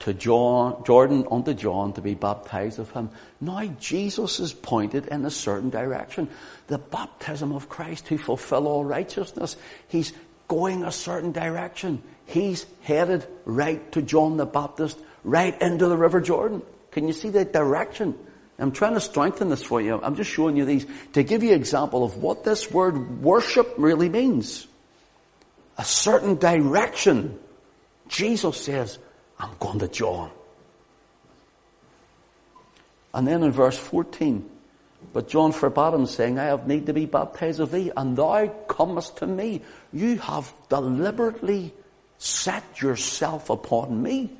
to 0.00 0.12
John, 0.12 0.82
Jordan 0.84 1.24
unto 1.30 1.54
John 1.54 1.92
to 1.92 2.00
be 2.00 2.14
baptized 2.14 2.80
of 2.80 2.90
him. 2.90 3.10
Now 3.40 3.64
Jesus 3.78 4.40
is 4.40 4.52
pointed 4.52 5.06
in 5.06 5.24
a 5.24 5.30
certain 5.30 5.70
direction. 5.70 6.28
The 6.66 6.78
baptism 6.78 7.52
of 7.52 7.68
Christ 7.68 8.06
to 8.06 8.18
fulfill 8.18 8.66
all 8.66 8.84
righteousness. 8.84 9.56
He's 9.86 10.12
going 10.48 10.82
a 10.82 10.90
certain 10.90 11.30
direction. 11.30 12.02
He's 12.26 12.66
headed 12.82 13.24
right 13.44 13.92
to 13.92 14.02
John 14.02 14.36
the 14.36 14.44
Baptist, 14.44 14.98
right 15.22 15.58
into 15.62 15.86
the 15.86 15.96
River 15.96 16.20
Jordan. 16.20 16.60
Can 16.90 17.06
you 17.06 17.12
see 17.12 17.30
the 17.30 17.44
direction? 17.44 18.18
I'm 18.58 18.72
trying 18.72 18.94
to 18.94 19.00
strengthen 19.00 19.48
this 19.48 19.62
for 19.62 19.80
you. 19.80 20.00
I'm 20.02 20.16
just 20.16 20.30
showing 20.30 20.56
you 20.56 20.64
these 20.64 20.86
to 21.12 21.22
give 21.22 21.44
you 21.44 21.50
an 21.50 21.56
example 21.56 22.02
of 22.02 22.16
what 22.16 22.42
this 22.42 22.68
word 22.68 23.22
worship 23.22 23.74
really 23.78 24.08
means 24.08 24.66
a 25.76 25.84
certain 25.84 26.36
direction, 26.36 27.38
Jesus 28.08 28.60
says, 28.60 28.98
I'm 29.38 29.50
going 29.58 29.80
to 29.80 29.88
John. 29.88 30.30
And 33.12 33.26
then 33.26 33.42
in 33.42 33.52
verse 33.52 33.78
14, 33.78 34.48
but 35.12 35.28
John 35.28 35.52
forbade 35.52 35.94
him, 35.94 36.06
saying, 36.06 36.38
I 36.38 36.44
have 36.44 36.66
need 36.66 36.86
to 36.86 36.92
be 36.92 37.06
baptized 37.06 37.60
of 37.60 37.70
thee, 37.70 37.92
and 37.96 38.16
thou 38.16 38.48
comest 38.68 39.18
to 39.18 39.26
me. 39.26 39.62
You 39.92 40.18
have 40.18 40.52
deliberately 40.68 41.72
set 42.18 42.80
yourself 42.80 43.50
upon 43.50 44.02
me, 44.02 44.30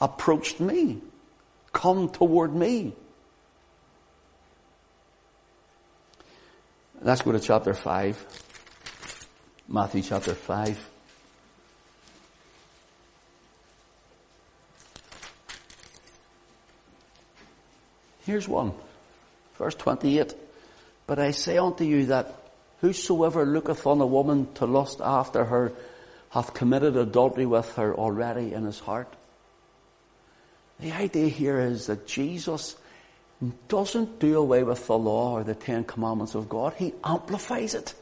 approached 0.00 0.60
me, 0.60 1.00
come 1.72 2.08
toward 2.08 2.54
me. 2.54 2.92
Let's 7.00 7.22
go 7.22 7.32
to 7.32 7.40
chapter 7.40 7.74
5. 7.74 8.44
Matthew 9.68 10.02
chapter 10.02 10.34
5. 10.34 10.90
Here's 18.26 18.48
one. 18.48 18.72
Verse 19.56 19.74
28. 19.74 20.34
But 21.06 21.18
I 21.18 21.30
say 21.30 21.58
unto 21.58 21.84
you 21.84 22.06
that 22.06 22.34
whosoever 22.80 23.44
looketh 23.44 23.86
on 23.86 24.00
a 24.00 24.06
woman 24.06 24.52
to 24.54 24.66
lust 24.66 25.00
after 25.02 25.44
her 25.44 25.72
hath 26.30 26.54
committed 26.54 26.96
adultery 26.96 27.46
with 27.46 27.74
her 27.76 27.94
already 27.94 28.52
in 28.52 28.64
his 28.64 28.80
heart. 28.80 29.12
The 30.80 30.92
idea 30.92 31.28
here 31.28 31.60
is 31.60 31.86
that 31.86 32.06
Jesus 32.06 32.76
doesn't 33.68 34.18
do 34.18 34.38
away 34.38 34.62
with 34.62 34.86
the 34.86 34.98
law 34.98 35.32
or 35.32 35.44
the 35.44 35.54
Ten 35.54 35.84
Commandments 35.84 36.34
of 36.34 36.48
God. 36.48 36.74
He 36.74 36.92
amplifies 37.04 37.74
it. 37.74 37.94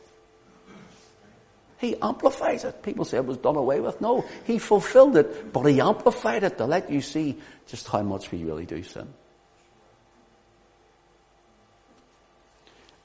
He 1.83 1.97
amplifies 2.01 2.63
it. 2.63 2.81
People 2.85 3.05
say 3.05 3.17
it 3.17 3.27
was 3.27 3.39
done 3.39 3.57
away 3.57 3.81
with. 3.81 4.01
No, 4.01 4.25
he 4.45 4.61
fulfilled 4.61 5.17
it, 5.17 5.53
but 5.53 5.65
he 5.65 5.81
amplified 5.81 6.45
it 6.45 6.57
to 6.59 6.65
let 6.65 6.89
you 6.89 7.01
see 7.01 7.41
just 7.67 7.89
how 7.89 8.03
much 8.03 8.31
we 8.31 8.45
really 8.45 8.67
do 8.67 8.85
sin. 8.85 9.13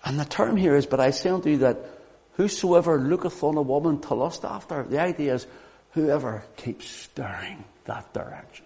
And 0.05 0.19
the 0.19 0.25
term 0.25 0.55
here 0.55 0.75
is, 0.75 0.85
but 0.85 0.99
I 0.99 1.09
say 1.09 1.31
unto 1.31 1.49
you 1.49 1.57
that 1.57 1.79
whosoever 2.33 2.99
looketh 2.99 3.43
on 3.43 3.57
a 3.57 3.63
woman 3.63 3.99
to 4.01 4.13
lust 4.13 4.45
after, 4.45 4.83
the 4.83 5.01
idea 5.01 5.33
is 5.33 5.47
whoever 5.93 6.43
keeps 6.55 6.87
stirring 6.87 7.65
that 7.85 8.13
direction. 8.13 8.65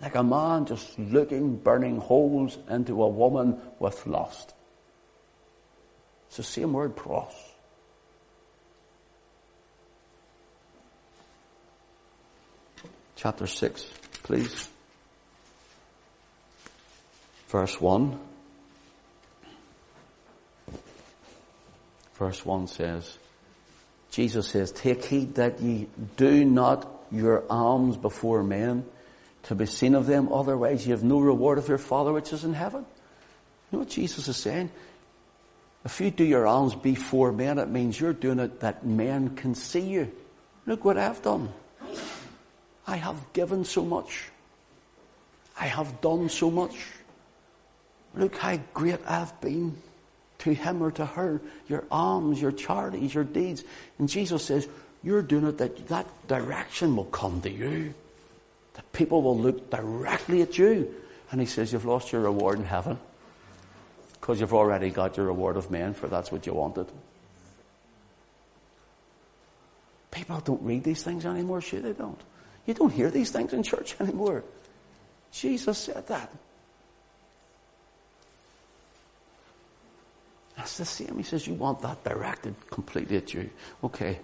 Like 0.00 0.14
a 0.14 0.22
man 0.22 0.64
just 0.64 0.98
looking, 0.98 1.56
burning 1.56 1.98
holes 1.98 2.56
into 2.70 3.02
a 3.02 3.08
woman 3.08 3.60
with 3.78 4.06
lust. 4.06 4.54
It's 6.28 6.38
the 6.38 6.42
same 6.42 6.72
word, 6.72 6.96
pros. 6.96 7.53
Chapter 13.16 13.46
6, 13.46 13.86
please. 14.22 14.68
Verse 17.48 17.80
1. 17.80 18.18
Verse 22.14 22.44
1 22.44 22.68
says, 22.68 23.18
Jesus 24.10 24.48
says, 24.48 24.70
Take 24.72 25.04
heed 25.04 25.34
that 25.36 25.60
ye 25.60 25.88
do 26.16 26.44
not 26.44 26.88
your 27.10 27.44
alms 27.50 27.96
before 27.96 28.42
men 28.42 28.84
to 29.44 29.54
be 29.54 29.66
seen 29.66 29.94
of 29.94 30.06
them, 30.06 30.32
otherwise 30.32 30.86
you 30.86 30.92
have 30.92 31.04
no 31.04 31.20
reward 31.20 31.58
of 31.58 31.68
your 31.68 31.78
Father 31.78 32.12
which 32.12 32.32
is 32.32 32.44
in 32.44 32.54
heaven. 32.54 32.80
You 32.80 33.78
know 33.78 33.78
what 33.80 33.88
Jesus 33.88 34.26
is 34.28 34.36
saying? 34.36 34.70
If 35.84 36.00
you 36.00 36.10
do 36.10 36.24
your 36.24 36.46
alms 36.46 36.74
before 36.74 37.30
men, 37.30 37.58
it 37.58 37.68
means 37.68 37.98
you're 38.00 38.14
doing 38.14 38.38
it 38.38 38.60
that 38.60 38.86
men 38.86 39.36
can 39.36 39.54
see 39.54 39.80
you. 39.80 40.12
Look 40.66 40.84
what 40.84 40.96
I've 40.96 41.20
done. 41.20 41.52
I 42.86 42.96
have 42.96 43.32
given 43.32 43.64
so 43.64 43.84
much. 43.84 44.30
I 45.58 45.66
have 45.66 46.00
done 46.00 46.28
so 46.28 46.50
much. 46.50 46.74
Look 48.14 48.36
how 48.36 48.58
great 48.72 49.00
I've 49.06 49.40
been 49.40 49.76
to 50.40 50.52
him 50.52 50.82
or 50.82 50.90
to 50.92 51.06
her. 51.06 51.40
Your 51.68 51.84
alms, 51.90 52.40
your 52.40 52.52
charities, 52.52 53.14
your 53.14 53.24
deeds. 53.24 53.64
And 53.98 54.08
Jesus 54.08 54.44
says, 54.44 54.68
you're 55.04 55.22
doing 55.22 55.46
it 55.46 55.58
that 55.58 55.88
that 55.88 56.06
direction 56.26 56.96
will 56.96 57.04
come 57.04 57.42
to 57.42 57.50
you. 57.50 57.94
That 58.72 58.90
people 58.92 59.22
will 59.22 59.38
look 59.38 59.70
directly 59.70 60.40
at 60.40 60.56
you. 60.56 60.92
And 61.30 61.40
he 61.40 61.46
says, 61.46 61.72
You've 61.72 61.84
lost 61.84 62.10
your 62.10 62.22
reward 62.22 62.58
in 62.58 62.64
heaven. 62.64 62.98
Because 64.14 64.40
you've 64.40 64.54
already 64.54 64.88
got 64.88 65.18
your 65.18 65.26
reward 65.26 65.58
of 65.58 65.70
men, 65.70 65.92
for 65.92 66.08
that's 66.08 66.32
what 66.32 66.46
you 66.46 66.54
wanted. 66.54 66.86
People 70.10 70.40
don't 70.40 70.62
read 70.62 70.82
these 70.82 71.02
things 71.02 71.26
anymore, 71.26 71.60
sure 71.60 71.80
they 71.80 71.92
don't. 71.92 72.20
You 72.66 72.74
don't 72.74 72.92
hear 72.92 73.10
these 73.10 73.30
things 73.30 73.52
in 73.52 73.62
church 73.62 73.96
anymore. 74.00 74.44
Jesus 75.32 75.78
said 75.78 76.06
that. 76.08 76.30
That's 80.56 80.78
the 80.78 80.84
same. 80.84 81.16
He 81.16 81.24
says, 81.24 81.46
you 81.46 81.54
want 81.54 81.82
that 81.82 82.04
directed 82.04 82.54
completely 82.70 83.16
at 83.16 83.34
you. 83.34 83.50
Okay. 83.82 84.20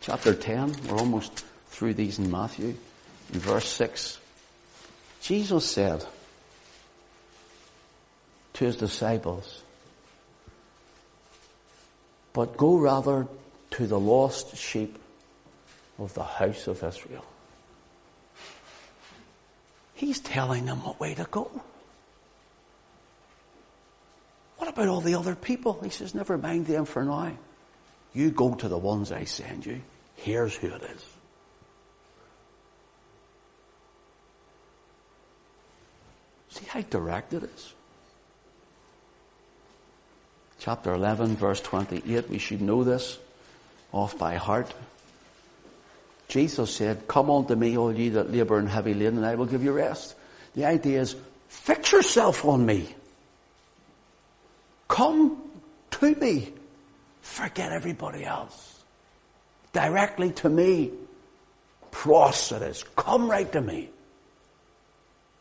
Chapter 0.00 0.34
10, 0.34 0.74
we're 0.88 0.96
almost 0.96 1.44
through 1.68 1.94
these 1.94 2.18
in 2.18 2.30
Matthew 2.30 2.74
in 3.32 3.40
verse 3.40 3.68
6, 3.68 4.18
Jesus 5.22 5.64
said 5.64 6.04
to 8.54 8.64
his 8.64 8.76
disciples, 8.76 9.62
but 12.32 12.56
go 12.56 12.76
rather 12.76 13.26
to 13.72 13.86
the 13.86 13.98
lost 13.98 14.56
sheep 14.56 14.98
of 16.00 16.14
the 16.14 16.24
house 16.24 16.66
of 16.66 16.82
Israel. 16.82 17.24
He's 19.94 20.18
telling 20.18 20.64
them 20.64 20.82
what 20.82 20.98
way 20.98 21.14
to 21.14 21.24
go. 21.30 21.50
What 24.56 24.68
about 24.68 24.88
all 24.88 25.00
the 25.00 25.14
other 25.14 25.34
people? 25.34 25.78
He 25.82 25.90
says, 25.90 26.14
never 26.14 26.38
mind 26.38 26.66
them 26.66 26.86
for 26.86 27.04
now. 27.04 27.32
You 28.14 28.30
go 28.30 28.54
to 28.54 28.68
the 28.68 28.78
ones 28.78 29.12
I 29.12 29.24
send 29.24 29.66
you. 29.66 29.82
Here's 30.16 30.54
who 30.54 30.68
it 30.68 30.82
is. 30.82 31.04
See 36.48 36.64
how 36.66 36.80
direct 36.80 37.32
it 37.32 37.44
is. 37.44 37.74
Chapter 40.58 40.92
11, 40.92 41.36
verse 41.36 41.60
28, 41.60 42.28
we 42.28 42.38
should 42.38 42.60
know 42.60 42.84
this 42.84 43.18
off 43.92 44.18
by 44.18 44.36
heart. 44.36 44.74
Jesus 46.30 46.74
said, 46.74 47.08
Come 47.08 47.28
unto 47.28 47.56
me, 47.56 47.76
all 47.76 47.92
ye 47.92 48.08
that 48.10 48.32
labour 48.32 48.58
and 48.58 48.68
heavy 48.68 48.94
laden, 48.94 49.18
and 49.18 49.26
I 49.26 49.34
will 49.34 49.46
give 49.46 49.64
you 49.64 49.72
rest. 49.72 50.14
The 50.54 50.64
idea 50.64 51.00
is, 51.00 51.16
fix 51.48 51.90
yourself 51.90 52.44
on 52.44 52.64
me. 52.64 52.88
Come 54.88 55.42
to 55.90 56.14
me. 56.14 56.52
Forget 57.20 57.72
everybody 57.72 58.24
else. 58.24 58.82
Directly 59.72 60.30
to 60.32 60.48
me. 60.48 60.92
Pros 61.90 62.52
it 62.52 62.62
is. 62.62 62.84
Come 62.96 63.28
right 63.28 63.50
to 63.52 63.60
me. 63.60 63.90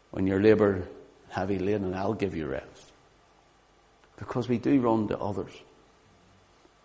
When 0.09 0.25
your 0.25 0.41
labour 0.41 0.87
heavy 1.29 1.59
laden 1.59 1.85
and 1.85 1.95
I'll 1.95 2.13
give 2.13 2.35
you 2.35 2.47
rest. 2.47 2.91
Because 4.17 4.49
we 4.49 4.57
do 4.57 4.81
run 4.81 5.07
to 5.09 5.19
others. 5.19 5.51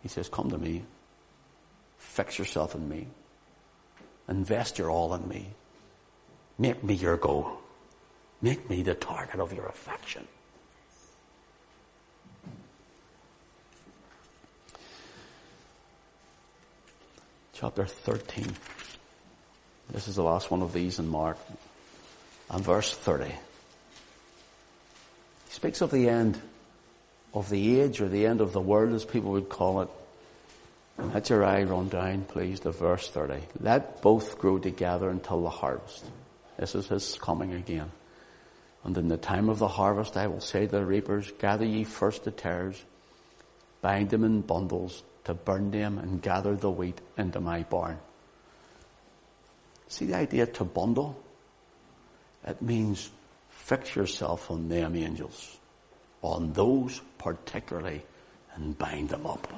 He 0.02 0.08
says, 0.08 0.28
come 0.28 0.50
to 0.50 0.58
me. 0.58 0.84
Fix 1.96 2.38
yourself 2.38 2.74
in 2.74 2.86
me. 2.86 3.06
Invest 4.28 4.78
your 4.78 4.90
all 4.90 5.14
in 5.14 5.28
me. 5.28 5.48
Make 6.58 6.82
me 6.82 6.94
your 6.94 7.16
goal. 7.16 7.58
Make 8.40 8.68
me 8.70 8.82
the 8.82 8.94
target 8.94 9.40
of 9.40 9.52
your 9.52 9.66
affection. 9.66 10.26
Chapter 17.52 17.86
13. 17.86 18.54
This 19.90 20.08
is 20.08 20.16
the 20.16 20.22
last 20.22 20.50
one 20.50 20.62
of 20.62 20.72
these 20.72 20.98
in 20.98 21.08
Mark. 21.08 21.38
And 22.50 22.62
verse 22.64 22.94
30 22.94 23.26
He 23.26 23.34
speaks 25.48 25.80
of 25.80 25.90
the 25.90 26.08
end 26.08 26.40
of 27.32 27.48
the 27.50 27.80
age 27.80 28.00
or 28.00 28.08
the 28.08 28.26
end 28.26 28.40
of 28.40 28.52
the 28.52 28.60
world 28.60 28.92
as 28.92 29.04
people 29.04 29.32
would 29.32 29.48
call 29.48 29.82
it. 29.82 29.88
Let 30.98 31.30
your 31.30 31.44
eye 31.44 31.62
run 31.64 31.88
down, 31.88 32.24
please, 32.24 32.60
to 32.60 32.70
verse 32.70 33.08
30. 33.08 33.40
Let 33.60 34.00
both 34.00 34.38
grow 34.38 34.58
together 34.58 35.10
until 35.10 35.42
the 35.42 35.50
harvest. 35.50 36.04
This 36.56 36.74
is 36.74 36.88
his 36.88 37.18
coming 37.20 37.52
again. 37.52 37.90
And 38.84 38.96
in 38.96 39.08
the 39.08 39.16
time 39.16 39.48
of 39.48 39.58
the 39.58 39.68
harvest 39.68 40.16
I 40.16 40.26
will 40.26 40.40
say 40.40 40.66
to 40.66 40.72
the 40.72 40.84
reapers, 40.84 41.32
gather 41.38 41.64
ye 41.64 41.84
first 41.84 42.24
the 42.24 42.30
tares, 42.30 42.82
bind 43.80 44.10
them 44.10 44.24
in 44.24 44.42
bundles 44.42 45.02
to 45.24 45.34
burn 45.34 45.70
them 45.70 45.98
and 45.98 46.22
gather 46.22 46.54
the 46.54 46.70
wheat 46.70 47.00
into 47.16 47.40
my 47.40 47.62
barn. 47.62 47.98
See 49.88 50.06
the 50.06 50.16
idea 50.16 50.46
to 50.46 50.64
bundle? 50.64 51.20
It 52.46 52.60
means 52.60 53.10
Fix 53.64 53.96
yourself 53.96 54.50
on 54.50 54.68
them 54.68 54.94
angels, 54.94 55.56
on 56.20 56.52
those 56.52 57.00
particularly, 57.16 58.02
and 58.54 58.76
bind 58.76 59.08
them 59.08 59.26
up. 59.26 59.50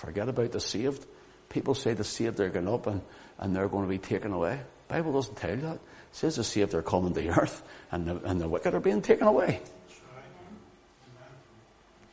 Forget 0.00 0.30
about 0.30 0.52
the 0.52 0.60
saved. 0.60 1.04
People 1.50 1.74
say 1.74 1.92
the 1.92 2.04
saved 2.04 2.40
are 2.40 2.48
going 2.48 2.66
up 2.66 2.86
and, 2.86 3.02
and 3.38 3.54
they're 3.54 3.68
going 3.68 3.84
to 3.84 3.90
be 3.90 3.98
taken 3.98 4.32
away. 4.32 4.58
The 4.88 4.94
Bible 4.94 5.12
doesn't 5.12 5.36
tell 5.36 5.50
you 5.50 5.60
that. 5.60 5.74
It 5.74 5.80
says 6.12 6.36
the 6.36 6.44
saved 6.44 6.72
are 6.72 6.80
coming 6.80 7.12
to 7.12 7.20
the 7.20 7.28
earth 7.28 7.62
and 7.92 8.06
the, 8.06 8.16
and 8.24 8.40
the 8.40 8.48
wicked 8.48 8.72
are 8.72 8.80
being 8.80 9.02
taken 9.02 9.26
away. 9.26 9.60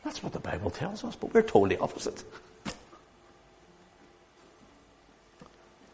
That's 0.04 0.22
what 0.22 0.34
the 0.34 0.40
Bible 0.40 0.70
tells 0.70 1.06
us, 1.06 1.16
but 1.16 1.34
we're 1.34 1.44
totally 1.44 1.78
opposite. 1.78 2.26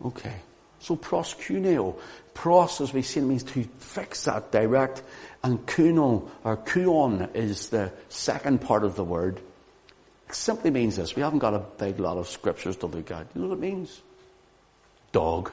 Okay. 0.04 0.36
So 0.80 0.96
proskuneo, 0.96 1.96
pros 2.34 2.82
as 2.82 2.92
we 2.92 3.04
see 3.04 3.22
means 3.22 3.44
to 3.44 3.64
fix 3.78 4.24
that 4.24 4.52
direct, 4.52 5.04
and 5.44 5.64
kuno 5.68 6.32
or 6.44 6.58
kuon 6.58 7.36
is 7.36 7.70
the 7.70 7.92
second 8.10 8.62
part 8.62 8.84
of 8.84 8.96
the 8.96 9.04
word. 9.04 9.40
Simply 10.34 10.72
means 10.72 10.96
this. 10.96 11.16
We 11.16 11.22
haven't 11.22 11.40
got 11.40 11.54
a 11.54 11.60
big 11.60 12.00
lot 12.00 12.18
of 12.18 12.28
scriptures 12.28 12.76
to 12.78 12.88
look 12.88 13.12
at. 13.12 13.28
You 13.36 13.42
know 13.42 13.50
what 13.50 13.60
it 13.60 13.62
means? 13.62 14.02
Dog. 15.12 15.52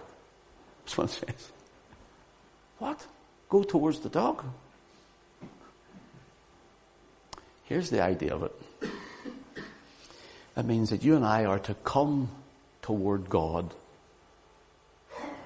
That's 0.85 0.97
what 0.97 1.11
it 1.11 1.29
says. 1.29 1.53
What? 2.79 3.07
Go 3.51 3.63
towards 3.63 4.01
the 4.01 4.09
dog. 4.09 4.43
Here's 7.65 7.91
the 7.91 8.03
idea 8.03 8.35
of 8.35 8.45
it. 8.45 8.91
It 10.57 10.65
means 10.65 10.91
that 10.91 11.05
you 11.05 11.15
and 11.15 11.27
I 11.27 11.45
are 11.45 11.59
to 11.61 11.75
come 11.75 12.31
toward 12.81 13.29
God. 13.29 13.73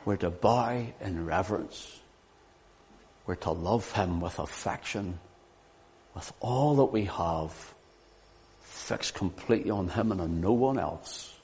We're 0.05 0.17
to 0.17 0.31
bow 0.31 0.87
in 1.01 1.27
reverence. 1.27 2.01
We're 3.27 3.35
to 3.37 3.51
love 3.51 3.91
Him 3.93 4.21
with 4.21 4.39
affection, 4.39 5.19
with 6.15 6.33
all 6.41 6.77
that 6.77 6.93
we 6.93 7.07
have, 7.07 7.74
fixed 8.85 9.15
completely 9.15 9.71
on 9.71 9.89
Him 9.89 10.13
and 10.13 10.21
on 10.21 10.41
no 10.43 10.53
one 10.53 10.79
else. 10.79 11.35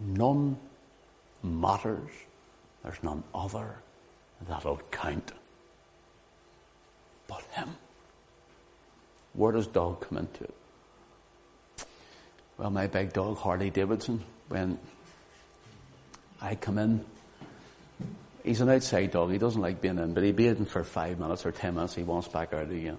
None 0.00 0.56
matters. 1.42 2.10
There's 2.82 3.02
none 3.02 3.22
other 3.34 3.76
that'll 4.48 4.80
count 4.90 5.32
but 7.28 7.42
Him. 7.52 7.68
Where 9.34 9.52
does 9.52 9.66
dog 9.66 10.00
come 10.00 10.18
into 10.18 10.44
it? 10.44 10.54
Well, 12.56 12.70
my 12.70 12.86
big 12.86 13.12
dog, 13.12 13.36
Harley 13.36 13.70
Davidson, 13.70 14.24
when 14.48 14.78
I 16.40 16.54
come 16.54 16.78
in, 16.78 17.04
he's 18.42 18.60
an 18.62 18.70
outside 18.70 19.10
dog. 19.12 19.30
He 19.30 19.38
doesn't 19.38 19.60
like 19.60 19.80
being 19.80 19.98
in, 19.98 20.14
but 20.14 20.24
he'll 20.24 20.32
be 20.32 20.48
in 20.48 20.64
for 20.64 20.84
five 20.84 21.18
minutes 21.20 21.44
or 21.44 21.52
ten 21.52 21.74
minutes. 21.74 21.94
He 21.94 22.02
wants 22.02 22.28
back 22.28 22.54
out 22.54 22.70
again. 22.70 22.98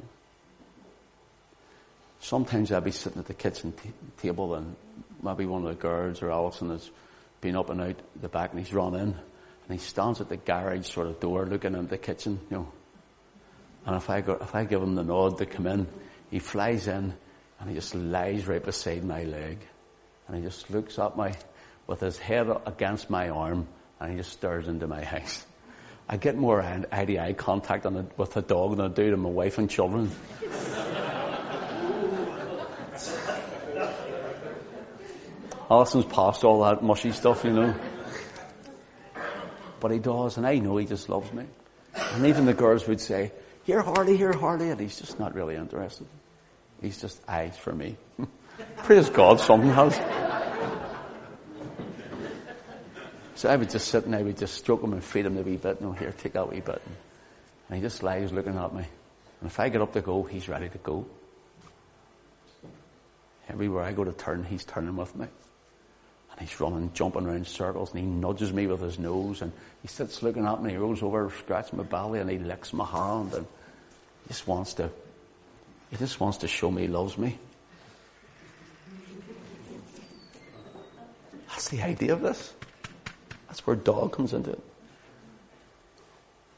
Sometimes 2.21 2.71
I'd 2.71 2.83
be 2.83 2.91
sitting 2.91 3.19
at 3.19 3.25
the 3.25 3.33
kitchen 3.33 3.73
t- 3.73 3.91
table 4.21 4.53
and 4.53 4.75
maybe 5.23 5.47
one 5.47 5.63
of 5.63 5.69
the 5.69 5.81
girls 5.81 6.21
or 6.21 6.31
Alison 6.31 6.69
has 6.69 6.89
been 7.41 7.55
up 7.55 7.71
and 7.71 7.81
out 7.81 7.95
the 8.21 8.29
back 8.29 8.51
and 8.51 8.59
he's 8.59 8.71
run 8.73 8.93
in 8.93 9.01
and 9.01 9.15
he 9.69 9.79
stands 9.79 10.21
at 10.21 10.29
the 10.29 10.37
garage 10.37 10.87
sort 10.87 11.07
of 11.07 11.19
door 11.19 11.47
looking 11.47 11.73
into 11.73 11.89
the 11.89 11.97
kitchen, 11.97 12.39
you 12.51 12.57
know. 12.57 12.71
And 13.87 13.95
if 13.95 14.07
I 14.07 14.21
go, 14.21 14.33
if 14.33 14.53
I 14.53 14.65
give 14.65 14.83
him 14.83 14.93
the 14.93 15.03
nod 15.03 15.39
to 15.39 15.47
come 15.47 15.65
in, 15.65 15.87
he 16.29 16.37
flies 16.37 16.87
in 16.87 17.15
and 17.59 17.69
he 17.69 17.73
just 17.73 17.95
lies 17.95 18.47
right 18.47 18.63
beside 18.63 19.03
my 19.03 19.23
leg. 19.23 19.57
And 20.27 20.37
he 20.37 20.43
just 20.43 20.69
looks 20.69 20.99
at 20.99 21.17
me 21.17 21.31
with 21.87 22.01
his 22.01 22.19
head 22.19 22.47
against 22.67 23.09
my 23.09 23.29
arm 23.29 23.67
and 23.99 24.11
he 24.11 24.17
just 24.17 24.33
stares 24.33 24.67
into 24.67 24.85
my 24.85 24.99
eyes. 25.11 25.43
I 26.07 26.17
get 26.17 26.37
more 26.37 26.61
eye-to-eye 26.61 27.33
contact 27.33 27.87
on 27.87 28.11
with 28.15 28.33
the 28.33 28.41
dog 28.43 28.77
than 28.77 28.85
I 28.85 28.89
do 28.89 29.09
to 29.09 29.17
my 29.17 29.29
wife 29.29 29.57
and 29.57 29.67
children. 29.67 30.11
Alison's 35.71 36.03
past 36.03 36.43
all 36.43 36.63
that 36.63 36.83
mushy 36.83 37.13
stuff, 37.13 37.45
you 37.45 37.53
know. 37.53 37.73
But 39.79 39.91
he 39.91 39.99
does, 39.99 40.35
and 40.35 40.45
I 40.45 40.57
know 40.57 40.75
he 40.75 40.85
just 40.85 41.07
loves 41.07 41.31
me. 41.31 41.45
And 41.95 42.25
even 42.25 42.45
the 42.45 42.53
girls 42.53 42.85
would 42.89 42.99
say, 42.99 43.31
here 43.63 43.81
Harley, 43.81 44.17
here 44.17 44.33
Harley, 44.33 44.69
and 44.69 44.79
he's 44.81 44.99
just 44.99 45.17
not 45.17 45.33
really 45.33 45.55
interested. 45.55 46.07
He's 46.81 46.99
just 46.99 47.21
eyes 47.25 47.57
for 47.57 47.71
me. 47.71 47.95
Praise 48.77 49.09
God, 49.09 49.39
something 49.39 49.69
has. 49.69 49.95
So 53.35 53.49
I 53.49 53.55
would 53.55 53.69
just 53.69 53.87
sit 53.87 54.05
and 54.05 54.13
I 54.13 54.23
would 54.23 54.37
just 54.37 54.55
stroke 54.55 54.83
him 54.83 54.91
and 54.91 55.01
feed 55.01 55.25
him 55.25 55.37
a 55.37 55.41
wee 55.41 55.55
bit. 55.55 55.79
No, 55.79 55.93
here, 55.93 56.11
take 56.11 56.33
that 56.33 56.51
wee 56.51 56.59
bit. 56.59 56.81
And 57.69 57.77
he 57.77 57.81
just 57.81 58.03
lies 58.03 58.33
looking 58.33 58.57
at 58.57 58.73
me. 58.73 58.83
And 59.39 59.49
if 59.49 59.57
I 59.57 59.69
get 59.69 59.81
up 59.81 59.93
to 59.93 60.01
go, 60.01 60.23
he's 60.23 60.49
ready 60.49 60.67
to 60.67 60.77
go. 60.79 61.05
Everywhere 63.47 63.83
I 63.83 63.93
go 63.93 64.03
to 64.03 64.11
turn, 64.11 64.43
he's 64.43 64.65
turning 64.65 64.97
with 64.97 65.15
me. 65.15 65.27
He's 66.41 66.59
running, 66.59 66.91
jumping 66.93 67.27
around 67.27 67.45
circles, 67.45 67.91
and 67.91 67.99
he 67.99 68.05
nudges 68.05 68.51
me 68.51 68.65
with 68.65 68.81
his 68.81 68.97
nose, 68.97 69.41
and 69.41 69.51
he 69.83 69.87
sits 69.87 70.23
looking 70.23 70.45
at 70.45 70.61
me, 70.61 70.71
he 70.71 70.77
rolls 70.77 71.03
over, 71.03 71.31
scratches 71.37 71.73
my 71.73 71.83
belly, 71.83 72.19
and 72.19 72.29
he 72.29 72.39
licks 72.39 72.73
my 72.73 72.85
hand, 72.85 73.33
and 73.33 73.45
he 74.23 74.29
just 74.29 74.47
wants 74.47 74.73
to 74.75 74.89
he 75.91 75.97
just 75.97 76.19
wants 76.19 76.37
to 76.39 76.47
show 76.47 76.71
me 76.71 76.83
he 76.83 76.87
loves 76.87 77.17
me. 77.17 77.37
That's 81.49 81.67
the 81.67 81.81
idea 81.81 82.13
of 82.13 82.21
this. 82.21 82.53
That's 83.47 83.67
where 83.67 83.75
dog 83.75 84.13
comes 84.13 84.33
into 84.33 84.51
it. 84.51 84.63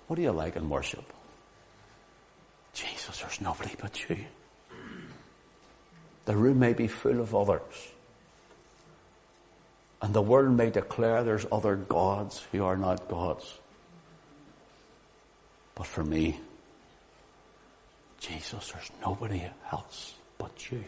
What 0.08 0.18
do 0.18 0.22
you 0.22 0.32
like 0.32 0.56
in 0.56 0.70
worship? 0.70 1.12
Jesus, 2.74 3.20
there's 3.20 3.42
nobody 3.42 3.72
but 3.82 4.08
you. 4.08 4.18
The 6.26 6.36
room 6.36 6.60
may 6.60 6.74
be 6.74 6.88
full 6.88 7.20
of 7.20 7.36
others. 7.36 7.62
And 10.04 10.14
the 10.14 10.22
world 10.22 10.52
may 10.52 10.70
declare 10.70 11.24
there's 11.24 11.46
other 11.50 11.78
gods 11.78 12.46
who 12.52 12.66
are 12.66 12.76
not 12.76 13.08
gods. 13.08 13.58
But 15.76 15.88
for 15.88 16.04
me, 16.04 16.42
Jesus, 18.20 18.74
there's 18.74 18.92
nobody 19.02 19.44
else 19.72 20.14
but 20.38 20.70
you. 20.70 20.84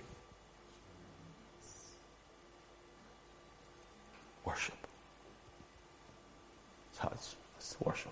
Worship. 4.43 4.75
That's 7.01 7.37
worship. 7.79 8.11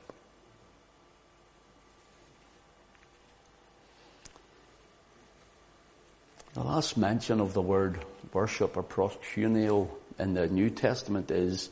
The 6.53 6.63
last 6.63 6.95
mention 6.95 7.41
of 7.41 7.53
the 7.53 7.61
word 7.61 7.99
worship 8.31 8.77
or 8.77 8.83
proskuneo 8.83 9.89
in 10.19 10.33
the 10.33 10.47
New 10.47 10.69
Testament 10.69 11.31
is, 11.31 11.69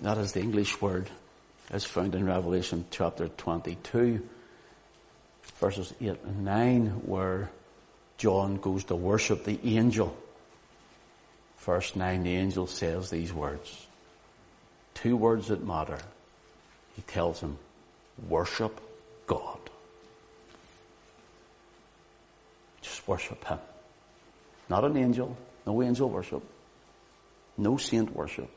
that 0.00 0.18
is 0.18 0.32
the 0.32 0.40
English 0.40 0.80
word, 0.80 1.08
as 1.70 1.84
found 1.84 2.14
in 2.14 2.26
Revelation 2.26 2.84
chapter 2.90 3.28
22 3.28 4.22
verses 5.60 5.94
8 6.00 6.18
and 6.24 6.44
9 6.44 6.86
where 7.06 7.50
John 8.18 8.56
goes 8.56 8.84
to 8.84 8.96
worship 8.96 9.44
the 9.44 9.58
angel. 9.64 10.16
Verse 11.58 11.96
9, 11.96 12.22
the 12.22 12.36
angel 12.36 12.66
says 12.66 13.10
these 13.10 13.32
words. 13.32 13.86
Two 14.94 15.16
words 15.16 15.48
that 15.48 15.66
matter. 15.66 15.98
He 16.94 17.02
tells 17.02 17.40
him, 17.40 17.58
worship 18.28 18.80
God. 19.26 19.58
Just 22.82 23.08
worship 23.08 23.42
Him. 23.44 23.58
Not 24.68 24.84
an 24.84 24.96
angel, 24.96 25.36
no 25.66 25.82
angel 25.82 26.08
worship, 26.08 26.42
no 27.56 27.76
saint 27.76 28.14
worship. 28.14 28.50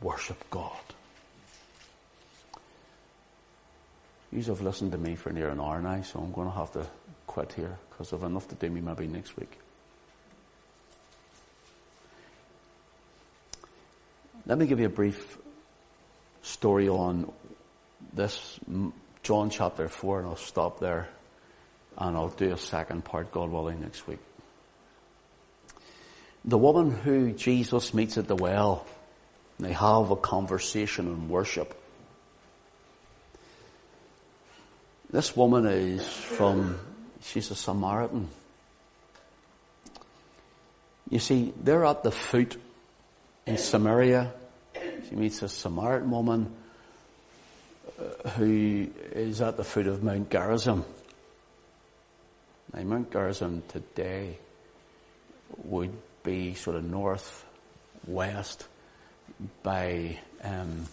Worship 0.00 0.44
God. 0.50 0.72
You 4.32 4.42
have 4.42 4.60
listened 4.60 4.92
to 4.92 4.98
me 4.98 5.14
for 5.14 5.32
near 5.32 5.48
an 5.48 5.60
hour 5.60 5.80
now, 5.80 6.02
so 6.02 6.20
I'm 6.20 6.32
going 6.32 6.48
to 6.48 6.54
have 6.54 6.72
to 6.72 6.86
quit 7.26 7.52
here 7.52 7.78
because 7.90 8.12
I've 8.12 8.22
enough 8.22 8.48
to 8.48 8.54
do 8.54 8.68
me 8.68 8.80
maybe 8.80 9.06
next 9.06 9.36
week. 9.36 9.58
Let 14.44 14.58
me 14.58 14.66
give 14.66 14.78
you 14.78 14.86
a 14.86 14.90
brief 14.90 15.38
story 16.42 16.88
on 16.88 17.32
this 18.12 18.60
John 19.22 19.50
chapter 19.50 19.88
4 19.88 20.20
and 20.20 20.28
I'll 20.28 20.36
stop 20.36 20.78
there 20.78 21.08
and 21.98 22.16
I'll 22.16 22.28
do 22.28 22.52
a 22.52 22.58
second 22.58 23.04
part, 23.04 23.32
God 23.32 23.50
willing, 23.50 23.80
next 23.80 24.06
week. 24.06 24.20
The 26.46 26.58
woman 26.58 26.92
who 26.92 27.32
Jesus 27.32 27.92
meets 27.92 28.18
at 28.18 28.28
the 28.28 28.36
well, 28.36 28.86
they 29.58 29.72
have 29.72 30.10
a 30.10 30.16
conversation 30.16 31.06
and 31.06 31.28
worship. 31.28 31.74
This 35.10 35.36
woman 35.36 35.66
is 35.66 36.06
from, 36.06 36.78
she's 37.22 37.50
a 37.50 37.56
Samaritan. 37.56 38.28
You 41.10 41.18
see, 41.18 41.52
they're 41.60 41.84
at 41.84 42.02
the 42.02 42.10
foot 42.12 42.60
in 43.46 43.58
Samaria. 43.58 44.32
She 45.08 45.16
meets 45.16 45.42
a 45.42 45.48
Samaritan 45.48 46.10
woman 46.10 46.54
uh, 47.98 48.28
who 48.30 48.88
is 49.12 49.40
at 49.40 49.56
the 49.56 49.64
foot 49.64 49.86
of 49.86 50.02
Mount 50.02 50.30
Gerizim. 50.30 50.84
Now, 52.72 52.82
Mount 52.82 53.12
Gerizim 53.12 53.62
today 53.68 54.38
would 55.64 55.92
be 56.26 56.52
sort 56.52 56.76
of 56.76 56.84
north 56.84 57.46
west 58.06 58.68
by 59.62 60.18
um, 60.42 60.86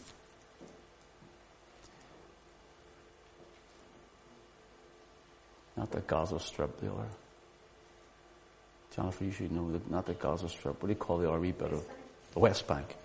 Not 5.75 5.91
the 5.91 6.01
Gaza 6.01 6.39
Strip, 6.39 6.79
the 6.79 6.91
other. 6.91 7.07
Jennifer, 8.95 9.23
you 9.23 9.31
should 9.31 9.51
know, 9.51 9.71
that 9.71 9.89
not 9.89 10.05
the 10.05 10.13
Gaza 10.13 10.47
Strip. 10.47 10.81
What 10.81 10.87
do 10.87 10.89
you 10.89 10.95
call 10.95 11.17
the 11.17 11.29
other 11.29 11.39
bit 11.39 11.73
of 11.73 11.83
the 12.33 12.39
West 12.39 12.67
Bank? 12.67 12.95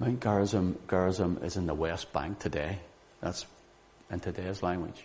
Mount 0.00 0.20
Gerizim, 0.20 0.78
Gerizim 0.88 1.38
is 1.42 1.56
in 1.56 1.66
the 1.66 1.74
West 1.74 2.12
Bank 2.12 2.38
today. 2.38 2.78
That's 3.20 3.46
in 4.10 4.20
today's 4.20 4.62
language. 4.62 5.04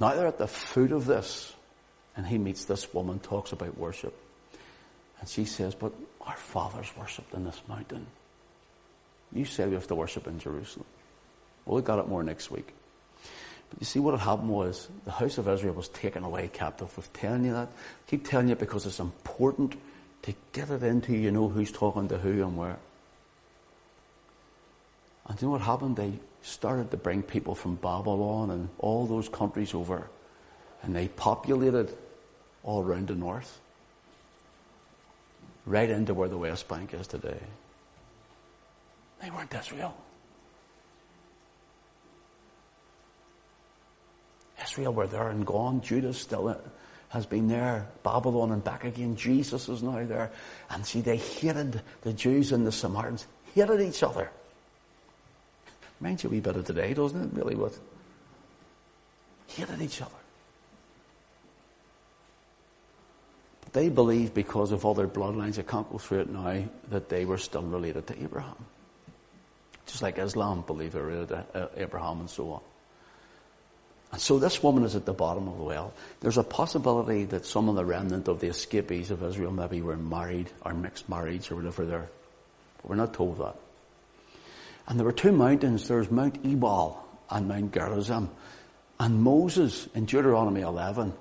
Now 0.00 0.14
they're 0.14 0.26
at 0.26 0.38
the 0.38 0.46
foot 0.46 0.92
of 0.92 1.04
this, 1.04 1.54
and 2.16 2.26
he 2.26 2.38
meets 2.38 2.64
this 2.64 2.92
woman, 2.92 3.18
talks 3.18 3.52
about 3.52 3.78
worship. 3.78 4.14
And 5.20 5.28
she 5.28 5.44
says, 5.44 5.74
But 5.74 5.92
our 6.20 6.36
fathers 6.36 6.90
worshipped 6.98 7.32
in 7.34 7.44
this 7.44 7.60
mountain. 7.68 8.06
You 9.32 9.44
say 9.44 9.66
we 9.66 9.74
have 9.74 9.86
to 9.86 9.94
worship 9.94 10.26
in 10.26 10.38
Jerusalem. 10.38 10.86
Well, 11.64 11.76
look 11.76 11.88
at 11.88 11.98
it 11.98 12.08
more 12.08 12.22
next 12.22 12.50
week. 12.50 12.74
But 13.70 13.80
you 13.80 13.86
see, 13.86 13.98
what 13.98 14.12
had 14.12 14.20
happened 14.20 14.50
was 14.50 14.88
the 15.04 15.10
house 15.10 15.38
of 15.38 15.48
Israel 15.48 15.74
was 15.74 15.88
taken 15.88 16.24
away 16.24 16.50
captive. 16.52 16.92
We're 16.96 17.04
telling 17.14 17.44
you 17.44 17.52
that. 17.52 17.68
I 17.68 18.10
keep 18.10 18.28
telling 18.28 18.48
you 18.48 18.56
because 18.56 18.84
it's 18.84 19.00
important 19.00 19.74
to 20.22 20.34
get 20.52 20.70
it 20.70 20.82
into 20.82 21.16
you 21.16 21.30
know 21.30 21.48
who's 21.48 21.72
talking 21.72 22.08
to 22.08 22.18
who 22.18 22.42
and 22.42 22.56
where. 22.56 22.78
And 25.26 25.40
you 25.40 25.48
know 25.48 25.52
what 25.52 25.62
happened? 25.62 25.96
They 25.96 26.12
started 26.42 26.90
to 26.90 26.96
bring 26.96 27.22
people 27.22 27.54
from 27.54 27.76
Babylon 27.76 28.50
and 28.50 28.68
all 28.78 29.06
those 29.06 29.28
countries 29.28 29.72
over. 29.72 30.08
And 30.82 30.94
they 30.94 31.08
populated 31.08 31.96
all 32.62 32.82
around 32.82 33.08
the 33.08 33.14
north. 33.14 33.58
Right 35.64 35.88
into 35.88 36.14
where 36.14 36.28
the 36.28 36.38
West 36.38 36.66
Bank 36.68 36.92
is 36.92 37.06
today. 37.06 37.38
They 39.20 39.30
weren't 39.30 39.54
Israel. 39.54 39.96
Israel 44.64 44.92
were 44.92 45.06
there 45.06 45.28
and 45.28 45.46
gone. 45.46 45.80
Judah 45.80 46.14
still 46.14 46.56
has 47.10 47.26
been 47.26 47.46
there. 47.46 47.86
Babylon 48.02 48.52
and 48.52 48.64
back 48.64 48.84
again. 48.84 49.16
Jesus 49.16 49.68
is 49.68 49.82
now 49.82 50.04
there. 50.04 50.32
And 50.70 50.84
see, 50.84 51.00
they 51.00 51.18
hated 51.18 51.80
the 52.02 52.12
Jews 52.12 52.52
and 52.52 52.66
the 52.66 52.72
Samaritans, 52.72 53.26
hated 53.54 53.80
each 53.80 54.02
other. 54.02 54.30
Reminds 56.00 56.24
you 56.24 56.30
a 56.30 56.32
wee 56.32 56.40
bit 56.40 56.56
of 56.56 56.64
today, 56.64 56.94
doesn't 56.94 57.22
it? 57.22 57.30
Really 57.32 57.54
what? 57.54 57.78
Hated 59.46 59.80
each 59.80 60.00
other. 60.02 60.21
They 63.72 63.88
believed 63.88 64.34
because 64.34 64.72
of 64.72 64.84
other 64.84 65.08
bloodlines, 65.08 65.58
I 65.58 65.62
can't 65.62 65.90
go 65.90 65.98
through 65.98 66.20
it 66.20 66.30
now, 66.30 66.64
that 66.90 67.08
they 67.08 67.24
were 67.24 67.38
still 67.38 67.62
related 67.62 68.06
to 68.08 68.22
Abraham. 68.22 68.56
Just 69.86 70.02
like 70.02 70.18
Islam 70.18 70.62
believe 70.66 70.92
they're 70.92 71.02
related 71.02 71.28
to 71.28 71.46
uh, 71.54 71.68
Abraham 71.76 72.20
and 72.20 72.30
so 72.30 72.52
on. 72.52 72.60
And 74.12 74.20
so 74.20 74.38
this 74.38 74.62
woman 74.62 74.84
is 74.84 74.94
at 74.94 75.06
the 75.06 75.14
bottom 75.14 75.48
of 75.48 75.56
the 75.56 75.64
well. 75.64 75.94
There's 76.20 76.36
a 76.36 76.44
possibility 76.44 77.24
that 77.24 77.46
some 77.46 77.70
of 77.70 77.76
the 77.76 77.84
remnant 77.84 78.28
of 78.28 78.40
the 78.40 78.48
escapees 78.48 79.10
of 79.10 79.22
Israel 79.22 79.52
maybe 79.52 79.80
were 79.80 79.96
married 79.96 80.50
or 80.60 80.74
mixed 80.74 81.08
marriage 81.08 81.50
or 81.50 81.56
whatever 81.56 81.86
there. 81.86 82.08
But 82.76 82.90
we're 82.90 82.96
not 82.96 83.14
told 83.14 83.38
that. 83.38 83.56
And 84.86 84.98
there 84.98 85.06
were 85.06 85.12
two 85.12 85.32
mountains. 85.32 85.88
There's 85.88 86.10
Mount 86.10 86.44
Ebal 86.44 87.02
and 87.30 87.48
Mount 87.48 87.72
Gerizim. 87.72 88.28
And 89.00 89.22
Moses 89.22 89.88
in 89.94 90.04
Deuteronomy 90.04 90.60
11 90.60 91.14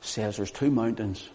says 0.00 0.36
there's 0.36 0.52
two 0.52 0.70
mountains. 0.70 1.28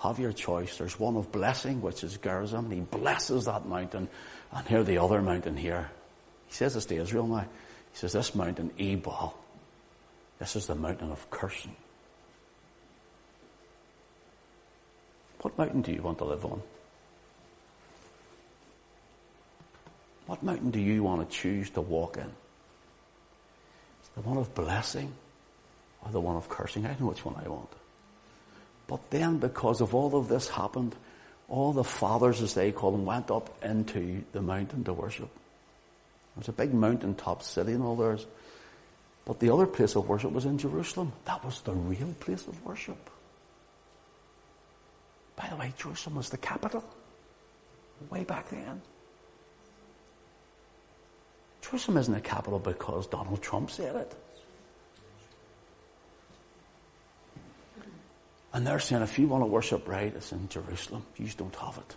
Have 0.00 0.18
your 0.18 0.32
choice. 0.32 0.76
There's 0.76 0.98
one 0.98 1.16
of 1.16 1.32
blessing, 1.32 1.80
which 1.80 2.04
is 2.04 2.16
Gerizim. 2.18 2.66
And 2.66 2.72
he 2.72 2.80
blesses 2.80 3.46
that 3.46 3.66
mountain. 3.66 4.08
And 4.52 4.68
here 4.68 4.82
the 4.82 4.98
other 4.98 5.22
mountain 5.22 5.56
here. 5.56 5.90
He 6.46 6.54
says 6.54 6.74
this 6.74 6.86
to 6.86 6.96
Israel 6.96 7.26
now. 7.26 7.40
He 7.92 7.98
says 7.98 8.12
this 8.12 8.34
mountain, 8.34 8.72
Ebal. 8.78 9.34
This 10.38 10.54
is 10.56 10.66
the 10.66 10.74
mountain 10.74 11.10
of 11.10 11.30
cursing. 11.30 11.74
What 15.40 15.56
mountain 15.56 15.82
do 15.82 15.92
you 15.92 16.02
want 16.02 16.18
to 16.18 16.24
live 16.24 16.44
on? 16.44 16.62
What 20.26 20.42
mountain 20.42 20.70
do 20.70 20.80
you 20.80 21.02
want 21.02 21.28
to 21.28 21.36
choose 21.36 21.70
to 21.70 21.80
walk 21.80 22.16
in? 22.16 22.30
The 24.14 24.22
one 24.22 24.38
of 24.38 24.54
blessing 24.54 25.12
or 26.04 26.10
the 26.10 26.20
one 26.20 26.36
of 26.36 26.48
cursing? 26.48 26.86
I 26.86 26.96
know 26.98 27.06
which 27.06 27.24
one 27.24 27.36
I 27.44 27.48
want. 27.48 27.68
But 28.86 29.10
then 29.10 29.38
because 29.38 29.80
of 29.80 29.94
all 29.94 30.16
of 30.16 30.28
this 30.28 30.48
happened, 30.48 30.94
all 31.48 31.72
the 31.72 31.84
fathers, 31.84 32.42
as 32.42 32.54
they 32.54 32.72
call 32.72 32.92
them, 32.92 33.04
went 33.04 33.30
up 33.30 33.62
into 33.64 34.24
the 34.32 34.42
mountain 34.42 34.84
to 34.84 34.92
worship. 34.92 35.28
There's 36.36 36.48
a 36.48 36.52
big 36.52 36.74
mountaintop 36.74 37.42
city 37.42 37.72
and 37.72 37.82
all 37.82 37.96
theirs. 37.96 38.26
But 39.24 39.40
the 39.40 39.50
other 39.50 39.66
place 39.66 39.96
of 39.96 40.08
worship 40.08 40.32
was 40.32 40.44
in 40.44 40.58
Jerusalem. 40.58 41.12
That 41.24 41.44
was 41.44 41.60
the 41.62 41.72
real 41.72 42.14
place 42.20 42.46
of 42.46 42.64
worship. 42.64 43.10
By 45.34 45.48
the 45.48 45.56
way, 45.56 45.72
Jerusalem 45.76 46.16
was 46.16 46.30
the 46.30 46.38
capital 46.38 46.84
way 48.10 48.24
back 48.24 48.48
then. 48.50 48.80
Jerusalem 51.62 51.98
isn't 51.98 52.14
a 52.14 52.20
capital 52.20 52.58
because 52.58 53.06
Donald 53.06 53.42
Trump 53.42 53.70
said 53.70 53.96
it. 53.96 54.14
And 58.56 58.66
they're 58.66 58.80
saying 58.80 59.02
if 59.02 59.18
you 59.18 59.28
want 59.28 59.42
to 59.42 59.46
worship 59.46 59.86
right, 59.86 60.10
it's 60.16 60.32
in 60.32 60.48
Jerusalem. 60.48 61.04
You 61.18 61.26
just 61.26 61.36
don't 61.36 61.54
have 61.56 61.76
it. 61.76 61.94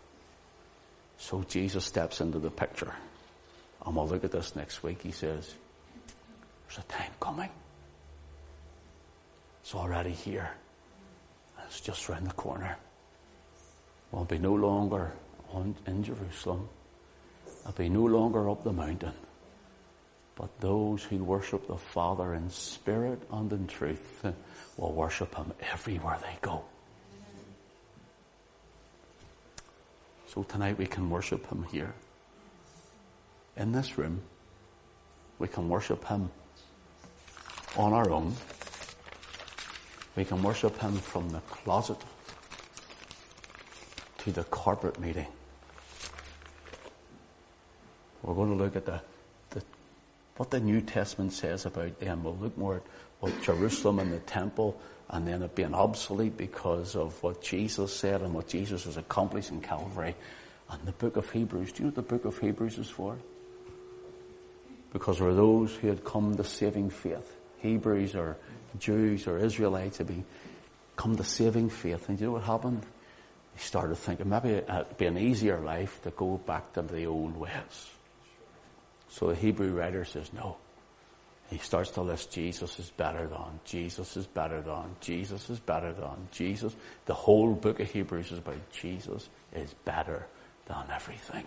So 1.18 1.46
Jesus 1.48 1.86
steps 1.86 2.20
into 2.20 2.38
the 2.38 2.52
picture. 2.52 2.94
And 3.86 3.96
we'll 3.96 4.10
look 4.10 4.26
at 4.26 4.34
this 4.34 4.58
next 4.58 4.84
week. 4.84 5.02
He 5.02 5.12
says, 5.12 5.54
There's 6.68 6.80
a 6.80 6.92
time 6.92 7.12
coming. 7.22 7.50
It's 9.62 9.74
already 9.74 10.12
here. 10.12 10.52
It's 11.66 11.80
just 11.80 12.10
round 12.10 12.28
the 12.28 12.34
corner. 12.34 12.76
We'll 14.12 14.26
be 14.26 14.38
no 14.38 14.54
longer 14.54 15.14
on, 15.54 15.78
in 15.88 16.04
Jerusalem. 16.04 16.68
I'll 17.66 17.72
be 17.72 17.88
no 17.88 18.04
longer 18.04 18.50
up 18.50 18.66
the 18.66 18.74
mountain. 18.74 19.14
But 20.40 20.58
those 20.62 21.04
who 21.04 21.22
worship 21.22 21.68
the 21.68 21.76
Father 21.76 22.34
in 22.34 22.50
spirit 22.50 23.22
and 23.30 23.52
in 23.52 23.68
truth 23.68 24.26
will 24.78 24.94
worship 24.94 25.36
Him 25.36 25.52
everywhere 25.60 26.18
they 26.22 26.38
go. 26.40 26.64
So 30.28 30.44
tonight 30.44 30.78
we 30.78 30.86
can 30.86 31.10
worship 31.10 31.46
Him 31.52 31.66
here. 31.70 31.94
In 33.58 33.74
this 33.74 33.98
room, 33.98 34.22
we 35.40 35.50
can 35.50 35.68
worship 35.68 36.08
Him 36.08 36.32
on 37.76 37.92
our 37.92 38.10
own. 38.10 38.34
We 40.16 40.24
can 40.24 40.42
worship 40.42 40.78
Him 40.80 40.94
from 40.94 41.32
the 41.32 41.42
closet 41.42 41.98
to 44.20 44.32
the 44.32 44.46
corporate 44.46 45.02
meeting. 45.02 45.28
We're 48.24 48.36
going 48.36 48.58
to 48.58 48.64
look 48.64 48.78
at 48.78 48.86
the 48.86 49.02
what 50.40 50.52
the 50.52 50.60
New 50.62 50.80
Testament 50.80 51.34
says 51.34 51.66
about 51.66 52.00
them. 52.00 52.24
We'll 52.24 52.38
look 52.38 52.58
more 52.58 52.78
at 52.78 52.84
what 53.20 53.42
Jerusalem 53.42 54.00
and 54.00 54.14
the 54.14 54.20
temple 54.20 54.80
and 55.10 55.28
then 55.28 55.44
it 55.44 55.54
being 55.54 55.74
obsolete 55.74 56.38
because 56.38 56.96
of 56.96 57.22
what 57.22 57.42
Jesus 57.42 57.94
said 57.94 58.22
and 58.22 58.34
what 58.34 58.48
Jesus 58.48 58.86
has 58.86 58.96
accomplished 58.96 59.52
in 59.52 59.60
Calvary. 59.60 60.16
And 60.70 60.86
the 60.86 60.94
book 60.94 61.18
of 61.18 61.30
Hebrews, 61.30 61.74
do 61.74 61.80
you 61.80 61.84
know 61.84 61.88
what 61.88 61.96
the 61.96 62.16
book 62.16 62.24
of 62.24 62.40
Hebrews 62.40 62.78
is 62.78 62.90
for? 62.90 63.18
Because 64.94 65.20
are 65.20 65.34
those 65.34 65.76
who 65.76 65.90
had 65.90 66.06
come 66.06 66.38
to 66.38 66.46
saving 66.46 66.92
faith. 66.92 67.36
Hebrews 67.58 68.16
or 68.16 68.38
Jews 68.80 69.28
or 69.28 69.40
Israelites 69.40 69.98
had 69.98 70.08
been, 70.08 70.24
come 70.96 71.18
to 71.18 71.24
saving 71.26 71.70
faith. 71.70 72.08
And 72.08 72.18
you 72.18 72.28
know 72.28 72.32
what 72.32 72.44
happened? 72.44 72.84
They 72.84 73.62
started 73.62 73.98
thinking 73.98 74.30
maybe 74.30 74.52
it'd 74.52 74.98
be 74.98 75.06
an 75.06 75.18
easier 75.18 75.60
life 75.60 76.02
to 76.04 76.12
go 76.12 76.38
back 76.38 76.72
to 76.76 76.82
the 76.82 77.08
old 77.08 77.36
ways. 77.36 77.90
So 79.10 79.28
the 79.28 79.36
Hebrew 79.36 79.72
writer 79.72 80.06
says, 80.06 80.32
no. 80.34 80.58
He 81.50 81.58
starts 81.58 81.90
to 81.92 82.02
list 82.02 82.32
Jesus 82.32 82.78
is 82.78 82.92
better 82.92 83.28
than, 83.28 83.60
Jesus 83.66 84.16
is 84.16 84.28
better 84.28 84.62
than, 84.62 84.96
Jesus 85.02 85.50
is 85.50 85.60
better 85.60 85.92
than, 85.92 86.28
Jesus. 86.32 86.76
The 87.06 87.16
whole 87.16 87.54
book 87.54 87.80
of 87.80 87.90
Hebrews 87.90 88.32
is 88.32 88.38
about 88.38 88.72
Jesus 88.72 89.28
is 89.54 89.74
better 89.84 90.28
than 90.68 90.84
everything. 90.94 91.46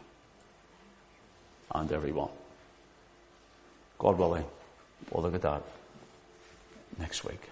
And 1.72 1.90
everyone. 1.92 2.30
God 3.98 4.18
willing, 4.18 4.44
we'll 5.10 5.22
look 5.22 5.34
at 5.34 5.42
that 5.42 5.62
next 6.98 7.24
week. 7.24 7.51